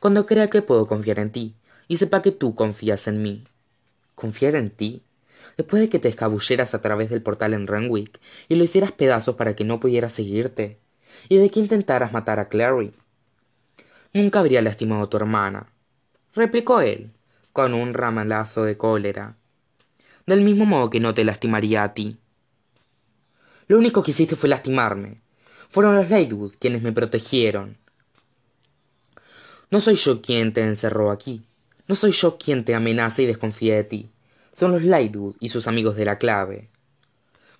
Cuando 0.00 0.26
crea 0.26 0.50
que 0.50 0.62
puedo 0.62 0.86
confiar 0.86 1.18
en 1.18 1.32
ti 1.32 1.56
y 1.88 1.96
sepa 1.96 2.22
que 2.22 2.32
tú 2.32 2.54
confías 2.54 3.08
en 3.08 3.22
mí. 3.22 3.44
¿Confiar 4.14 4.54
en 4.54 4.70
ti? 4.70 5.02
después 5.56 5.80
de 5.80 5.88
que 5.88 5.98
te 5.98 6.08
escabulleras 6.08 6.74
a 6.74 6.80
través 6.80 7.10
del 7.10 7.22
portal 7.22 7.54
en 7.54 7.66
Renwick 7.66 8.20
y 8.48 8.56
lo 8.56 8.64
hicieras 8.64 8.92
pedazos 8.92 9.36
para 9.36 9.56
que 9.56 9.64
no 9.64 9.80
pudiera 9.80 10.10
seguirte, 10.10 10.78
y 11.28 11.36
de 11.36 11.50
que 11.50 11.60
intentaras 11.60 12.12
matar 12.12 12.38
a 12.38 12.48
Clary. 12.48 12.92
Nunca 14.12 14.40
habría 14.40 14.62
lastimado 14.62 15.04
a 15.04 15.08
tu 15.08 15.16
hermana, 15.16 15.72
replicó 16.34 16.80
él, 16.80 17.10
con 17.52 17.74
un 17.74 17.94
ramalazo 17.94 18.64
de 18.64 18.76
cólera. 18.76 19.36
Del 20.26 20.42
mismo 20.42 20.66
modo 20.66 20.90
que 20.90 21.00
no 21.00 21.14
te 21.14 21.24
lastimaría 21.24 21.82
a 21.82 21.94
ti. 21.94 22.18
Lo 23.68 23.78
único 23.78 24.02
que 24.02 24.12
hiciste 24.12 24.36
fue 24.36 24.48
lastimarme. 24.48 25.20
Fueron 25.68 25.96
los 25.96 26.10
Lightwood 26.10 26.54
quienes 26.58 26.82
me 26.82 26.92
protegieron. 26.92 27.76
No 29.70 29.80
soy 29.80 29.96
yo 29.96 30.22
quien 30.22 30.52
te 30.52 30.62
encerró 30.62 31.10
aquí. 31.10 31.44
No 31.88 31.94
soy 31.94 32.12
yo 32.12 32.38
quien 32.38 32.64
te 32.64 32.74
amenaza 32.74 33.22
y 33.22 33.26
desconfía 33.26 33.74
de 33.74 33.84
ti 33.84 34.10
son 34.56 34.72
los 34.72 34.82
Lightwood 34.82 35.36
y 35.38 35.50
sus 35.50 35.66
amigos 35.66 35.96
de 35.96 36.06
la 36.06 36.16
clave. 36.16 36.70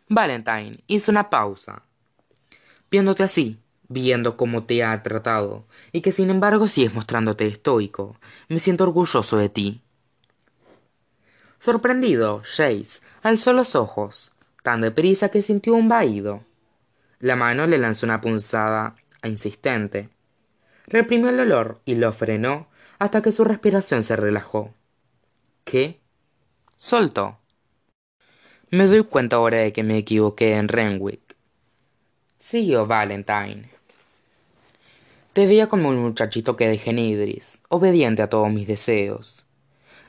Valentine 0.08 0.78
hizo 0.86 1.10
una 1.10 1.28
pausa. 1.28 1.82
Viéndote 2.90 3.22
así, 3.22 3.58
viendo 3.88 4.38
cómo 4.38 4.64
te 4.64 4.82
ha 4.82 5.02
tratado, 5.02 5.66
y 5.92 6.00
que 6.00 6.10
sin 6.10 6.30
embargo 6.30 6.68
sigues 6.68 6.94
mostrándote 6.94 7.46
estoico, 7.46 8.18
me 8.48 8.58
siento 8.60 8.84
orgulloso 8.84 9.36
de 9.36 9.50
ti. 9.50 9.82
Sorprendido, 11.58 12.40
Jace 12.44 13.00
alzó 13.22 13.52
los 13.52 13.74
ojos, 13.74 14.32
tan 14.66 14.80
deprisa 14.80 15.28
que 15.28 15.42
sintió 15.42 15.74
un 15.74 15.88
vaído. 15.88 16.42
La 17.20 17.36
mano 17.36 17.68
le 17.68 17.78
lanzó 17.78 18.04
una 18.04 18.20
punzada 18.20 18.96
insistente. 19.22 20.08
Reprimió 20.88 21.28
el 21.28 21.36
dolor 21.36 21.80
y 21.84 21.94
lo 21.94 22.12
frenó 22.12 22.66
hasta 22.98 23.22
que 23.22 23.30
su 23.30 23.44
respiración 23.44 24.02
se 24.02 24.16
relajó. 24.16 24.74
¿Qué? 25.62 26.00
Soltó. 26.78 27.38
Me 28.72 28.88
doy 28.88 29.04
cuenta 29.04 29.36
ahora 29.36 29.58
de 29.58 29.72
que 29.72 29.84
me 29.84 29.98
equivoqué 29.98 30.56
en 30.56 30.66
Renwick. 30.66 31.36
Siguió 32.40 32.88
Valentine. 32.88 33.70
Te 35.32 35.46
veía 35.46 35.68
como 35.68 35.90
un 35.90 36.02
muchachito 36.02 36.56
que 36.56 36.66
dejé 36.66 36.90
en 36.90 36.98
Idris, 36.98 37.60
obediente 37.68 38.22
a 38.22 38.28
todos 38.28 38.52
mis 38.52 38.66
deseos. 38.66 39.46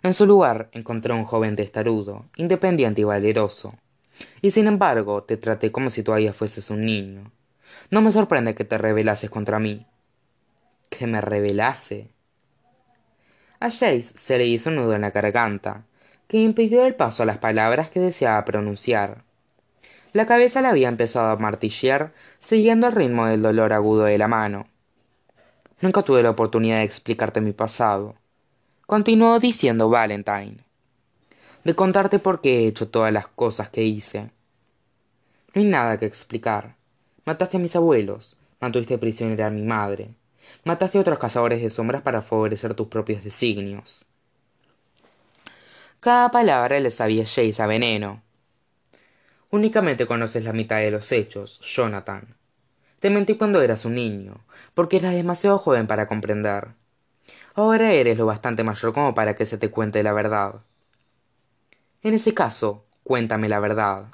En 0.02 0.16
su 0.16 0.26
lugar 0.26 0.70
encontré 0.72 1.14
un 1.14 1.26
joven 1.26 1.56
testarudo, 1.56 2.26
independiente 2.38 3.02
y 3.02 3.04
valeroso. 3.04 3.76
Y 4.42 4.52
sin 4.52 4.68
embargo, 4.68 5.24
te 5.24 5.38
traté 5.38 5.72
como 5.72 5.90
si 5.90 6.04
todavía 6.04 6.34
fueses 6.34 6.70
un 6.70 6.86
niño. 6.86 7.32
No 7.90 8.02
me 8.02 8.12
sorprende 8.12 8.56
que 8.56 8.66
te 8.66 8.78
rebelases 8.78 9.30
contra 9.30 9.60
mí. 9.60 9.86
¿Que 10.90 11.08
me 11.08 11.22
rebelase? 11.22 12.10
A 13.60 13.70
Jace 13.70 14.04
se 14.04 14.38
le 14.38 14.46
hizo 14.46 14.70
un 14.70 14.78
nudo 14.78 14.94
en 14.94 15.02
la 15.02 15.12
garganta, 15.12 15.84
que 16.28 16.38
impidió 16.38 16.86
el 16.86 16.96
paso 16.96 17.24
a 17.24 17.26
las 17.26 17.38
palabras 17.38 17.90
que 17.90 18.00
deseaba 18.00 18.46
pronunciar. 18.46 19.24
La 20.14 20.26
cabeza 20.26 20.62
le 20.62 20.68
había 20.68 20.88
empezado 20.88 21.30
a 21.30 21.38
martillear, 21.38 22.14
siguiendo 22.38 22.88
el 22.88 22.94
ritmo 22.94 23.26
del 23.26 23.42
dolor 23.42 23.74
agudo 23.74 24.04
de 24.04 24.18
la 24.18 24.28
mano. 24.28 24.68
Nunca 25.82 26.02
tuve 26.02 26.24
la 26.24 26.32
oportunidad 26.32 26.78
de 26.78 26.84
explicarte 26.84 27.42
mi 27.42 27.54
pasado, 27.54 28.16
continuó 28.86 29.40
diciendo 29.40 29.90
Valentine, 29.90 30.58
de 31.64 31.76
contarte 31.76 32.20
por 32.20 32.42
qué 32.42 32.60
he 32.60 32.68
hecho 32.68 32.90
todas 32.90 33.12
las 33.12 33.28
cosas 33.28 33.70
que 33.70 33.84
hice. 33.84 34.32
No 35.54 35.62
hay 35.62 35.66
nada 35.66 35.98
que 35.98 36.06
explicar. 36.06 36.76
Mataste 37.26 37.58
a 37.58 37.60
mis 37.60 37.76
abuelos, 37.76 38.38
mantuviste 38.60 38.98
prisionera 38.98 39.48
a 39.48 39.50
mi 39.50 39.64
madre, 39.64 40.16
mataste 40.64 40.98
a 40.98 41.02
otros 41.02 41.20
cazadores 41.20 41.62
de 41.62 41.70
sombras 41.70 42.02
para 42.02 42.22
favorecer 42.22 42.74
tus 42.74 42.88
propios 42.88 43.24
designios. 43.24 44.06
Cada 46.00 46.32
palabra 46.32 46.80
le 46.80 46.92
sabía 46.92 47.26
Jace 47.26 47.62
a 47.62 47.68
veneno. 47.68 48.22
Únicamente 49.50 50.06
conoces 50.06 50.44
la 50.44 50.54
mitad 50.54 50.78
de 50.78 50.92
los 50.92 51.12
hechos, 51.12 51.60
Jonathan. 51.62 52.36
Te 53.00 53.10
mentí 53.10 53.36
cuando 53.36 53.62
eras 53.62 53.86
un 53.86 53.96
niño, 53.96 54.46
porque 54.74 54.98
eras 54.98 55.14
demasiado 55.14 55.58
joven 55.58 55.88
para 55.88 56.08
comprender. 56.08 56.70
Ahora 57.56 57.92
eres 57.94 58.18
lo 58.18 58.26
bastante 58.26 58.64
mayor 58.64 58.94
como 58.94 59.16
para 59.16 59.36
que 59.36 59.46
se 59.46 59.58
te 59.58 59.72
cuente 59.72 60.04
la 60.04 60.14
verdad. 60.14 60.62
En 62.04 62.14
ese 62.14 62.34
caso, 62.34 62.86
cuéntame 63.04 63.50
la 63.50 63.60
verdad. 63.60 64.08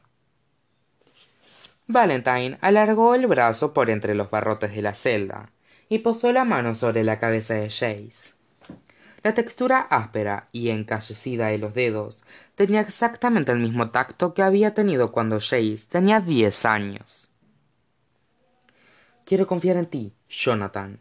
Valentine 1.88 2.58
alargó 2.62 3.14
el 3.14 3.28
brazo 3.28 3.74
por 3.74 3.90
entre 3.90 4.16
los 4.16 4.30
barrotes 4.30 4.74
de 4.74 4.82
la 4.82 4.96
celda 4.96 5.52
y 5.90 6.00
posó 6.00 6.32
la 6.32 6.46
mano 6.46 6.76
sobre 6.76 7.04
la 7.04 7.20
cabeza 7.20 7.56
de 7.56 7.70
Jace. 7.70 8.34
La 9.22 9.34
textura 9.34 9.80
áspera 9.80 10.50
y 10.52 10.70
encallecida 10.70 11.48
de 11.48 11.58
los 11.58 11.74
dedos 11.74 12.24
tenía 12.56 12.82
exactamente 12.82 13.52
el 13.52 13.60
mismo 13.60 13.90
tacto 13.90 14.34
que 14.34 14.42
había 14.42 14.74
tenido 14.74 15.12
cuando 15.12 15.40
Jace 15.40 15.86
tenía 15.90 16.20
diez 16.20 16.66
años. 16.66 17.30
Quiero 19.26 19.48
confiar 19.48 19.78
en 19.78 19.86
ti, 19.86 20.14
Jonathan, 20.30 21.00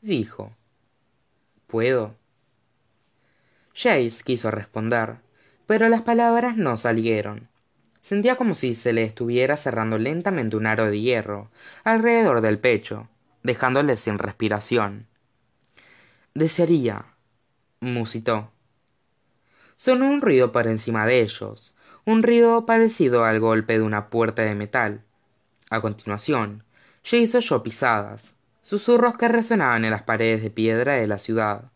dijo. 0.00 0.52
¿Puedo? 1.66 2.14
Jace 3.74 4.22
quiso 4.24 4.50
responder, 4.50 5.20
pero 5.70 5.88
las 5.88 6.02
palabras 6.02 6.56
no 6.56 6.76
salieron. 6.76 7.46
Sentía 8.02 8.34
como 8.34 8.56
si 8.56 8.74
se 8.74 8.92
le 8.92 9.04
estuviera 9.04 9.56
cerrando 9.56 9.98
lentamente 9.98 10.56
un 10.56 10.66
aro 10.66 10.86
de 10.86 11.00
hierro 11.00 11.48
alrededor 11.84 12.40
del 12.40 12.58
pecho, 12.58 13.08
dejándole 13.44 13.96
sin 13.96 14.18
respiración. 14.18 15.06
Desearía, 16.34 17.04
musitó. 17.78 18.50
Sonó 19.76 20.08
un 20.10 20.20
ruido 20.20 20.50
por 20.50 20.66
encima 20.66 21.06
de 21.06 21.20
ellos, 21.20 21.76
un 22.04 22.24
ruido 22.24 22.66
parecido 22.66 23.24
al 23.24 23.38
golpe 23.38 23.74
de 23.74 23.84
una 23.84 24.08
puerta 24.08 24.42
de 24.42 24.56
metal. 24.56 25.04
A 25.70 25.80
continuación, 25.80 26.64
Jace 27.04 27.36
oyó 27.36 27.62
pisadas, 27.62 28.34
susurros 28.62 29.16
que 29.16 29.28
resonaban 29.28 29.84
en 29.84 29.92
las 29.92 30.02
paredes 30.02 30.42
de 30.42 30.50
piedra 30.50 30.94
de 30.94 31.06
la 31.06 31.20
ciudad. 31.20 31.70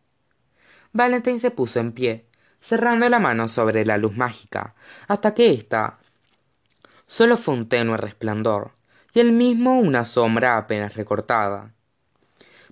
Valentine 0.92 1.38
se 1.38 1.52
puso 1.52 1.78
en 1.78 1.92
pie, 1.92 2.24
cerrando 2.64 3.06
la 3.10 3.18
mano 3.18 3.46
sobre 3.46 3.84
la 3.84 3.98
luz 3.98 4.16
mágica, 4.16 4.74
hasta 5.06 5.34
que 5.34 5.50
ésta 5.50 5.98
solo 7.06 7.36
fue 7.36 7.52
un 7.52 7.68
tenue 7.68 7.98
resplandor, 7.98 8.70
y 9.12 9.20
el 9.20 9.32
mismo 9.32 9.78
una 9.78 10.06
sombra 10.06 10.56
apenas 10.56 10.96
recortada. 10.96 11.74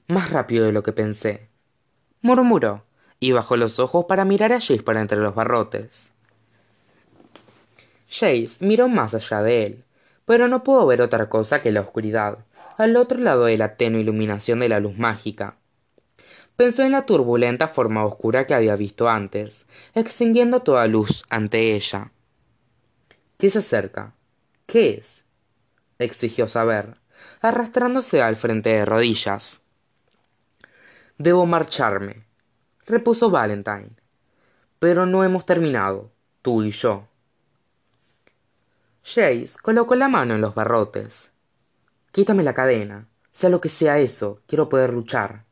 Más 0.08 0.30
rápido 0.30 0.64
de 0.64 0.72
lo 0.72 0.82
que 0.82 0.94
pensé, 0.94 1.50
murmuró, 2.22 2.86
y 3.20 3.32
bajó 3.32 3.58
los 3.58 3.78
ojos 3.78 4.06
para 4.08 4.24
mirar 4.24 4.54
a 4.54 4.60
Jace 4.60 4.82
por 4.82 4.96
entre 4.96 5.18
los 5.18 5.34
barrotes. 5.34 6.12
Jace 8.08 8.64
miró 8.64 8.88
más 8.88 9.12
allá 9.12 9.42
de 9.42 9.66
él, 9.66 9.84
pero 10.24 10.48
no 10.48 10.64
pudo 10.64 10.86
ver 10.86 11.02
otra 11.02 11.28
cosa 11.28 11.60
que 11.60 11.70
la 11.70 11.82
oscuridad, 11.82 12.38
al 12.78 12.96
otro 12.96 13.18
lado 13.18 13.44
de 13.44 13.58
la 13.58 13.76
tenue 13.76 14.00
iluminación 14.00 14.60
de 14.60 14.70
la 14.70 14.80
luz 14.80 14.96
mágica. 14.96 15.58
Pensó 16.56 16.82
en 16.82 16.92
la 16.92 17.06
turbulenta 17.06 17.66
forma 17.68 18.04
oscura 18.04 18.46
que 18.46 18.54
había 18.54 18.76
visto 18.76 19.08
antes, 19.08 19.66
extinguiendo 19.94 20.60
toda 20.60 20.86
luz 20.86 21.24
ante 21.30 21.74
ella. 21.74 22.12
¿Qué 23.38 23.50
se 23.50 23.58
acerca? 23.58 24.14
¿Qué 24.66 24.94
es? 24.94 25.24
exigió 25.98 26.48
saber, 26.48 26.98
arrastrándose 27.40 28.22
al 28.22 28.36
frente 28.36 28.70
de 28.70 28.84
rodillas. 28.84 29.62
Debo 31.18 31.46
marcharme, 31.46 32.24
repuso 32.86 33.30
Valentine. 33.30 33.90
Pero 34.78 35.06
no 35.06 35.24
hemos 35.24 35.46
terminado. 35.46 36.10
tú 36.42 36.64
y 36.64 36.72
yo. 36.72 37.06
Jace 39.04 39.54
colocó 39.62 39.94
la 39.94 40.08
mano 40.08 40.34
en 40.34 40.40
los 40.40 40.54
barrotes. 40.54 41.30
Quítame 42.10 42.42
la 42.42 42.54
cadena. 42.54 43.08
Sea 43.30 43.48
lo 43.48 43.60
que 43.60 43.68
sea 43.68 43.98
eso, 43.98 44.40
quiero 44.46 44.68
poder 44.68 44.92
luchar. 44.92 45.44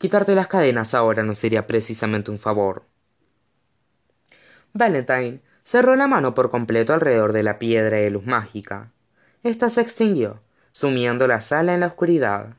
Quitarte 0.00 0.34
las 0.34 0.48
cadenas 0.48 0.94
ahora 0.94 1.22
no 1.22 1.34
sería 1.34 1.66
precisamente 1.66 2.30
un 2.30 2.38
favor. 2.38 2.86
Valentine 4.72 5.42
cerró 5.62 5.94
la 5.94 6.06
mano 6.06 6.34
por 6.34 6.50
completo 6.50 6.94
alrededor 6.94 7.34
de 7.34 7.42
la 7.42 7.58
piedra 7.58 7.98
de 7.98 8.08
luz 8.08 8.24
mágica. 8.24 8.92
Esta 9.42 9.68
se 9.68 9.82
extinguió, 9.82 10.40
sumiendo 10.70 11.26
la 11.26 11.42
sala 11.42 11.74
en 11.74 11.80
la 11.80 11.88
oscuridad. 11.88 12.54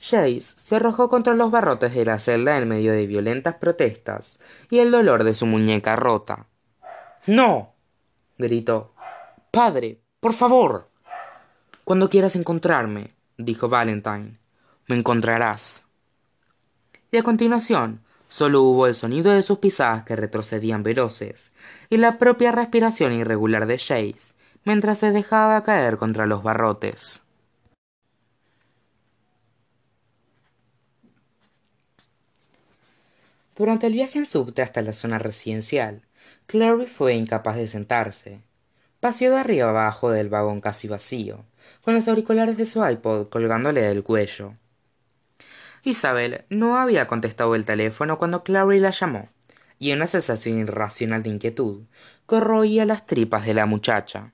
Jace 0.00 0.40
se 0.40 0.74
arrojó 0.74 1.08
contra 1.08 1.34
los 1.34 1.52
barrotes 1.52 1.94
de 1.94 2.04
la 2.04 2.18
celda 2.18 2.58
en 2.58 2.66
medio 2.66 2.90
de 2.90 3.06
violentas 3.06 3.54
protestas 3.54 4.40
y 4.70 4.80
el 4.80 4.90
dolor 4.90 5.22
de 5.22 5.34
su 5.34 5.46
muñeca 5.46 5.94
rota. 5.94 6.48
¡No! 7.28 7.76
gritó. 8.38 8.92
Padre, 9.52 10.00
por 10.18 10.32
favor. 10.32 10.90
Cuando 11.84 12.10
quieras 12.10 12.34
encontrarme, 12.34 13.12
dijo 13.38 13.68
Valentine, 13.68 14.40
me 14.88 14.96
encontrarás. 14.96 15.86
Y 17.14 17.16
a 17.16 17.22
continuación, 17.22 18.00
solo 18.28 18.62
hubo 18.62 18.88
el 18.88 18.96
sonido 18.96 19.30
de 19.30 19.42
sus 19.42 19.60
pisadas 19.60 20.02
que 20.02 20.16
retrocedían 20.16 20.82
veloces, 20.82 21.52
y 21.88 21.98
la 21.98 22.18
propia 22.18 22.50
respiración 22.50 23.12
irregular 23.12 23.66
de 23.66 23.76
Chase, 23.76 24.34
mientras 24.64 24.98
se 24.98 25.12
dejaba 25.12 25.62
caer 25.62 25.96
contra 25.96 26.26
los 26.26 26.42
barrotes. 26.42 27.22
Durante 33.54 33.86
el 33.86 33.92
viaje 33.92 34.18
en 34.18 34.26
subte 34.26 34.62
hasta 34.62 34.82
la 34.82 34.92
zona 34.92 35.20
residencial, 35.20 36.02
Clary 36.46 36.86
fue 36.86 37.14
incapaz 37.14 37.54
de 37.54 37.68
sentarse. 37.68 38.40
Paseó 38.98 39.30
de 39.30 39.38
arriba 39.38 39.70
abajo 39.70 40.10
del 40.10 40.30
vagón 40.30 40.60
casi 40.60 40.88
vacío, 40.88 41.44
con 41.84 41.94
los 41.94 42.08
auriculares 42.08 42.56
de 42.56 42.66
su 42.66 42.84
iPod 42.84 43.28
colgándole 43.28 43.82
del 43.82 44.02
cuello. 44.02 44.54
Isabel 45.86 46.46
no 46.48 46.78
había 46.78 47.06
contestado 47.06 47.54
el 47.54 47.66
teléfono 47.66 48.16
cuando 48.16 48.42
Clary 48.42 48.78
la 48.78 48.88
llamó, 48.88 49.28
y 49.78 49.92
una 49.92 50.06
sensación 50.06 50.58
irracional 50.58 51.22
de 51.22 51.28
inquietud 51.28 51.82
corroía 52.24 52.86
las 52.86 53.04
tripas 53.04 53.44
de 53.44 53.52
la 53.52 53.66
muchacha. 53.66 54.32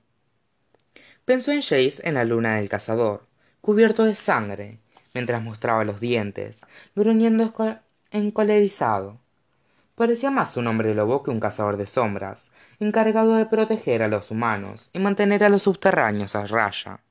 Pensó 1.25 1.51
en 1.51 1.59
Chase 1.59 2.01
en 2.03 2.13
la 2.13 2.23
luna 2.23 2.55
del 2.55 2.69
cazador, 2.69 3.27
cubierto 3.59 4.05
de 4.05 4.15
sangre, 4.15 4.79
mientras 5.13 5.43
mostraba 5.43 5.83
los 5.83 5.99
dientes, 5.99 6.61
gruñendo 6.95 7.53
encolerizado. 8.11 9.19
Parecía 9.95 10.31
más 10.31 10.55
un 10.55 10.67
hombre 10.67 10.95
lobo 10.95 11.21
que 11.21 11.31
un 11.31 11.41
cazador 11.41 11.75
de 11.75 11.85
sombras, 11.85 12.53
encargado 12.79 13.35
de 13.35 13.45
proteger 13.45 14.03
a 14.03 14.07
los 14.07 14.31
humanos 14.31 14.89
y 14.93 14.99
mantener 14.99 15.43
a 15.43 15.49
los 15.49 15.63
subterráneos 15.63 16.33
a 16.35 16.47
raya. 16.47 17.01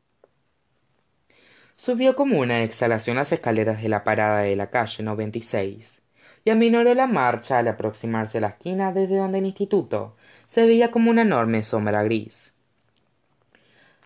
Subió 1.82 2.14
como 2.14 2.38
una 2.38 2.62
exhalación 2.62 3.16
las 3.16 3.32
escaleras 3.32 3.80
de 3.80 3.88
la 3.88 4.04
parada 4.04 4.40
de 4.40 4.54
la 4.54 4.68
calle 4.68 5.02
96 5.02 6.02
y 6.44 6.50
aminoró 6.50 6.92
la 6.92 7.06
marcha 7.06 7.56
al 7.56 7.68
aproximarse 7.68 8.36
a 8.36 8.42
la 8.42 8.48
esquina 8.48 8.92
desde 8.92 9.16
donde 9.16 9.38
el 9.38 9.46
instituto 9.46 10.14
se 10.46 10.66
veía 10.66 10.90
como 10.90 11.10
una 11.10 11.22
enorme 11.22 11.62
sombra 11.62 12.02
gris. 12.02 12.52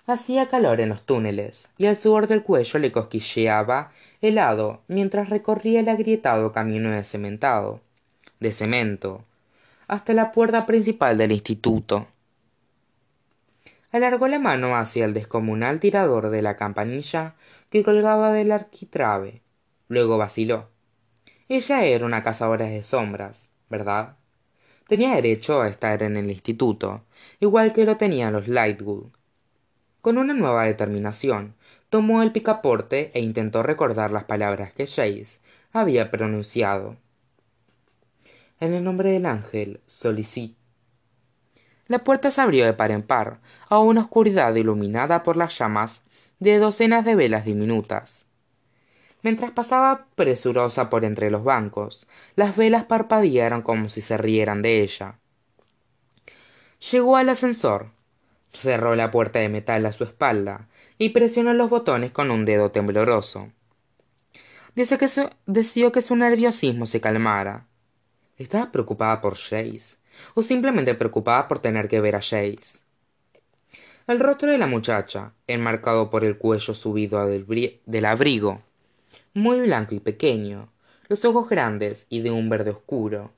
Hacía 0.06 0.46
calor 0.46 0.80
en 0.80 0.90
los 0.90 1.02
túneles 1.02 1.68
y 1.76 1.86
el 1.86 1.96
sudor 1.96 2.28
del 2.28 2.44
cuello 2.44 2.78
le 2.78 2.92
cosquilleaba 2.92 3.90
helado 4.22 4.82
mientras 4.86 5.28
recorría 5.28 5.80
el 5.80 5.88
agrietado 5.88 6.52
camino 6.52 6.92
de 6.92 7.02
cementado, 7.02 7.80
de 8.38 8.52
cemento, 8.52 9.24
hasta 9.88 10.12
la 10.12 10.30
puerta 10.30 10.64
principal 10.64 11.18
del 11.18 11.32
instituto 11.32 12.06
alargó 13.96 14.26
la 14.26 14.40
mano 14.40 14.76
hacia 14.76 15.04
el 15.04 15.14
descomunal 15.14 15.78
tirador 15.78 16.30
de 16.30 16.42
la 16.42 16.56
campanilla 16.56 17.34
que 17.74 17.82
colgaba 17.82 18.32
del 18.32 18.52
arquitrabe 18.52 19.42
luego 19.88 20.16
vaciló. 20.16 20.70
Ella 21.48 21.82
era 21.82 22.06
una 22.06 22.22
cazadora 22.22 22.66
de 22.66 22.84
sombras 22.84 23.50
verdad 23.68 24.16
tenía 24.86 25.16
derecho 25.16 25.60
a 25.60 25.66
estar 25.66 26.04
en 26.04 26.16
el 26.16 26.30
instituto 26.30 27.04
igual 27.40 27.72
que 27.72 27.84
lo 27.84 27.96
tenían 27.96 28.32
los 28.32 28.46
lightwood. 28.46 29.08
Con 30.02 30.18
una 30.18 30.34
nueva 30.34 30.66
determinación 30.66 31.56
tomó 31.90 32.22
el 32.22 32.30
picaporte 32.30 33.10
e 33.12 33.18
intentó 33.18 33.64
recordar 33.64 34.12
las 34.12 34.22
palabras 34.22 34.72
que 34.72 34.86
Chase 34.86 35.40
había 35.72 36.12
pronunciado. 36.12 36.96
En 38.60 38.72
el 38.72 38.84
nombre 38.84 39.10
del 39.10 39.26
ángel 39.26 39.80
solicito 39.86 40.64
la 41.88 42.04
puerta 42.04 42.30
se 42.30 42.40
abrió 42.40 42.64
de 42.64 42.72
par 42.72 42.92
en 42.92 43.02
par 43.02 43.40
a 43.68 43.80
una 43.80 44.02
oscuridad 44.02 44.54
iluminada 44.54 45.24
por 45.24 45.36
las 45.36 45.58
llamas 45.58 46.03
de 46.38 46.58
docenas 46.58 47.04
de 47.04 47.14
velas 47.14 47.44
diminutas. 47.44 48.26
Mientras 49.22 49.52
pasaba 49.52 50.06
presurosa 50.14 50.90
por 50.90 51.04
entre 51.04 51.30
los 51.30 51.44
bancos 51.44 52.06
las 52.36 52.56
velas 52.56 52.84
parpadearon 52.84 53.62
como 53.62 53.88
si 53.88 54.00
se 54.00 54.18
rieran 54.18 54.62
de 54.62 54.82
ella. 54.82 55.18
Llegó 56.78 57.16
al 57.16 57.28
ascensor 57.30 57.94
cerró 58.54 58.94
la 58.94 59.10
puerta 59.10 59.40
de 59.40 59.48
metal 59.48 59.84
a 59.84 59.92
su 59.92 60.04
espalda 60.04 60.68
y 60.96 61.10
presionó 61.10 61.52
los 61.52 61.68
botones 61.68 62.12
con 62.12 62.30
un 62.30 62.44
dedo 62.44 62.70
tembloroso. 62.70 63.52
Deseó 64.74 64.98
que 64.98 65.08
su, 65.08 65.28
deseó 65.46 65.92
que 65.92 66.02
su 66.02 66.16
nerviosismo 66.16 66.86
se 66.86 67.00
calmara. 67.00 67.66
Estaba 68.36 68.72
preocupada 68.72 69.20
por 69.20 69.36
Chase 69.36 69.98
o 70.34 70.42
simplemente 70.42 70.94
preocupada 70.94 71.48
por 71.48 71.58
tener 71.58 71.88
que 71.88 72.00
ver 72.00 72.16
a 72.16 72.20
Jace. 72.20 72.83
El 74.06 74.20
rostro 74.20 74.52
de 74.52 74.58
la 74.58 74.66
muchacha, 74.66 75.32
enmarcado 75.46 76.10
por 76.10 76.24
el 76.24 76.36
cuello 76.36 76.74
subido 76.74 77.26
del, 77.26 78.04
abrigo, 78.04 78.60
muy 79.32 79.60
blanco 79.60 79.94
y 79.94 80.00
pequeño, 80.00 80.70
los 81.08 81.24
ojos 81.24 81.48
grandes 81.48 82.04
y 82.10 82.20
de 82.20 82.30
un 82.30 82.50
verde 82.50 82.72
oscuro, 82.72 83.32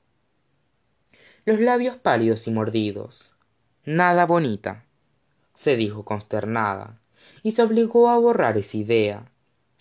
los 1.45 1.61
labios 1.61 1.95
pálidos 1.95 2.47
y 2.47 2.51
mordidos. 2.51 3.33
Nada 3.85 4.25
bonita, 4.25 4.83
se 5.53 5.77
dijo 5.77 6.03
consternada, 6.03 6.99
y 7.43 7.51
se 7.51 7.61
obligó 7.61 8.09
a 8.09 8.19
borrar 8.19 8.57
esa 8.57 8.75
idea. 8.75 9.31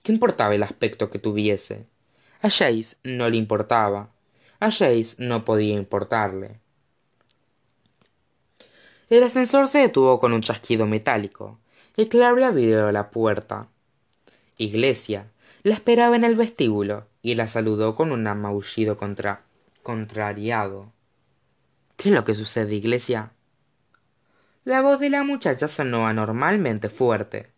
¿Qué 0.05 0.13
importaba 0.13 0.55
el 0.55 0.63
aspecto 0.63 1.11
que 1.11 1.19
tuviese? 1.19 1.87
A 2.43 2.49
Jace 2.49 2.97
no 3.03 3.29
le 3.29 3.39
importaba. 3.39 4.13
A 4.61 4.71
Jace 4.71 5.17
no 5.19 5.45
podía 5.45 5.75
importarle. 5.75 6.61
El 9.09 9.23
ascensor 9.23 9.69
se 9.69 9.79
detuvo 9.79 10.19
con 10.19 10.33
un 10.33 10.41
chasquido 10.41 10.87
metálico, 10.87 11.61
y 11.97 12.07
Clary 12.07 12.43
abrió 12.43 12.91
la 12.91 13.11
puerta. 13.11 13.69
Iglesia 14.59 15.31
la 15.63 15.75
esperaba 15.75 16.17
en 16.17 16.25
el 16.25 16.37
vestíbulo 16.37 17.07
y 17.23 17.35
la 17.35 17.47
saludó 17.47 17.95
con 17.95 18.13
un 18.13 18.23
maullido 18.23 18.97
contra... 18.97 19.43
contrariado. 19.83 20.93
¿Qué 21.97 22.09
es 22.09 22.15
lo 22.15 22.25
que 22.25 22.35
sucede, 22.35 22.75
Iglesia? 22.75 23.33
La 24.65 24.83
voz 24.83 24.99
de 24.99 25.11
la 25.11 25.23
muchacha 25.23 25.69
sonó 25.69 26.07
anormalmente 26.07 26.89
fuerte. 26.89 27.49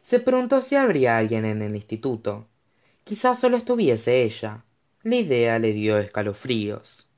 Se 0.00 0.20
preguntó 0.20 0.62
si 0.62 0.76
habría 0.76 1.18
alguien 1.18 1.44
en 1.44 1.62
el 1.62 1.74
instituto. 1.74 2.46
Quizás 3.04 3.40
solo 3.40 3.56
estuviese 3.56 4.22
ella. 4.22 4.64
La 5.02 5.16
idea 5.16 5.58
le 5.58 5.72
dio 5.72 5.98
escalofríos. 5.98 7.08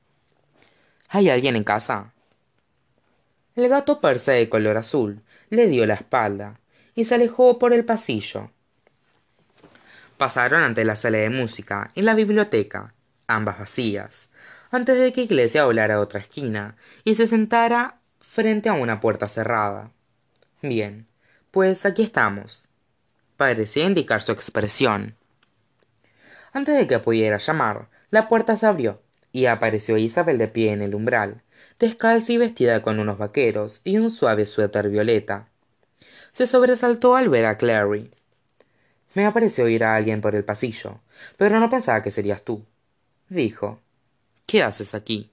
¿Hay 1.09 1.29
alguien 1.29 1.55
en 1.55 1.63
casa? 1.63 2.13
El 3.59 3.69
gato 3.69 3.99
persa 3.99 4.31
de 4.31 4.49
color 4.49 4.77
azul 4.77 5.21
le 5.49 5.67
dio 5.67 5.85
la 5.85 5.95
espalda 5.95 6.59
y 6.95 7.05
se 7.05 7.15
alejó 7.15 7.59
por 7.59 7.73
el 7.73 7.85
pasillo. 7.85 8.51
Pasaron 10.17 10.63
ante 10.63 10.85
la 10.85 10.95
sala 10.95 11.19
de 11.19 11.29
música 11.29 11.91
y 11.95 12.01
la 12.01 12.13
biblioteca 12.13 12.93
ambas 13.27 13.59
vacías 13.59 14.29
antes 14.71 14.99
de 14.99 15.13
que 15.13 15.23
iglesia 15.23 15.65
volara 15.65 15.95
a 15.95 15.99
otra 15.99 16.19
esquina 16.19 16.75
y 17.03 17.15
se 17.15 17.27
sentara 17.27 17.99
frente 18.19 18.69
a 18.69 18.73
una 18.73 18.99
puerta 18.99 19.27
cerrada. 19.27 19.91
Bien 20.61 21.09
pues 21.51 21.85
aquí 21.85 22.03
estamos. 22.03 22.67
Parecía 23.35 23.85
indicar 23.85 24.21
su 24.21 24.31
expresión. 24.31 25.15
Antes 26.53 26.77
de 26.77 26.87
que 26.87 26.99
pudiera 26.99 27.37
llamar 27.37 27.89
la 28.11 28.27
puerta 28.27 28.55
se 28.55 28.65
abrió 28.67 29.01
y 29.31 29.45
apareció 29.45 29.97
isabel 29.97 30.37
de 30.37 30.47
pie 30.47 30.71
en 30.71 30.81
el 30.81 30.95
umbral 30.95 31.41
descalza 31.79 32.31
y 32.31 32.37
vestida 32.37 32.81
con 32.81 32.99
unos 32.99 33.17
vaqueros 33.17 33.81
y 33.83 33.97
un 33.97 34.11
suave 34.11 34.45
suéter 34.45 34.89
violeta. 34.89 35.47
Se 36.31 36.47
sobresaltó 36.47 37.15
al 37.15 37.29
ver 37.29 37.45
a 37.45 37.57
clary. 37.57 38.11
Me 39.13 39.25
ha 39.25 39.33
parecido 39.33 39.65
oír 39.67 39.83
a 39.83 39.95
alguien 39.95 40.21
por 40.21 40.35
el 40.35 40.45
pasillo 40.45 40.99
pero 41.37 41.59
no 41.59 41.69
pensaba 41.69 42.01
que 42.01 42.11
serías 42.11 42.43
tú 42.43 42.65
dijo. 43.27 43.79
Qué 44.45 44.63
haces 44.63 44.93
aquí 44.95 45.31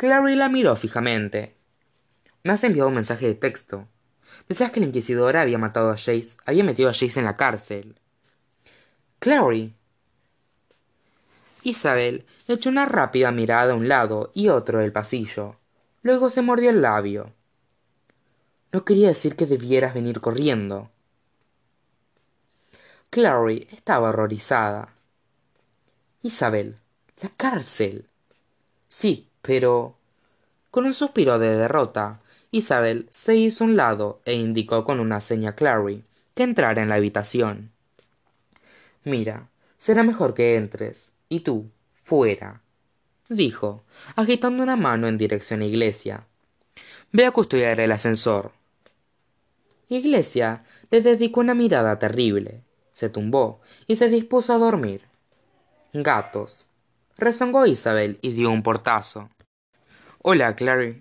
clary 0.00 0.34
la 0.34 0.48
miró 0.48 0.76
fijamente. 0.76 1.54
Me 2.42 2.54
has 2.54 2.64
enviado 2.64 2.88
un 2.88 2.94
mensaje 2.94 3.26
de 3.26 3.34
texto. 3.34 3.86
Decías 4.48 4.70
que 4.70 4.80
la 4.80 4.86
inquisidora 4.86 5.42
había 5.42 5.58
matado 5.58 5.90
a 5.90 5.96
Jace, 5.96 6.38
había 6.46 6.64
metido 6.64 6.88
a 6.88 6.94
Jace 6.94 7.20
en 7.20 7.26
la 7.26 7.36
cárcel. 7.36 7.96
Clary. 9.18 9.74
Isabel 11.62 12.24
echó 12.48 12.70
una 12.70 12.86
rápida 12.86 13.30
mirada 13.32 13.72
a 13.72 13.76
un 13.76 13.88
lado 13.88 14.30
y 14.34 14.48
otro 14.48 14.80
del 14.80 14.92
pasillo. 14.92 15.56
Luego 16.02 16.30
se 16.30 16.42
mordió 16.42 16.70
el 16.70 16.82
labio. 16.82 17.32
No 18.72 18.84
quería 18.84 19.08
decir 19.08 19.36
que 19.36 19.46
debieras 19.46 19.94
venir 19.94 20.20
corriendo. 20.20 20.90
Clary 23.10 23.66
estaba 23.72 24.10
horrorizada. 24.10 24.94
Isabel, 26.22 26.76
la 27.22 27.28
cárcel. 27.30 28.06
Sí, 28.88 29.28
pero. 29.42 29.96
Con 30.70 30.86
un 30.86 30.94
suspiro 30.94 31.40
de 31.40 31.56
derrota, 31.56 32.20
Isabel 32.52 33.08
se 33.10 33.34
hizo 33.34 33.64
un 33.64 33.76
lado 33.76 34.20
e 34.24 34.34
indicó 34.34 34.84
con 34.84 35.00
una 35.00 35.20
seña 35.20 35.50
a 35.50 35.54
Clary 35.56 36.04
que 36.34 36.44
entrara 36.44 36.80
en 36.80 36.88
la 36.88 36.94
habitación. 36.94 37.72
Mira, 39.04 39.48
será 39.76 40.02
mejor 40.04 40.34
que 40.34 40.56
entres. 40.56 41.09
Y 41.32 41.40
tú, 41.40 41.70
fuera, 41.92 42.60
dijo, 43.28 43.84
agitando 44.16 44.64
una 44.64 44.74
mano 44.74 45.06
en 45.06 45.16
dirección 45.16 45.62
a 45.62 45.64
Iglesia. 45.64 46.26
Ve 47.12 47.24
a 47.24 47.30
custodiar 47.30 47.78
el 47.78 47.92
ascensor. 47.92 48.50
Iglesia 49.88 50.64
le 50.90 51.00
dedicó 51.00 51.38
una 51.38 51.54
mirada 51.54 52.00
terrible, 52.00 52.64
se 52.90 53.10
tumbó 53.10 53.60
y 53.86 53.94
se 53.94 54.08
dispuso 54.08 54.52
a 54.52 54.58
dormir. 54.58 55.02
Gatos. 55.92 56.68
Rezongó 57.16 57.64
Isabel 57.64 58.18
y 58.22 58.32
dio 58.32 58.50
un 58.50 58.64
portazo. 58.64 59.30
Hola, 60.22 60.56
Clary. 60.56 61.00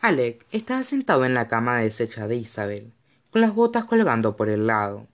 Alec 0.00 0.44
estaba 0.50 0.82
sentado 0.82 1.24
en 1.24 1.34
la 1.34 1.46
cama 1.46 1.78
deshecha 1.78 2.26
de 2.26 2.34
Isabel, 2.34 2.92
con 3.30 3.42
las 3.42 3.54
botas 3.54 3.84
colgando 3.84 4.34
por 4.34 4.48
el 4.48 4.66
lado. 4.66 5.06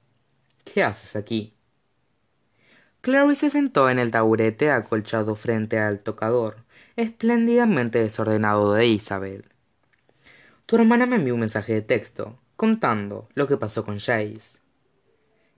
¿Qué 0.65 0.83
haces 0.83 1.17
aquí? 1.17 1.55
Clary 3.03 3.35
se 3.35 3.49
sentó 3.49 3.89
en 3.89 3.99
el 3.99 4.11
taburete 4.11 4.71
acolchado 4.71 5.35
frente 5.35 5.79
al 5.79 6.03
tocador, 6.03 6.59
espléndidamente 6.97 7.99
desordenado 7.99 8.75
de 8.75 8.87
Isabel. 8.89 9.47
Tu 10.67 10.77
hermana 10.77 11.07
me 11.07 11.17
envió 11.17 11.33
un 11.33 11.41
mensaje 11.41 11.73
de 11.73 11.81
texto, 11.81 12.39
contando 12.57 13.27
lo 13.35 13.49
que 13.49 13.57
pasó 13.57 13.87
con 13.87 13.99
Jace. 13.99 14.59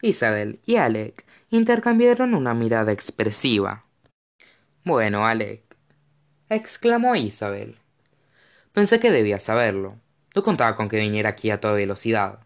Isabel 0.03 0.61
y 0.67 0.77
Alec 0.77 1.25
intercambiaron 1.51 2.35
una 2.35 2.55
mirada 2.55 2.93
expresiva. 2.93 3.85
Bueno, 4.85 5.27
Alec, 5.27 5.63
exclamó 6.49 7.17
Isabel. 7.17 7.75
Pensé 8.73 9.01
que 9.01 9.11
debía 9.11 9.39
saberlo. 9.39 9.97
No 10.35 10.45
contaba 10.45 10.77
con 10.77 10.89
que 10.89 10.99
viniera 10.99 11.31
aquí 11.31 11.51
a 11.51 11.61
toda 11.61 11.75
velocidad. 11.75 12.39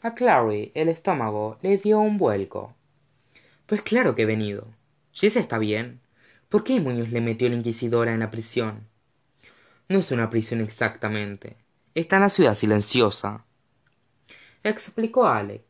A 0.00 0.14
Clary 0.14 0.72
el 0.74 0.88
estómago 0.88 1.58
le 1.60 1.76
dio 1.76 2.00
un 2.00 2.16
vuelco. 2.16 2.74
Pues 3.66 3.82
claro 3.82 4.14
que 4.14 4.22
he 4.22 4.26
venido. 4.26 4.68
Jess 5.12 5.36
está 5.36 5.58
bien. 5.58 6.00
¿Por 6.48 6.62
qué 6.62 6.80
Muñoz 6.80 7.10
le 7.10 7.20
metió 7.20 7.48
la 7.48 7.56
inquisidora 7.56 8.14
en 8.14 8.20
la 8.20 8.30
prisión? 8.30 8.86
No 9.88 9.98
es 9.98 10.10
una 10.12 10.30
prisión 10.30 10.60
exactamente. 10.60 11.56
Está 11.94 12.16
en 12.16 12.22
la 12.22 12.28
ciudad 12.28 12.54
silenciosa. 12.54 13.44
Explicó 14.62 15.26
Alec. 15.26 15.64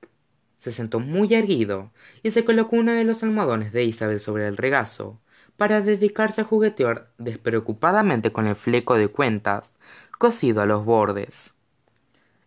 Se 0.59 0.73
sentó 0.73 1.01
muy 1.01 1.33
erguido 1.33 1.93
y 2.23 2.33
se 2.33 2.45
colocó 2.45 2.77
uno 2.77 2.93
de 2.93 3.05
los 3.05 3.23
almohadones 3.23 3.73
de 3.73 3.85
Isabel 3.85 4.21
sobre 4.21 4.47
el 4.47 4.57
regazo 4.57 5.21
para 5.57 5.81
dedicarse 5.81 6.43
a 6.43 6.45
juguetear 6.45 7.13
despreocupadamente 7.19 8.33
con 8.33 8.47
el 8.47 8.57
fleco 8.57 8.97
de 8.97 9.09
cuentas 9.09 9.73
cosido 10.19 10.61
a 10.61 10.67
los 10.67 10.85
bordes. 10.85 11.55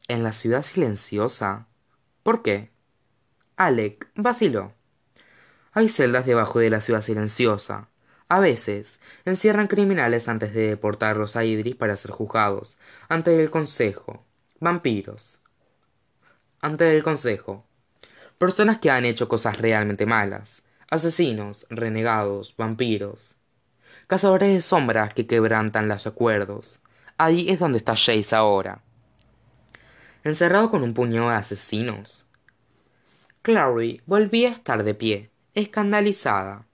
¿En 0.07 0.23
la 0.23 0.33
ciudad 0.33 0.63
silenciosa? 0.63 1.67
¿Por 2.23 2.41
qué? 2.41 2.71
Alec 3.55 4.09
vaciló. 4.15 4.73
Hay 5.71 5.87
celdas 5.87 6.25
debajo 6.25 6.59
de 6.59 6.71
la 6.71 6.81
ciudad 6.81 7.03
silenciosa. 7.03 7.89
A 8.27 8.39
veces 8.39 8.99
encierran 9.25 9.67
criminales 9.67 10.27
antes 10.27 10.53
de 10.53 10.67
deportarlos 10.67 11.35
a 11.35 11.45
Idris 11.45 11.75
para 11.75 11.95
ser 11.95 12.11
juzgados 12.11 12.79
ante 13.07 13.39
el 13.39 13.51
Consejo. 13.51 14.25
Vampiros. 14.59 15.41
Ante 16.61 16.95
el 16.95 17.03
Consejo. 17.03 17.65
Personas 18.39 18.79
que 18.79 18.89
han 18.89 19.05
hecho 19.05 19.29
cosas 19.29 19.59
realmente 19.59 20.07
malas. 20.07 20.63
Asesinos, 20.89 21.67
renegados, 21.69 22.55
vampiros. 22.57 23.35
Cazadores 24.07 24.51
de 24.51 24.61
sombras 24.61 25.13
que 25.13 25.27
quebrantan 25.27 25.87
los 25.87 26.07
acuerdos. 26.07 26.81
Ahí 27.17 27.47
es 27.49 27.59
donde 27.59 27.77
está 27.77 27.95
Jace 27.95 28.35
ahora. 28.35 28.81
Encerrado 30.23 30.71
con 30.71 30.81
un 30.81 30.95
puño 30.95 31.29
de 31.29 31.35
asesinos. 31.35 32.25
Clary 33.43 34.01
volvía 34.07 34.49
a 34.49 34.53
estar 34.53 34.83
de 34.83 34.95
pie 34.95 35.29
escandalizada. 35.59 36.65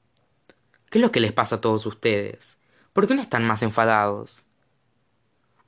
¿Qué 0.89 0.99
es 0.99 1.01
lo 1.01 1.11
que 1.11 1.19
les 1.19 1.33
pasa 1.33 1.55
a 1.55 1.61
todos 1.61 1.85
ustedes? 1.85 2.57
¿Por 2.93 3.07
qué 3.07 3.15
no 3.15 3.21
están 3.21 3.45
más 3.45 3.63
enfadados? 3.63 4.45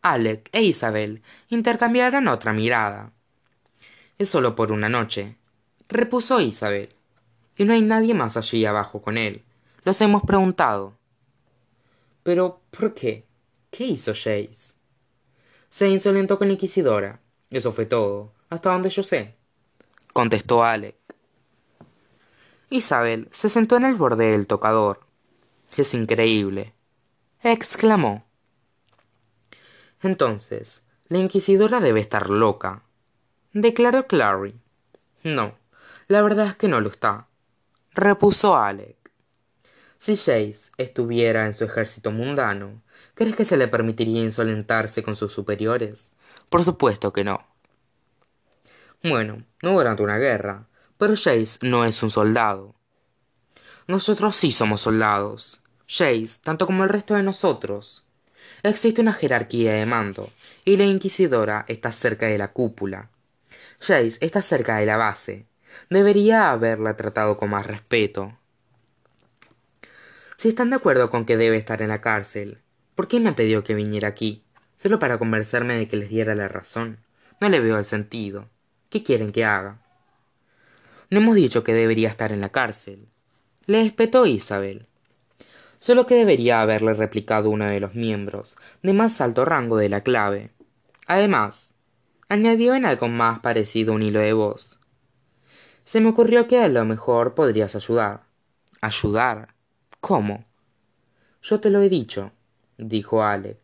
Alec 0.02 0.50
e 0.54 0.64
Isabel 0.64 1.22
intercambiaron 1.50 2.28
otra 2.28 2.54
mirada. 2.54 3.12
Es 4.18 4.30
solo 4.30 4.56
por 4.56 4.72
una 4.72 4.90
noche, 4.90 5.36
repuso 5.90 6.40
Isabel. 6.40 6.90
Y 7.58 7.66
no 7.66 7.74
hay 7.74 7.82
nadie 7.82 8.14
más 8.14 8.38
allí 8.38 8.66
abajo 8.66 9.02
con 9.02 9.18
él. 9.18 9.44
Los 9.84 10.00
hemos 10.02 10.22
preguntado. 10.24 10.98
Pero, 12.24 12.62
¿por 12.72 12.94
qué? 12.94 13.26
¿Qué 13.72 13.86
hizo 13.86 14.14
Jace? 14.14 14.74
Se 15.70 15.90
insolentó 15.90 16.38
con 16.38 16.48
la 16.48 16.54
inquisidora. 16.54 17.20
Eso 17.50 17.72
fue 17.72 17.86
todo, 17.86 18.34
hasta 18.50 18.72
donde 18.72 18.90
yo 18.90 19.02
sé. 19.02 19.36
Contestó 20.14 20.64
Alec. 20.64 21.07
Isabel 22.70 23.30
se 23.32 23.48
sentó 23.48 23.78
en 23.78 23.86
el 23.86 23.96
borde 23.96 24.32
del 24.32 24.46
tocador. 24.46 25.00
Es 25.78 25.94
increíble. 25.94 26.74
exclamó. 27.42 28.26
Entonces, 30.02 30.82
la 31.08 31.18
inquisidora 31.18 31.80
debe 31.80 32.02
estar 32.02 32.30
loca. 32.30 32.84
declaró 33.54 34.06
Clary. 34.08 34.60
No, 35.24 35.56
la 36.08 36.22
verdad 36.22 36.48
es 36.48 36.56
que 36.58 36.68
no 36.68 36.82
lo 36.82 36.90
está. 36.90 37.28
repuso 37.94 38.58
Alec. 38.58 38.98
Si 39.98 40.16
Jace 40.16 40.72
estuviera 40.78 41.46
en 41.46 41.54
su 41.54 41.64
ejército 41.64 42.12
mundano, 42.12 42.84
¿crees 43.16 43.36
que 43.36 43.46
se 43.46 43.58
le 43.58 43.68
permitiría 43.68 44.22
insolentarse 44.22 45.04
con 45.04 45.16
sus 45.16 45.34
superiores? 45.34 46.12
Por 46.50 46.64
supuesto 46.64 47.14
que 47.14 47.24
no. 47.24 47.46
Bueno, 49.04 49.44
no 49.64 49.72
durante 49.72 50.04
una 50.04 50.18
guerra, 50.18 50.67
pero 50.98 51.16
Jace 51.16 51.60
no 51.62 51.86
es 51.86 52.02
un 52.04 52.10
soldado. 52.10 52.76
Nosotros 53.88 54.36
sí 54.36 54.52
somos 54.52 54.82
soldados. 54.82 55.62
Jace, 55.88 56.40
tanto 56.44 56.66
como 56.66 56.84
el 56.84 56.90
resto 56.90 57.14
de 57.14 57.24
nosotros. 57.24 58.06
Existe 58.64 59.02
una 59.02 59.14
jerarquía 59.14 59.74
de 59.74 59.86
mando, 59.86 60.32
y 60.66 60.78
la 60.78 60.84
Inquisidora 60.84 61.64
está 61.68 61.92
cerca 61.92 62.28
de 62.28 62.38
la 62.38 62.52
cúpula. 62.52 63.10
Jace 63.80 64.18
está 64.22 64.42
cerca 64.42 64.78
de 64.78 64.86
la 64.86 64.98
base. 64.98 65.46
Debería 65.90 66.52
haberla 66.52 66.98
tratado 66.98 67.38
con 67.38 67.52
más 67.52 67.66
respeto. 67.68 68.38
Si 70.38 70.50
están 70.50 70.70
de 70.70 70.76
acuerdo 70.76 71.10
con 71.10 71.26
que 71.26 71.38
debe 71.38 71.58
estar 71.58 71.82
en 71.82 71.90
la 71.90 72.02
cárcel, 72.02 72.62
¿por 72.96 73.08
qué 73.08 73.20
me 73.20 73.34
pidió 73.34 73.64
que 73.64 73.74
viniera 73.74 74.08
aquí? 74.08 74.44
Solo 74.76 75.00
para 75.00 75.18
convencerme 75.18 75.76
de 75.76 75.88
que 75.88 75.98
les 75.98 76.10
diera 76.10 76.36
la 76.36 76.48
razón. 76.48 77.00
No 77.40 77.50
le 77.50 77.60
veo 77.60 77.78
el 77.78 77.86
sentido. 77.86 78.50
¿Qué 78.90 79.04
quieren 79.04 79.32
que 79.32 79.46
haga? 79.46 79.80
No 81.10 81.20
hemos 81.20 81.36
dicho 81.36 81.64
que 81.64 81.74
debería 81.74 82.10
estar 82.10 82.34
en 82.34 82.42
la 82.42 82.50
cárcel. 82.50 83.08
Le 83.66 83.82
espetó 83.82 84.26
Isabel. 84.26 84.88
Solo 85.80 86.06
que 86.06 86.16
debería 86.16 86.62
haberle 86.62 86.94
replicado 86.94 87.50
uno 87.50 87.64
de 87.66 87.80
los 87.80 87.96
miembros 87.96 88.58
de 88.84 88.92
más 88.92 89.22
alto 89.22 89.46
rango 89.46 89.78
de 89.78 89.88
la 89.88 90.02
clave. 90.02 90.52
Además, 91.06 91.74
añadió 92.28 92.76
en 92.76 92.84
algo 92.84 93.08
más 93.08 93.40
parecido 93.40 93.94
un 93.94 94.04
hilo 94.04 94.20
de 94.20 94.34
voz. 94.34 94.82
Se 95.86 96.02
me 96.02 96.10
ocurrió 96.10 96.46
que 96.50 96.60
a 96.60 96.68
lo 96.68 96.84
mejor 96.84 97.36
podrías 97.36 97.74
ayudar. 97.78 98.24
¿Ayudar? 98.82 99.56
¿Cómo? 100.02 100.44
Yo 101.42 101.62
te 101.62 101.70
lo 101.70 101.82
he 101.82 101.88
dicho, 101.88 102.34
dijo 102.78 103.24
Alec. 103.24 103.60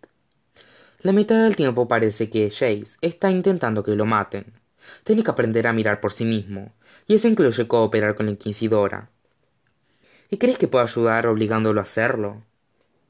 La 1.01 1.11
mitad 1.11 1.43
del 1.43 1.57
tiempo 1.57 1.89
parece 1.89 2.29
que 2.29 2.49
Jace 2.49 2.97
está 3.01 3.29
intentando 3.29 3.83
que 3.83 3.97
lo 3.97 4.05
maten. 4.05 4.45
Tiene 5.03 5.23
que 5.23 5.31
aprender 5.31 5.67
a 5.67 5.73
mirar 5.73 5.99
por 5.99 6.13
sí 6.13 6.23
mismo 6.23 6.71
y 7.07 7.15
eso 7.15 7.27
incluye 7.27 7.67
cooperar 7.67 8.15
con 8.15 8.25
la 8.25 8.31
Inquisidora. 8.31 9.09
¿Y 10.29 10.37
crees 10.37 10.57
que 10.57 10.67
puedo 10.67 10.83
ayudar 10.83 11.27
obligándolo 11.27 11.79
a 11.79 11.83
hacerlo? 11.83 12.41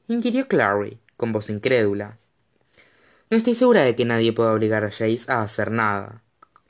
inquirió 0.08 0.46
Clary, 0.46 0.98
con 1.16 1.32
voz 1.32 1.48
incrédula. 1.50 2.18
No 3.30 3.36
estoy 3.36 3.54
segura 3.54 3.82
de 3.82 3.96
que 3.96 4.04
nadie 4.04 4.32
pueda 4.32 4.52
obligar 4.52 4.84
a 4.84 4.90
Jace 4.90 5.24
a 5.28 5.42
hacer 5.42 5.70
nada, 5.70 6.22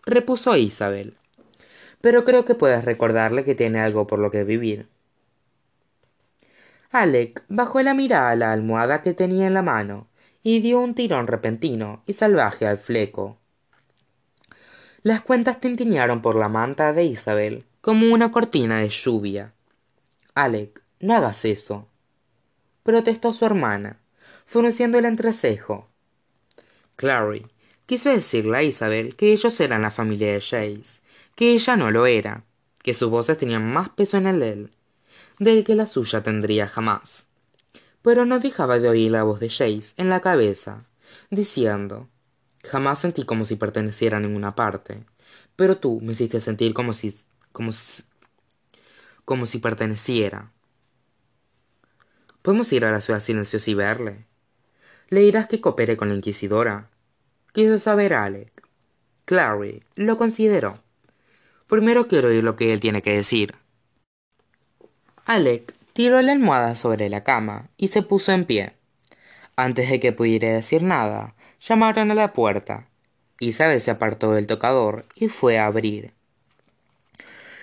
repuso 0.07 0.57
Isabel. 0.57 1.17
Pero 2.01 2.25
creo 2.25 2.45
que 2.45 2.55
puedes 2.55 2.85
recordarle 2.85 3.45
que 3.45 3.55
tiene 3.55 3.81
algo 3.81 4.07
por 4.07 4.19
lo 4.19 4.31
que 4.31 4.45
vivir. 4.45 4.89
Alec 6.91 7.43
bajó 7.49 7.83
la 7.83 7.93
mirada 7.93 8.31
a 8.31 8.37
la 8.37 8.53
almohada 8.53 9.03
que 9.03 9.15
tenía 9.15 9.49
en 9.49 9.55
la 9.55 9.63
mano 9.63 10.07
y 10.45 10.61
dio 10.61 10.79
un 10.79 10.95
tirón 10.95 11.27
repentino 11.27 12.05
y 12.07 12.13
salvaje 12.13 12.67
al 12.69 12.79
fleco. 12.79 13.39
Las 15.05 15.21
cuentas 15.21 15.61
tintinearon 15.61 16.23
por 16.23 16.35
la 16.35 16.49
manta 16.49 16.95
de 16.95 17.05
Isabel 17.05 17.67
como 17.83 18.11
una 18.11 18.33
cortina 18.33 18.79
de 18.79 18.89
lluvia. 18.89 19.53
Alec 20.35 20.83
no 20.99 21.15
hagas 21.15 21.45
eso 21.45 21.87
protestó 22.83 23.35
su 23.35 23.45
hermana 23.45 24.01
frunciendo 24.47 24.99
el 24.99 25.05
entrecejo 25.05 25.87
clary 26.97 27.47
quiso 27.85 28.09
decirle 28.09 28.57
a 28.57 28.63
isabel 28.63 29.15
que 29.15 29.33
ellos 29.33 29.61
eran 29.61 29.83
la 29.83 29.91
familia 29.91 30.33
de 30.33 30.41
Jace, 30.41 31.03
que 31.35 31.53
ella 31.53 31.77
no 31.77 31.91
lo 31.91 32.07
era 32.07 32.43
que 32.83 32.95
sus 32.95 33.11
voces 33.11 33.37
tenían 33.37 33.71
más 33.71 33.91
peso 33.91 34.17
en 34.17 34.27
el 34.27 34.41
de 34.41 34.53
él 34.53 34.71
del 35.39 35.67
que 35.67 35.75
la 35.75 35.85
suya 35.85 36.23
tendría 36.23 36.67
jamás 36.67 37.27
pero 38.01 38.25
no 38.25 38.41
dejaba 38.41 38.79
de 38.79 38.89
oír 38.89 39.11
la 39.11 39.23
voz 39.23 39.39
de 39.39 39.51
Jace 39.51 39.93
en 39.99 40.09
la 40.09 40.23
cabeza 40.23 40.87
diciendo 41.29 42.09
jamás 42.65 42.99
sentí 42.99 43.25
como 43.25 43.45
si 43.45 43.57
perteneciera 43.57 44.19
a 44.19 44.21
ninguna 44.21 44.55
parte. 44.55 45.05
Pero 45.57 45.77
tú 45.77 46.01
me 46.01 46.13
hiciste 46.13 46.41
sentir 46.41 46.75
como 46.75 46.93
si 46.93 47.15
como 47.53 47.73
si, 47.73 48.03
como 49.25 49.47
si 49.47 49.59
perteneciera. 49.59 50.51
Podemos 52.43 52.73
ir 52.73 52.85
a 52.85 52.91
la 52.91 53.01
ciudad 53.01 53.21
silenciosa 53.21 53.71
y 53.71 53.75
verle. 53.75 54.27
Le 55.09 55.21
dirás 55.21 55.47
que 55.47 55.61
coopere 55.61 55.97
con 55.97 56.09
la 56.09 56.15
inquisidora. 56.15 56.91
Quiso 57.53 57.79
saber 57.79 58.13
alec. 58.13 58.51
Clary 59.25 59.81
lo 59.95 60.19
consideró. 60.19 60.75
Primero 61.69 62.09
quiero 62.09 62.29
oír 62.29 62.45
lo 62.45 62.57
que 62.57 62.73
él 62.73 62.81
tiene 62.81 63.01
que 63.01 63.15
decir. 63.15 63.55
Alec 65.25 65.75
tiró 65.93 66.21
la 66.21 66.33
almohada 66.33 66.75
sobre 66.75 67.09
la 67.09 67.25
cama 67.25 67.71
y 67.77 67.89
se 67.89 68.03
puso 68.03 68.33
en 68.33 68.45
pie. 68.45 68.75
Antes 69.57 69.89
de 69.89 70.01
que 70.01 70.13
pudiera 70.13 70.49
decir 70.49 70.83
nada 70.83 71.34
llamaron 71.67 72.11
a 72.11 72.15
la 72.15 72.33
puerta. 72.33 72.89
Isabel 73.41 73.81
se 73.81 73.91
apartó 73.91 74.33
del 74.33 74.47
tocador 74.47 75.07
y 75.15 75.29
fue 75.29 75.59
a 75.59 75.67
abrir. 75.67 76.13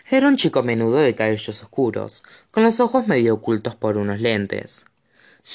Era 0.10 0.28
un 0.28 0.38
chico 0.38 0.64
menudo 0.64 0.98
de 0.98 1.16
cabellos 1.16 1.62
oscuros 1.62 2.24
con 2.52 2.64
los 2.64 2.80
ojos 2.80 3.08
medio 3.08 3.36
ocultos 3.36 3.76
por 3.76 3.98
unos 3.98 4.20
lentes. 4.20 4.86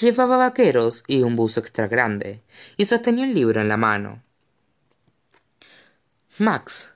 Llevaba 0.01 0.37
vaqueros 0.37 1.05
y 1.07 1.23
un 1.23 1.37
buzo 1.37 1.61
extra 1.61 1.89
grande 1.89 2.43
y 2.77 2.87
sostenía 2.87 3.25
un 3.25 3.35
libro 3.35 3.61
en 3.61 3.69
la 3.69 3.77
mano. 3.77 4.23
Max 6.39 6.91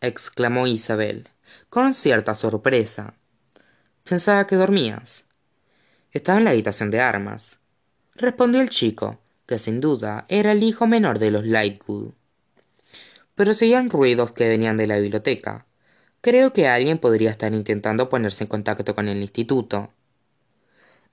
exclamó 0.00 0.66
isabel 0.66 1.28
con 1.68 1.94
cierta 1.94 2.34
sorpresa. 2.34 3.14
Pensaba 4.04 4.46
que 4.46 4.56
dormías. 4.56 5.24
Estaba 6.12 6.38
en 6.38 6.44
la 6.44 6.50
habitación 6.50 6.90
de 6.90 7.00
armas 7.00 7.60
respondió 8.20 8.60
el 8.60 8.68
chico 8.68 9.18
que 9.50 9.58
sin 9.58 9.80
duda 9.80 10.26
era 10.28 10.52
el 10.52 10.62
hijo 10.62 10.86
menor 10.86 11.18
de 11.18 11.32
los 11.32 11.44
lightwood. 11.44 12.12
Pero 13.34 13.52
seguían 13.52 13.90
ruidos 13.90 14.30
que 14.30 14.48
venían 14.48 14.76
de 14.76 14.86
la 14.86 14.98
biblioteca. 14.98 15.66
Creo 16.20 16.52
que 16.52 16.68
alguien 16.68 16.98
podría 16.98 17.32
estar 17.32 17.52
intentando 17.52 18.08
ponerse 18.08 18.44
en 18.44 18.48
contacto 18.48 18.94
con 18.94 19.08
el 19.08 19.20
instituto. 19.20 19.92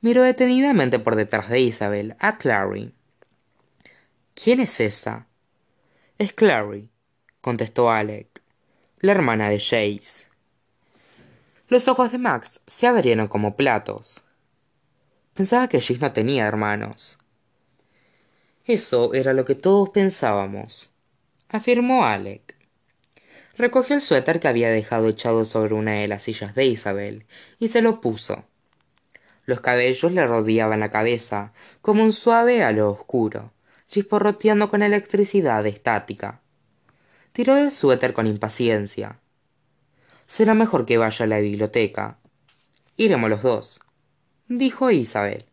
Miró 0.01 0.21
detenidamente 0.21 0.99
por 0.99 1.15
detrás 1.15 1.49
de 1.49 1.61
isabel 1.61 2.15
a 2.19 2.37
clary. 2.37 2.93
Quién 4.35 4.59
es 4.59 4.79
esa 4.81 5.25
es 6.19 6.31
clary 6.33 6.91
contestó 7.41 7.89
alec 7.89 8.43
la 8.99 9.13
hermana 9.13 9.49
de 9.49 9.59
Jace. 9.59 10.27
los 11.69 11.87
ojos 11.87 12.11
de 12.11 12.19
max 12.19 12.61
se 12.67 12.85
abrieron 12.85 13.27
como 13.27 13.55
platos. 13.55 14.25
Pensaba 15.33 15.67
que 15.67 15.81
Jace 15.81 15.97
no 15.97 16.13
tenía 16.13 16.45
hermanos 16.45 17.17
eso 18.67 19.13
era 19.13 19.33
lo 19.33 19.45
que 19.45 19.55
todos 19.55 19.89
pensábamos 19.89 20.93
afirmó 21.49 22.05
alec. 22.05 22.55
Recogió 23.57 23.95
el 23.95 24.01
suéter 24.01 24.39
que 24.39 24.47
había 24.47 24.69
dejado 24.69 25.07
echado 25.07 25.45
sobre 25.45 25.73
una 25.73 25.93
de 25.93 26.07
las 26.07 26.23
sillas 26.23 26.53
de 26.53 26.65
isabel 26.65 27.25
y 27.57 27.69
se 27.69 27.81
lo 27.81 28.01
puso. 28.01 28.45
Los 29.45 29.61
cabellos 29.61 30.11
le 30.11 30.27
rodeaban 30.27 30.81
la 30.81 30.91
cabeza 30.91 31.53
como 31.81 32.03
un 32.03 32.11
suave 32.11 32.63
halo 32.63 32.91
oscuro 32.91 33.53
chisporroteando 33.87 34.69
con 34.69 34.83
electricidad 34.83 35.65
estática. 35.65 36.41
Tiró 37.31 37.55
del 37.55 37.71
suéter 37.71 38.13
con 38.13 38.27
impaciencia. 38.27 39.19
Será 40.25 40.53
mejor 40.53 40.85
que 40.85 40.97
vaya 40.97 41.23
a 41.23 41.27
la 41.27 41.39
biblioteca. 41.39 42.19
Iremos 42.97 43.29
los 43.29 43.41
dos 43.41 43.79
dijo 44.47 44.91
isabel. 44.91 45.45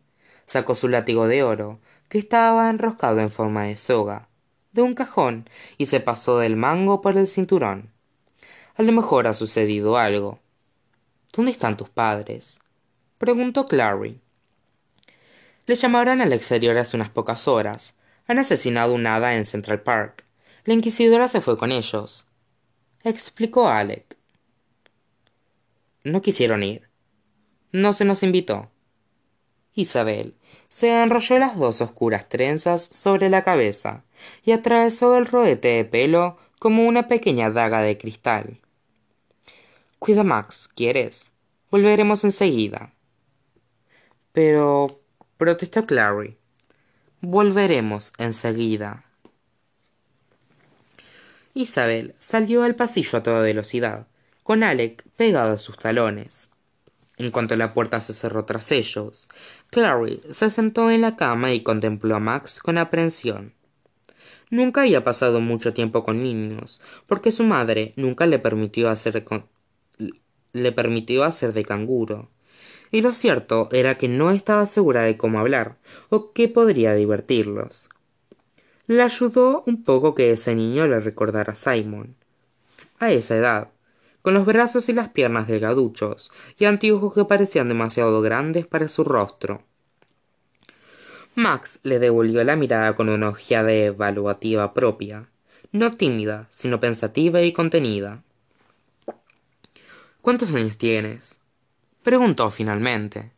Sacó 0.45 0.75
su 0.75 0.87
látigo 0.87 1.27
de 1.27 1.43
oro 1.43 1.79
que 2.09 2.17
estaba 2.17 2.69
enroscado 2.69 3.19
en 3.19 3.31
forma 3.31 3.63
de 3.63 3.77
soga 3.77 4.27
de 4.71 4.81
un 4.81 4.93
cajón 4.93 5.49
y 5.77 5.85
se 5.85 5.99
pasó 5.99 6.37
del 6.39 6.55
mango 6.55 7.01
por 7.01 7.17
el 7.17 7.27
cinturón. 7.27 7.91
A 8.75 8.83
lo 8.83 8.91
mejor 8.91 9.27
ha 9.27 9.33
sucedido 9.33 9.97
algo. 9.97 10.39
Dónde 11.31 11.51
están 11.51 11.77
tus 11.77 11.89
padres 11.89 12.59
preguntó 13.17 13.65
clary. 13.65 14.19
Le 15.65 15.75
llamaron 15.75 16.21
al 16.21 16.33
exterior 16.33 16.77
hace 16.77 16.95
unas 16.95 17.09
pocas 17.09 17.47
horas. 17.47 17.95
Han 18.27 18.39
asesinado 18.39 18.93
un 18.93 19.07
hada 19.07 19.35
en 19.35 19.45
central 19.45 19.81
park. 19.81 20.25
La 20.65 20.73
inquisidora 20.73 21.27
se 21.27 21.41
fue 21.41 21.57
con 21.57 21.71
ellos 21.71 22.27
explicó 23.09 23.67
alec. 23.67 24.17
No 26.03 26.21
quisieron 26.21 26.63
ir. 26.63 26.89
No 27.71 27.93
se 27.93 28.03
nos 28.03 28.23
invitó 28.23 28.71
isabel 29.75 30.35
se 30.69 31.03
enrolló 31.03 31.37
las 31.37 31.57
dos 31.57 31.81
oscuras 31.81 32.27
trenzas 32.27 32.83
sobre 32.83 33.29
la 33.29 33.43
cabeza 33.43 34.03
y 34.43 34.51
atravesó 34.51 35.15
el 35.17 35.25
rohete 35.25 35.67
de 35.67 35.85
pelo 35.85 36.37
como 36.59 36.87
una 36.87 37.07
pequeña 37.07 37.51
daga 37.51 37.81
de 37.81 37.97
cristal. 37.97 38.59
Cuida 39.99 40.23
max 40.23 40.69
quieres 40.73 41.31
volveremos 41.75 42.23
enseguida. 42.23 42.93
Pero 44.31 45.01
protestó 45.35 45.83
clary. 45.85 46.37
Volveremos 47.19 48.13
enseguida. 48.17 49.03
Isabel 51.53 52.15
salió 52.17 52.63
al 52.63 52.75
pasillo 52.75 53.17
a 53.17 53.23
toda 53.23 53.41
velocidad 53.41 54.07
con 54.43 54.63
alec 54.63 55.03
pegado 55.17 55.53
a 55.53 55.57
sus 55.57 55.77
talones. 55.77 56.49
En 57.17 57.29
cuanto 57.31 57.57
la 57.57 57.73
puerta 57.73 57.99
se 57.99 58.13
cerró 58.13 58.45
tras 58.45 58.71
ellos 58.71 59.27
clary 59.69 60.21
se 60.29 60.49
sentó 60.49 60.89
en 60.89 61.01
la 61.01 61.15
cama 61.15 61.53
y 61.53 61.61
contempló 61.61 62.15
a 62.15 62.19
max 62.19 62.59
con 62.59 62.77
aprensión. 62.77 63.53
Nunca 64.49 64.81
había 64.81 65.03
pasado 65.03 65.41
mucho 65.41 65.73
tiempo 65.73 66.03
con 66.03 66.23
niños 66.23 66.81
porque 67.07 67.31
su 67.31 67.43
madre 67.43 67.93
nunca 67.95 68.25
le 68.25 68.39
permitió 68.39 68.89
hacer 68.89 69.25
le 70.53 70.71
permitió 70.71 71.23
hacer 71.23 71.53
de 71.53 71.65
canguro. 71.65 72.29
Y 72.91 73.01
lo 73.01 73.11
cierto 73.11 73.67
era 73.71 73.97
que 73.97 74.07
no 74.07 74.31
estaba 74.31 74.65
segura 74.65 75.01
de 75.01 75.17
cómo 75.17 75.39
hablar 75.39 75.77
o 76.09 76.31
qué 76.31 76.47
podría 76.47 76.93
divertirlos. 76.93 77.89
Le 78.87 79.01
ayudó 79.01 79.63
un 79.65 79.83
poco 79.83 80.15
que 80.15 80.31
ese 80.31 80.55
niño 80.55 80.87
le 80.87 80.99
recordara 80.99 81.53
a 81.53 81.55
simon. 81.55 82.15
A 82.99 83.11
esa 83.11 83.35
edad 83.35 83.69
con 84.25 84.33
los 84.33 84.47
brazos 84.47 84.89
y 84.89 84.93
las 84.93 85.09
piernas 85.09 85.47
delgaduchos 85.47 86.31
y 86.57 86.65
anteojos 86.65 87.13
que 87.13 87.25
parecían 87.25 87.67
demasiado 87.67 88.21
grandes 88.21 88.65
para 88.65 88.87
su 88.87 89.03
rostro. 89.03 89.61
Max 91.35 91.79
le 91.83 91.99
devolvió 91.99 92.43
la 92.43 92.55
mirada 92.55 92.95
con 92.95 93.09
una 93.09 93.29
ojeada 93.29 93.71
evaluativa 93.71 94.73
propia 94.73 95.29
no 95.71 95.95
tímida 95.95 96.47
sino 96.49 96.79
pensativa 96.79 97.43
y 97.43 97.53
contenida. 97.53 98.23
Cuántos 100.23 100.55
años 100.55 100.75
tienes 100.75 101.39
preguntó 102.01 102.49
finalmente. 102.49 103.31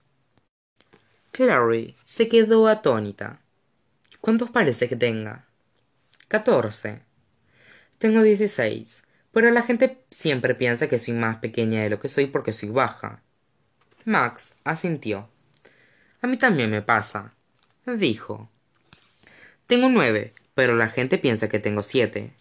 Clary 1.33 1.97
se 2.01 2.29
quedó 2.29 2.65
atónita. 2.65 3.41
Cuántos 4.21 4.51
parece 4.51 4.87
que 4.87 4.95
tenga 4.95 5.47
catorce. 6.29 7.01
Tengo 7.97 8.21
dieciséis 8.21 9.03
pero 9.37 9.51
la 9.51 9.61
gente 9.61 10.03
siempre 10.09 10.55
piensa 10.55 10.89
que 10.89 10.97
soy 10.97 11.13
más 11.13 11.37
pequeña 11.37 11.83
de 11.83 11.91
lo 11.91 11.99
que 11.99 12.07
soy 12.07 12.25
porque 12.25 12.51
soy 12.51 12.69
baja. 12.69 13.21
Max 14.03 14.55
asintió. 14.63 15.29
A 16.23 16.25
mí 16.25 16.37
también 16.39 16.71
me 16.71 16.81
pasa 16.81 17.35
dijo. 17.85 18.49
Tengo 19.67 19.89
nueve 19.89 20.33
pero 20.55 20.73
la 20.73 20.89
gente 20.89 21.19
piensa 21.19 21.49
que 21.49 21.59
tengo 21.59 21.83
siete. 21.83 22.33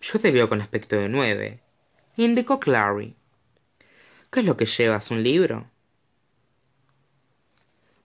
Yo 0.00 0.18
te 0.18 0.30
veo 0.30 0.48
con 0.48 0.62
aspecto 0.62 0.96
de 0.96 1.10
nueve 1.10 1.60
indicó 2.16 2.58
clary. 2.58 3.14
Qué 4.30 4.40
es 4.40 4.46
lo 4.46 4.56
que 4.56 4.64
llevas 4.64 5.10
un 5.10 5.22
libro 5.22 5.70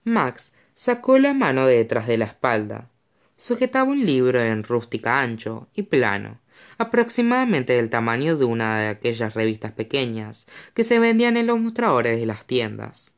max 0.04 0.52
sacó 0.74 1.16
la 1.16 1.32
mano 1.32 1.66
de 1.66 1.78
detrás 1.78 2.06
de 2.06 2.18
la 2.18 2.26
espalda 2.26 2.90
sujetaba 3.36 3.90
un 3.90 4.04
libro 4.04 4.40
en 4.40 4.62
rústica 4.62 5.20
ancho 5.20 5.68
y 5.74 5.82
plano 5.82 6.40
aproximadamente 6.78 7.74
del 7.74 7.90
tamaño 7.90 8.36
de 8.36 8.44
una 8.44 8.78
de 8.78 8.88
aquellas 8.88 9.34
revistas 9.34 9.72
pequeñas 9.72 10.46
que 10.74 10.84
se 10.84 10.98
vendían 10.98 11.36
en 11.36 11.46
los 11.46 11.58
mostradores 11.58 12.18
de 12.18 12.26
las 12.26 12.46
tiendas. 12.46 13.14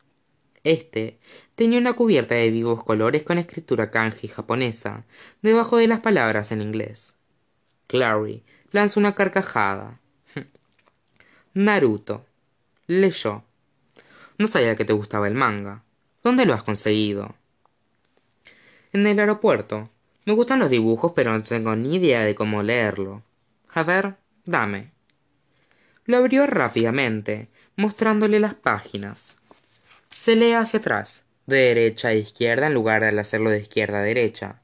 Este 0.64 1.18
tenía 1.54 1.78
una 1.78 1.92
cubierta 1.92 2.34
de 2.34 2.50
vivos 2.50 2.82
colores 2.82 3.22
con 3.22 3.38
escritura 3.38 3.90
kanji 3.90 4.28
japonesa 4.28 5.04
debajo 5.42 5.76
de 5.76 5.86
las 5.86 6.00
palabras 6.00 6.50
en 6.52 6.60
inglés. 6.60 7.14
Clary 7.86 8.42
lanzó 8.72 8.98
una 9.00 9.14
carcajada. 9.14 10.00
Naruto 11.54 12.26
leyó. 12.86 13.44
No 14.38 14.48
sabía 14.48 14.76
que 14.76 14.84
te 14.84 14.92
gustaba 14.92 15.28
el 15.28 15.34
manga. 15.34 15.84
¿Dónde 16.22 16.46
lo 16.46 16.54
has 16.54 16.62
conseguido? 16.62 17.36
En 18.92 19.06
el 19.06 19.18
aeropuerto. 19.18 19.88
Me 20.26 20.32
gustan 20.32 20.58
los 20.58 20.70
dibujos, 20.70 21.12
pero 21.14 21.32
no 21.32 21.40
tengo 21.40 21.76
ni 21.76 21.94
idea 21.94 22.24
de 22.24 22.34
cómo 22.34 22.64
leerlo. 22.64 23.22
A 23.72 23.84
ver, 23.84 24.16
dame. 24.44 24.90
Lo 26.04 26.16
abrió 26.16 26.48
rápidamente, 26.48 27.48
mostrándole 27.76 28.40
las 28.40 28.54
páginas. 28.54 29.36
Se 30.16 30.34
lee 30.34 30.54
hacia 30.54 30.80
atrás, 30.80 31.22
de 31.46 31.58
derecha 31.58 32.08
a 32.08 32.14
izquierda 32.14 32.66
en 32.66 32.74
lugar 32.74 33.02
de 33.02 33.20
hacerlo 33.20 33.50
de 33.50 33.60
izquierda 33.60 34.00
a 34.00 34.02
derecha. 34.02 34.62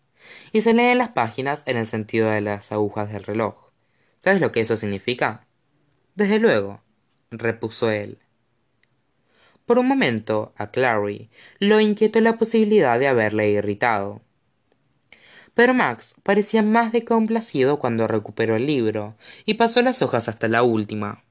Y 0.51 0.63
se 0.63 0.75
leen 0.75 0.99
las 0.99 1.11
páginas 1.11 1.63
en 1.67 1.77
el 1.77 1.87
sentido 1.87 2.29
de 2.29 2.41
las 2.41 2.73
agujas 2.73 3.13
del 3.13 3.23
reloj. 3.23 3.71
¿Sabes 4.19 4.41
lo 4.41 4.51
que 4.51 4.63
eso 4.63 4.77
significa? 4.77 5.47
Desde 6.17 6.41
luego, 6.41 6.83
repuso 7.31 7.89
él. 7.89 8.19
Por 9.65 9.79
un 9.79 9.87
momento, 9.87 10.53
a 10.57 10.73
Clary 10.73 11.31
lo 11.61 11.79
inquietó 11.79 12.21
la 12.21 12.37
posibilidad 12.37 12.99
de 12.99 13.07
haberle 13.07 13.49
irritado. 13.51 14.23
Pero 15.55 15.75
Max 15.75 16.15
parecía 16.23 16.63
más 16.63 16.93
de 16.93 17.05
complacido 17.05 17.79
cuando 17.79 18.09
recuperó 18.09 18.57
el 18.57 18.67
libro 18.67 19.17
y 19.45 19.55
pasó 19.55 19.83
las 19.83 20.01
hojas 20.01 20.29
hasta 20.29 20.49
la 20.49 20.63
última. 20.63 21.23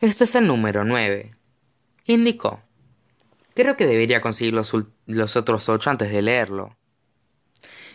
Este 0.00 0.24
es 0.24 0.34
el 0.34 0.46
número 0.46 0.84
nueve, 0.84 1.30
indicó. 2.06 2.60
Creo 3.54 3.76
que 3.76 3.86
debería 3.86 4.20
conseguir 4.20 4.52
los, 4.52 5.36
otros 5.36 5.68
ocho 5.68 5.90
antes 5.90 6.12
de 6.12 6.22
leerlo. 6.22 6.76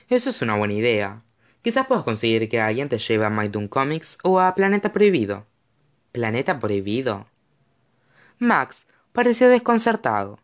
Eso 0.07 0.29
es 0.29 0.41
una 0.41 0.55
buena 0.55 0.73
idea. 0.73 1.23
Quizás 1.61 1.85
puedas 1.85 2.05
conseguir 2.05 2.47
que 2.47 2.61
alguien 2.61 2.87
te 2.87 2.97
lleve 2.97 3.25
a 3.25 3.29
My 3.29 3.51
Comics 3.67 4.17
o 4.23 4.39
a 4.39 4.55
Planeta 4.55 4.93
Prohibido. 4.93 5.45
¿Planeta 6.13 6.57
Prohibido? 6.57 7.27
Max 8.39 8.87
pareció 9.11 9.49
desconcertado, 9.49 10.39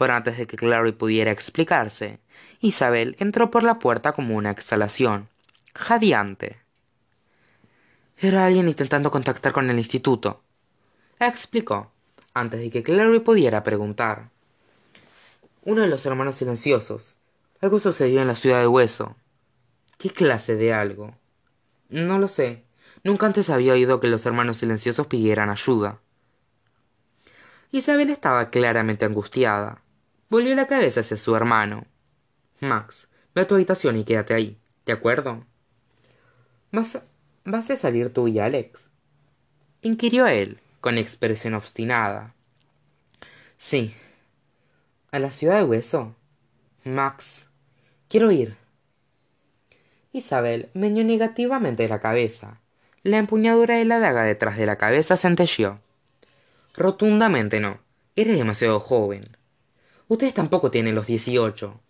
pero 0.00 0.14
antes 0.14 0.38
de 0.38 0.46
que 0.46 0.56
Clary 0.56 0.92
pudiera 0.92 1.30
explicarse, 1.30 2.20
Isabel 2.60 3.16
entró 3.18 3.50
por 3.50 3.62
la 3.62 3.78
puerta 3.78 4.14
como 4.14 4.34
una 4.34 4.50
exhalación, 4.50 5.28
jadeante. 5.74 6.56
Era 8.16 8.46
alguien 8.46 8.66
intentando 8.66 9.10
contactar 9.10 9.52
con 9.52 9.68
el 9.68 9.76
instituto. 9.76 10.40
Explicó, 11.18 11.92
antes 12.32 12.60
de 12.60 12.70
que 12.70 12.82
Clary 12.82 13.20
pudiera 13.20 13.62
preguntar. 13.62 14.30
Uno 15.64 15.82
de 15.82 15.88
los 15.88 16.06
hermanos 16.06 16.36
silenciosos. 16.36 17.18
Algo 17.60 17.78
sucedió 17.78 18.22
en 18.22 18.28
la 18.28 18.36
ciudad 18.36 18.60
de 18.60 18.68
Hueso. 18.68 19.16
¿Qué 19.98 20.08
clase 20.08 20.56
de 20.56 20.72
algo? 20.72 21.14
No 21.90 22.18
lo 22.18 22.26
sé. 22.26 22.64
Nunca 23.04 23.26
antes 23.26 23.50
había 23.50 23.74
oído 23.74 24.00
que 24.00 24.08
los 24.08 24.24
hermanos 24.24 24.56
silenciosos 24.56 25.08
pidieran 25.08 25.50
ayuda. 25.50 26.00
Isabel 27.70 28.08
estaba 28.08 28.48
claramente 28.48 29.04
angustiada. 29.04 29.82
Volvió 30.30 30.54
la 30.54 30.68
cabeza 30.68 31.00
hacia 31.00 31.16
su 31.16 31.34
hermano. 31.34 31.86
Max, 32.60 33.08
ve 33.34 33.42
a 33.42 33.46
tu 33.48 33.56
habitación 33.56 33.96
y 33.96 34.04
quédate 34.04 34.32
ahí, 34.32 34.58
¿de 34.86 34.92
acuerdo? 34.92 35.44
¿Vas, 36.70 37.02
¿Vas 37.44 37.68
a 37.70 37.76
salir 37.76 38.12
tú 38.12 38.28
y 38.28 38.38
Alex? 38.38 38.90
inquirió 39.82 40.28
él, 40.28 40.60
con 40.80 40.98
expresión 40.98 41.54
obstinada. 41.54 42.34
Sí. 43.56 43.92
¿A 45.10 45.18
la 45.18 45.32
ciudad 45.32 45.58
de 45.58 45.64
hueso? 45.64 46.14
Max, 46.84 47.48
quiero 48.08 48.30
ir. 48.30 48.56
Isabel 50.12 50.70
meñó 50.74 51.02
negativamente 51.02 51.88
la 51.88 51.98
cabeza. 51.98 52.60
La 53.02 53.18
empuñadura 53.18 53.76
de 53.76 53.84
la 53.84 53.98
daga 53.98 54.22
detrás 54.22 54.56
de 54.56 54.66
la 54.66 54.76
cabeza 54.76 55.16
centelleó. 55.16 55.80
Rotundamente 56.74 57.58
no. 57.58 57.80
Eres 58.14 58.36
demasiado 58.36 58.78
joven. 58.78 59.39
Ustedes 60.10 60.34
tampoco 60.34 60.72
tienen 60.72 60.96
los 60.96 61.06
dieciocho. 61.06 61.80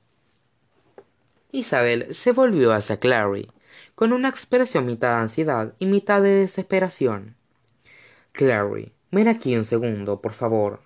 Isabel 1.53 2.15
se 2.15 2.33
volvió 2.33 2.75
hacia 2.75 3.01
Clary, 3.01 3.51
con 3.95 4.13
una 4.13 4.29
expresión 4.29 4.85
mitad 4.85 5.17
de 5.17 5.23
ansiedad 5.23 5.75
y 5.79 5.87
mitad 5.87 6.21
de 6.21 6.29
desesperación. 6.41 7.35
Clary, 8.33 8.93
ven 9.11 9.27
aquí 9.27 9.57
un 9.57 9.65
segundo, 9.65 10.21
por 10.21 10.35
favor. 10.35 10.83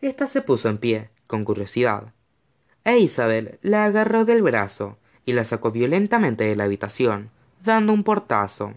Esta 0.00 0.28
se 0.28 0.42
puso 0.42 0.68
en 0.68 0.78
pie, 0.78 1.10
con 1.26 1.44
curiosidad, 1.44 2.12
e 2.84 2.98
Isabel 3.00 3.58
la 3.60 3.84
agarró 3.84 4.24
del 4.24 4.42
brazo 4.42 4.96
y 5.24 5.32
la 5.32 5.42
sacó 5.42 5.72
violentamente 5.72 6.44
de 6.44 6.54
la 6.54 6.64
habitación, 6.64 7.32
dando 7.64 7.92
un 7.92 8.04
portazo. 8.04 8.74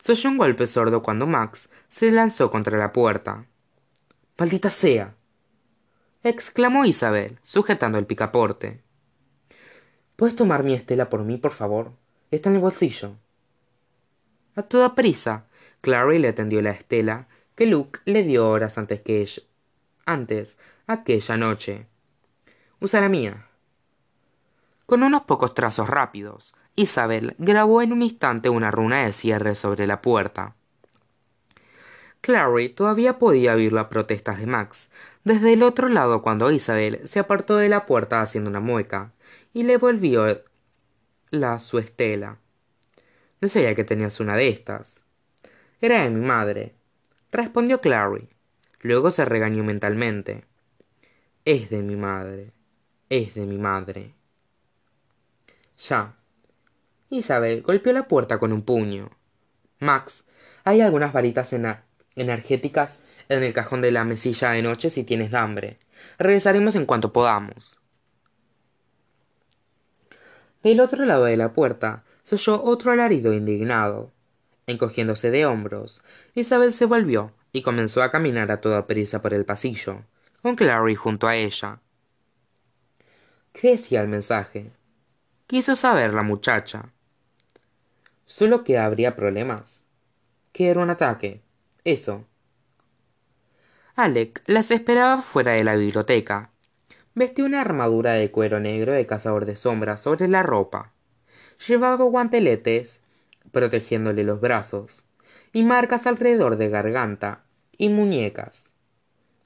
Se 0.00 0.12
oyó 0.12 0.30
un 0.30 0.38
golpe 0.38 0.68
sordo 0.68 1.02
cuando 1.02 1.26
Max 1.26 1.68
se 1.88 2.12
lanzó 2.12 2.48
contra 2.52 2.78
la 2.78 2.92
puerta. 2.92 3.44
¡Maldita 4.38 4.70
sea! 4.70 5.16
Exclamó 6.22 6.84
Isabel, 6.84 7.38
sujetando 7.42 7.98
el 7.98 8.06
picaporte. 8.06 8.82
¿Puedes 10.16 10.36
tomar 10.36 10.62
mi 10.64 10.74
estela 10.74 11.08
por 11.08 11.24
mí, 11.24 11.36
por 11.36 11.52
favor? 11.52 11.92
Está 12.30 12.50
en 12.50 12.56
el 12.56 12.62
bolsillo. 12.62 13.16
A 14.54 14.62
toda 14.62 14.94
prisa, 14.94 15.46
Clary 15.80 16.18
le 16.18 16.32
tendió 16.32 16.62
la 16.62 16.70
estela 16.70 17.28
que 17.54 17.66
Luke 17.66 18.00
le 18.04 18.22
dio 18.22 18.48
horas 18.48 18.78
antes 18.78 19.00
que 19.00 19.20
ella, 19.20 19.42
antes 20.06 20.58
aquella 20.86 21.36
noche. 21.36 21.86
Usa 22.80 23.00
la 23.00 23.08
mía. 23.08 23.48
Con 24.86 25.02
unos 25.02 25.22
pocos 25.22 25.54
trazos 25.54 25.88
rápidos, 25.88 26.54
Isabel 26.74 27.34
grabó 27.38 27.82
en 27.82 27.92
un 27.92 28.02
instante 28.02 28.48
una 28.48 28.70
runa 28.70 29.04
de 29.04 29.12
cierre 29.12 29.54
sobre 29.54 29.86
la 29.86 30.02
puerta. 30.02 30.54
Clary 32.22 32.68
todavía 32.68 33.18
podía 33.18 33.54
oír 33.54 33.72
las 33.72 33.86
protestas 33.86 34.38
de 34.38 34.46
Max 34.46 34.90
desde 35.24 35.52
el 35.52 35.62
otro 35.64 35.88
lado 35.88 36.22
cuando 36.22 36.52
Isabel 36.52 37.00
se 37.04 37.18
apartó 37.18 37.56
de 37.56 37.68
la 37.68 37.84
puerta 37.84 38.22
haciendo 38.22 38.48
una 38.48 38.60
mueca 38.60 39.12
y 39.52 39.64
le 39.64 39.76
volvió 39.76 40.26
la 41.30 41.58
su 41.58 41.78
estela. 41.78 42.38
No 43.40 43.48
sabía 43.48 43.74
que 43.74 43.82
tenías 43.82 44.20
una 44.20 44.36
de 44.36 44.48
estas. 44.48 45.02
Era 45.80 46.04
de 46.04 46.10
mi 46.10 46.24
madre, 46.24 46.76
respondió 47.32 47.80
Clary. 47.80 48.28
Luego 48.82 49.10
se 49.10 49.24
regañó 49.24 49.64
mentalmente. 49.64 50.44
Es 51.44 51.70
de 51.70 51.82
mi 51.82 51.96
madre. 51.96 52.52
Es 53.08 53.34
de 53.34 53.46
mi 53.46 53.58
madre. 53.58 54.14
Ya, 55.76 56.14
Isabel 57.10 57.62
golpeó 57.62 57.92
la 57.92 58.06
puerta 58.06 58.38
con 58.38 58.52
un 58.52 58.62
puño. 58.62 59.10
Max, 59.80 60.24
hay 60.62 60.80
algunas 60.80 61.12
varitas 61.12 61.52
energéticas 62.16 63.00
en 63.28 63.42
el 63.42 63.52
cajón 63.52 63.80
de 63.80 63.90
la 63.90 64.04
mesilla 64.04 64.50
de 64.50 64.62
noche 64.62 64.90
si 64.90 65.04
tienes 65.04 65.34
hambre. 65.34 65.78
Regresaremos 66.18 66.74
en 66.74 66.86
cuanto 66.86 67.12
podamos. 67.12 67.80
Del 70.62 70.80
otro 70.80 71.04
lado 71.04 71.24
de 71.24 71.36
la 71.36 71.52
puerta 71.52 72.04
se 72.22 72.36
oyó 72.36 72.62
otro 72.62 72.92
alarido 72.92 73.32
indignado. 73.32 74.12
Encogiéndose 74.66 75.30
de 75.30 75.44
hombros, 75.44 76.02
Isabel 76.34 76.72
se 76.72 76.86
volvió 76.86 77.32
y 77.52 77.62
comenzó 77.62 78.02
a 78.02 78.10
caminar 78.10 78.50
a 78.50 78.60
toda 78.60 78.86
prisa 78.86 79.20
por 79.20 79.34
el 79.34 79.44
pasillo, 79.44 80.04
con 80.40 80.54
Clary 80.54 80.94
junto 80.94 81.26
a 81.26 81.36
ella. 81.36 81.80
¿Qué 83.52 83.72
decía 83.72 84.00
el 84.02 84.08
mensaje? 84.08 84.70
Quiso 85.46 85.74
saber 85.74 86.14
la 86.14 86.22
muchacha. 86.22 86.92
Solo 88.24 88.64
que 88.64 88.78
habría 88.78 89.14
problemas. 89.14 89.84
Que 90.52 90.70
era 90.70 90.80
un 90.80 90.90
ataque. 90.90 91.42
Eso. 91.84 92.24
Alec 93.96 94.42
las 94.46 94.70
esperaba 94.70 95.20
fuera 95.20 95.52
de 95.52 95.64
la 95.64 95.74
biblioteca. 95.74 96.50
Vestía 97.14 97.44
una 97.44 97.60
armadura 97.60 98.12
de 98.12 98.30
cuero 98.30 98.60
negro 98.60 98.92
de 98.92 99.04
cazador 99.04 99.46
de 99.46 99.56
sombras 99.56 100.00
sobre 100.00 100.28
la 100.28 100.44
ropa. 100.44 100.92
Llevaba 101.66 102.04
guanteletes 102.04 103.02
protegiéndole 103.50 104.22
los 104.22 104.40
brazos 104.40 105.04
y 105.52 105.64
marcas 105.64 106.06
alrededor 106.06 106.56
de 106.56 106.68
garganta 106.68 107.42
y 107.76 107.88
muñecas. 107.88 108.72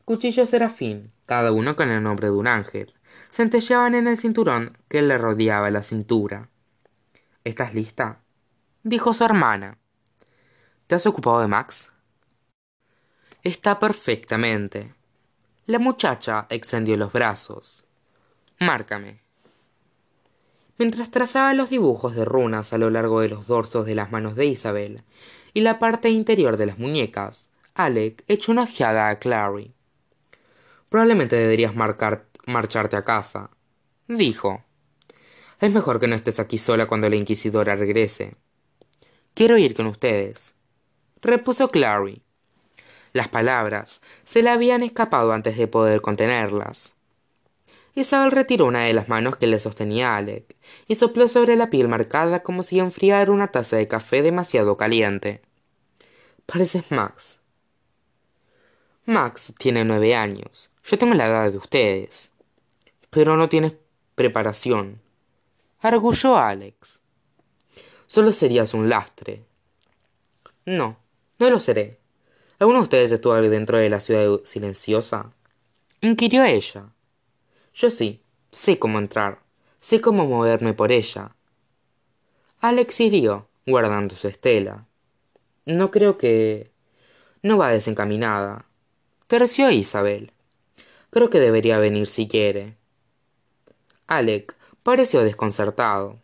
Cuchillos 0.05 0.51
serafín, 0.51 1.11
cada 1.25 1.53
uno 1.53 1.75
con 1.75 1.91
el 1.91 2.03
nombre 2.03 2.29
de 2.29 2.35
un 2.35 2.47
ángel, 2.47 2.93
centelleaban 3.31 3.95
en 3.95 4.07
el 4.09 4.19
cinturón 4.19 4.77
que 4.89 5.01
le 5.01 5.17
rodeaba 5.17 5.71
la 5.71 5.83
cintura. 5.83 6.51
¿Estás 7.45 7.75
lista? 7.75 8.21
dijo 8.83 9.15
su 9.15 9.25
hermana. 9.25 9.79
¿Te 10.87 10.95
has 10.95 11.07
ocupado 11.07 11.41
de 11.41 11.49
Max? 11.49 11.93
Está 13.47 13.79
perfectamente. 13.79 14.93
La 15.67 15.79
muchacha 15.79 16.49
extendió 16.51 16.97
los 16.97 17.13
brazos. 17.13 17.85
Márcame. 18.59 19.21
Mientras 20.79 21.13
trazaba 21.13 21.55
los 21.55 21.71
dibujos 21.71 22.17
de 22.17 22.25
runas 22.25 22.73
a 22.73 22.79
lo 22.79 22.91
largo 22.91 23.21
de 23.21 23.29
los 23.29 23.47
dorsos 23.47 23.87
de 23.87 23.95
las 23.95 24.11
manos 24.11 24.35
de 24.35 24.47
Isabel 24.47 25.05
y 25.55 25.61
la 25.61 25.79
parte 25.79 26.11
interior 26.11 26.57
de 26.57 26.67
las 26.67 26.81
muñecas, 26.81 27.53
Alec 27.75 28.25
echó 28.27 28.51
una 28.51 28.65
ojeada 28.65 29.11
a 29.11 29.21
Clary. 29.21 29.73
Probablemente 30.89 31.37
deberías 31.37 31.73
marcharte 31.77 32.97
a 32.97 33.05
casa, 33.05 33.51
dijo. 34.09 34.65
Es 35.61 35.73
mejor 35.73 36.01
que 36.01 36.09
no 36.09 36.17
estés 36.17 36.41
aquí 36.41 36.59
sola 36.59 36.87
cuando 36.87 37.09
la 37.09 37.15
inquisidora 37.15 37.77
regrese. 37.77 38.35
Quiero 39.35 39.57
ir 39.57 39.77
con 39.77 39.87
ustedes, 39.87 40.53
repuso 41.23 41.69
Clary. 41.69 42.26
Las 43.17 43.29
palabras 43.29 44.03
se 44.25 44.43
le 44.43 44.51
habían 44.51 44.83
escapado 44.83 45.33
antes 45.33 45.57
de 45.57 45.67
poder 45.67 46.03
contenerlas. 46.03 46.97
Isabel 47.95 48.31
retiró 48.31 48.67
una 48.67 48.83
de 48.83 48.93
las 48.93 49.09
manos 49.09 49.37
que 49.37 49.47
le 49.47 49.59
sostenía 49.59 50.11
a 50.13 50.17
Alec 50.19 50.55
y 50.87 50.97
sopló 50.97 51.27
sobre 51.27 51.57
la 51.57 51.71
piel 51.71 51.89
marcada 51.89 52.43
como 52.43 52.63
si 52.63 52.79
enfriara 52.79 53.33
una 53.33 53.49
taza 53.49 53.79
de 53.79 53.87
café 53.87 54.21
demasiado 54.21 54.77
caliente. 54.77 55.41
Pareces 56.45 56.91
Max. 56.91 57.41
Max 59.07 59.55
tiene 59.59 59.87
nueve 59.87 60.15
años. 60.15 60.75
Yo 60.85 60.99
tengo 60.99 61.15
la 61.15 61.25
edad 61.25 61.51
de 61.51 61.57
ustedes. 61.57 62.33
Pero 63.09 63.39
no 63.39 63.49
tienes 63.49 63.73
preparación. 64.15 65.01
Arguyó 65.81 66.37
Alex. 66.37 67.01
Solo 68.07 68.31
serías 68.33 68.75
un 68.75 68.91
lastre. 68.91 69.43
No, 70.67 70.99
no 71.39 71.49
lo 71.49 71.59
seré. 71.59 71.99
¿Alguno 72.59 72.79
de 72.79 72.85
ustedes 72.85 73.13
estuvo 73.13 73.35
dentro 73.35 73.77
de 73.77 73.91
la 73.91 74.01
ciudad 74.01 74.41
silenciosa? 74.45 75.33
inquirió 76.01 76.45
ella. 76.45 76.91
Yo 77.75 77.91
sí, 77.91 78.23
sé 78.51 78.79
cómo 78.79 78.99
entrar, 78.99 79.41
sé 79.81 80.01
cómo 80.01 80.27
moverme 80.27 80.73
por 80.73 80.91
ella. 80.91 81.37
Alex 82.61 83.01
hirió, 83.01 83.49
guardando 83.67 84.17
su 84.17 84.29
estela. 84.29 84.87
No 85.67 85.91
creo 85.91 86.17
que... 86.17 86.71
No 87.43 87.59
va 87.59 87.71
desencaminada. 87.71 88.65
Terció 89.27 89.71
Isabel. 89.71 90.33
Creo 91.11 91.29
que 91.29 91.41
debería 91.41 91.79
venir 91.79 92.07
si 92.07 92.27
quiere. 92.27 92.77
Alec 94.07 94.57
pareció 94.83 95.23
desconcertado. 95.23 96.19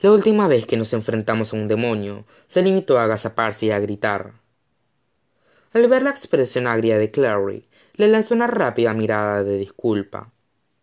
La 0.00 0.12
última 0.12 0.46
vez 0.46 0.66
que 0.66 0.76
nos 0.76 0.92
enfrentamos 0.92 1.52
a 1.52 1.56
un 1.56 1.68
demonio, 1.68 2.26
se 2.46 2.62
limitó 2.62 2.98
a 2.98 3.04
agazaparse 3.04 3.66
y 3.66 3.70
a 3.70 3.78
gritar. 3.78 4.34
Al 5.76 5.88
ver 5.88 6.00
la 6.00 6.08
expresión 6.08 6.66
agria 6.66 6.96
de 6.96 7.10
Clary, 7.10 7.68
le 7.96 8.08
lanzó 8.08 8.34
una 8.34 8.46
rápida 8.46 8.94
mirada 8.94 9.44
de 9.44 9.58
disculpa. 9.58 10.32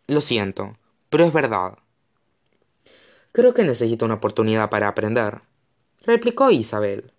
Lo 0.06 0.22
siento, 0.22 0.78
pero 1.10 1.26
es 1.26 1.34
verdad. 1.34 1.80
Creo 3.32 3.56
que 3.56 3.64
necesito 3.64 4.06
una 4.06 4.14
oportunidad 4.14 4.70
para 4.70 4.88
aprender, 4.88 5.42
replicó 6.04 6.52
Isabel. 6.52 7.12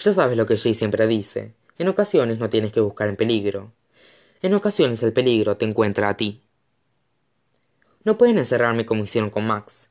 Ya 0.00 0.12
sabes 0.12 0.36
lo 0.36 0.46
que 0.46 0.56
Jay 0.56 0.74
siempre 0.74 1.06
dice. 1.06 1.54
En 1.78 1.86
ocasiones 1.86 2.40
no 2.40 2.50
tienes 2.50 2.72
que 2.72 2.80
buscar 2.80 3.08
en 3.08 3.14
peligro. 3.14 3.70
En 4.42 4.52
ocasiones 4.54 5.04
el 5.04 5.12
peligro 5.12 5.56
te 5.56 5.64
encuentra 5.64 6.08
a 6.08 6.16
ti. 6.16 6.42
No 8.02 8.18
pueden 8.18 8.38
encerrarme 8.38 8.84
como 8.84 9.04
hicieron 9.04 9.30
con 9.30 9.46
Max, 9.46 9.90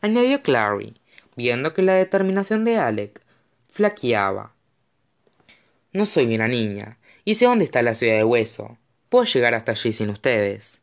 añadió 0.00 0.42
Clary, 0.42 1.00
viendo 1.36 1.72
que 1.72 1.82
la 1.82 1.94
determinación 1.94 2.64
de 2.64 2.78
Alec 2.78 3.22
flaqueaba. 3.68 4.57
No 5.92 6.04
soy 6.06 6.34
una 6.34 6.48
niña, 6.48 6.98
y 7.24 7.34
sé 7.34 7.46
dónde 7.46 7.64
está 7.64 7.82
la 7.82 7.94
ciudad 7.94 8.16
de 8.16 8.24
hueso. 8.24 8.76
Puedo 9.08 9.24
llegar 9.24 9.54
hasta 9.54 9.72
allí 9.72 9.92
sin 9.92 10.10
ustedes. 10.10 10.80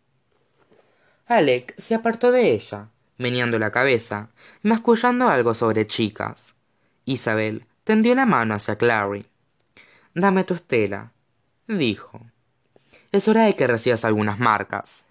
Alec 1.28 1.74
se 1.78 1.96
apartó 1.96 2.32
de 2.32 2.52
ella, 2.52 2.90
meneando 3.18 3.60
la 3.60 3.72
cabeza, 3.72 4.30
mascullando 4.62 5.28
algo 5.28 5.54
sobre 5.54 5.88
chicas. 5.88 6.56
Isabel 7.06 7.66
tendió 7.84 8.16
la 8.16 8.26
mano 8.26 8.56
hacia 8.56 8.78
Clary. 8.78 9.26
Dame 10.14 10.44
tu 10.44 10.56
estela, 10.56 11.12
dijo. 11.68 12.22
Es 13.12 13.28
hora 13.28 13.46
de 13.46 13.56
que 13.56 13.68
recibas 13.68 14.06
algunas 14.06 14.40
marcas. 14.40 15.06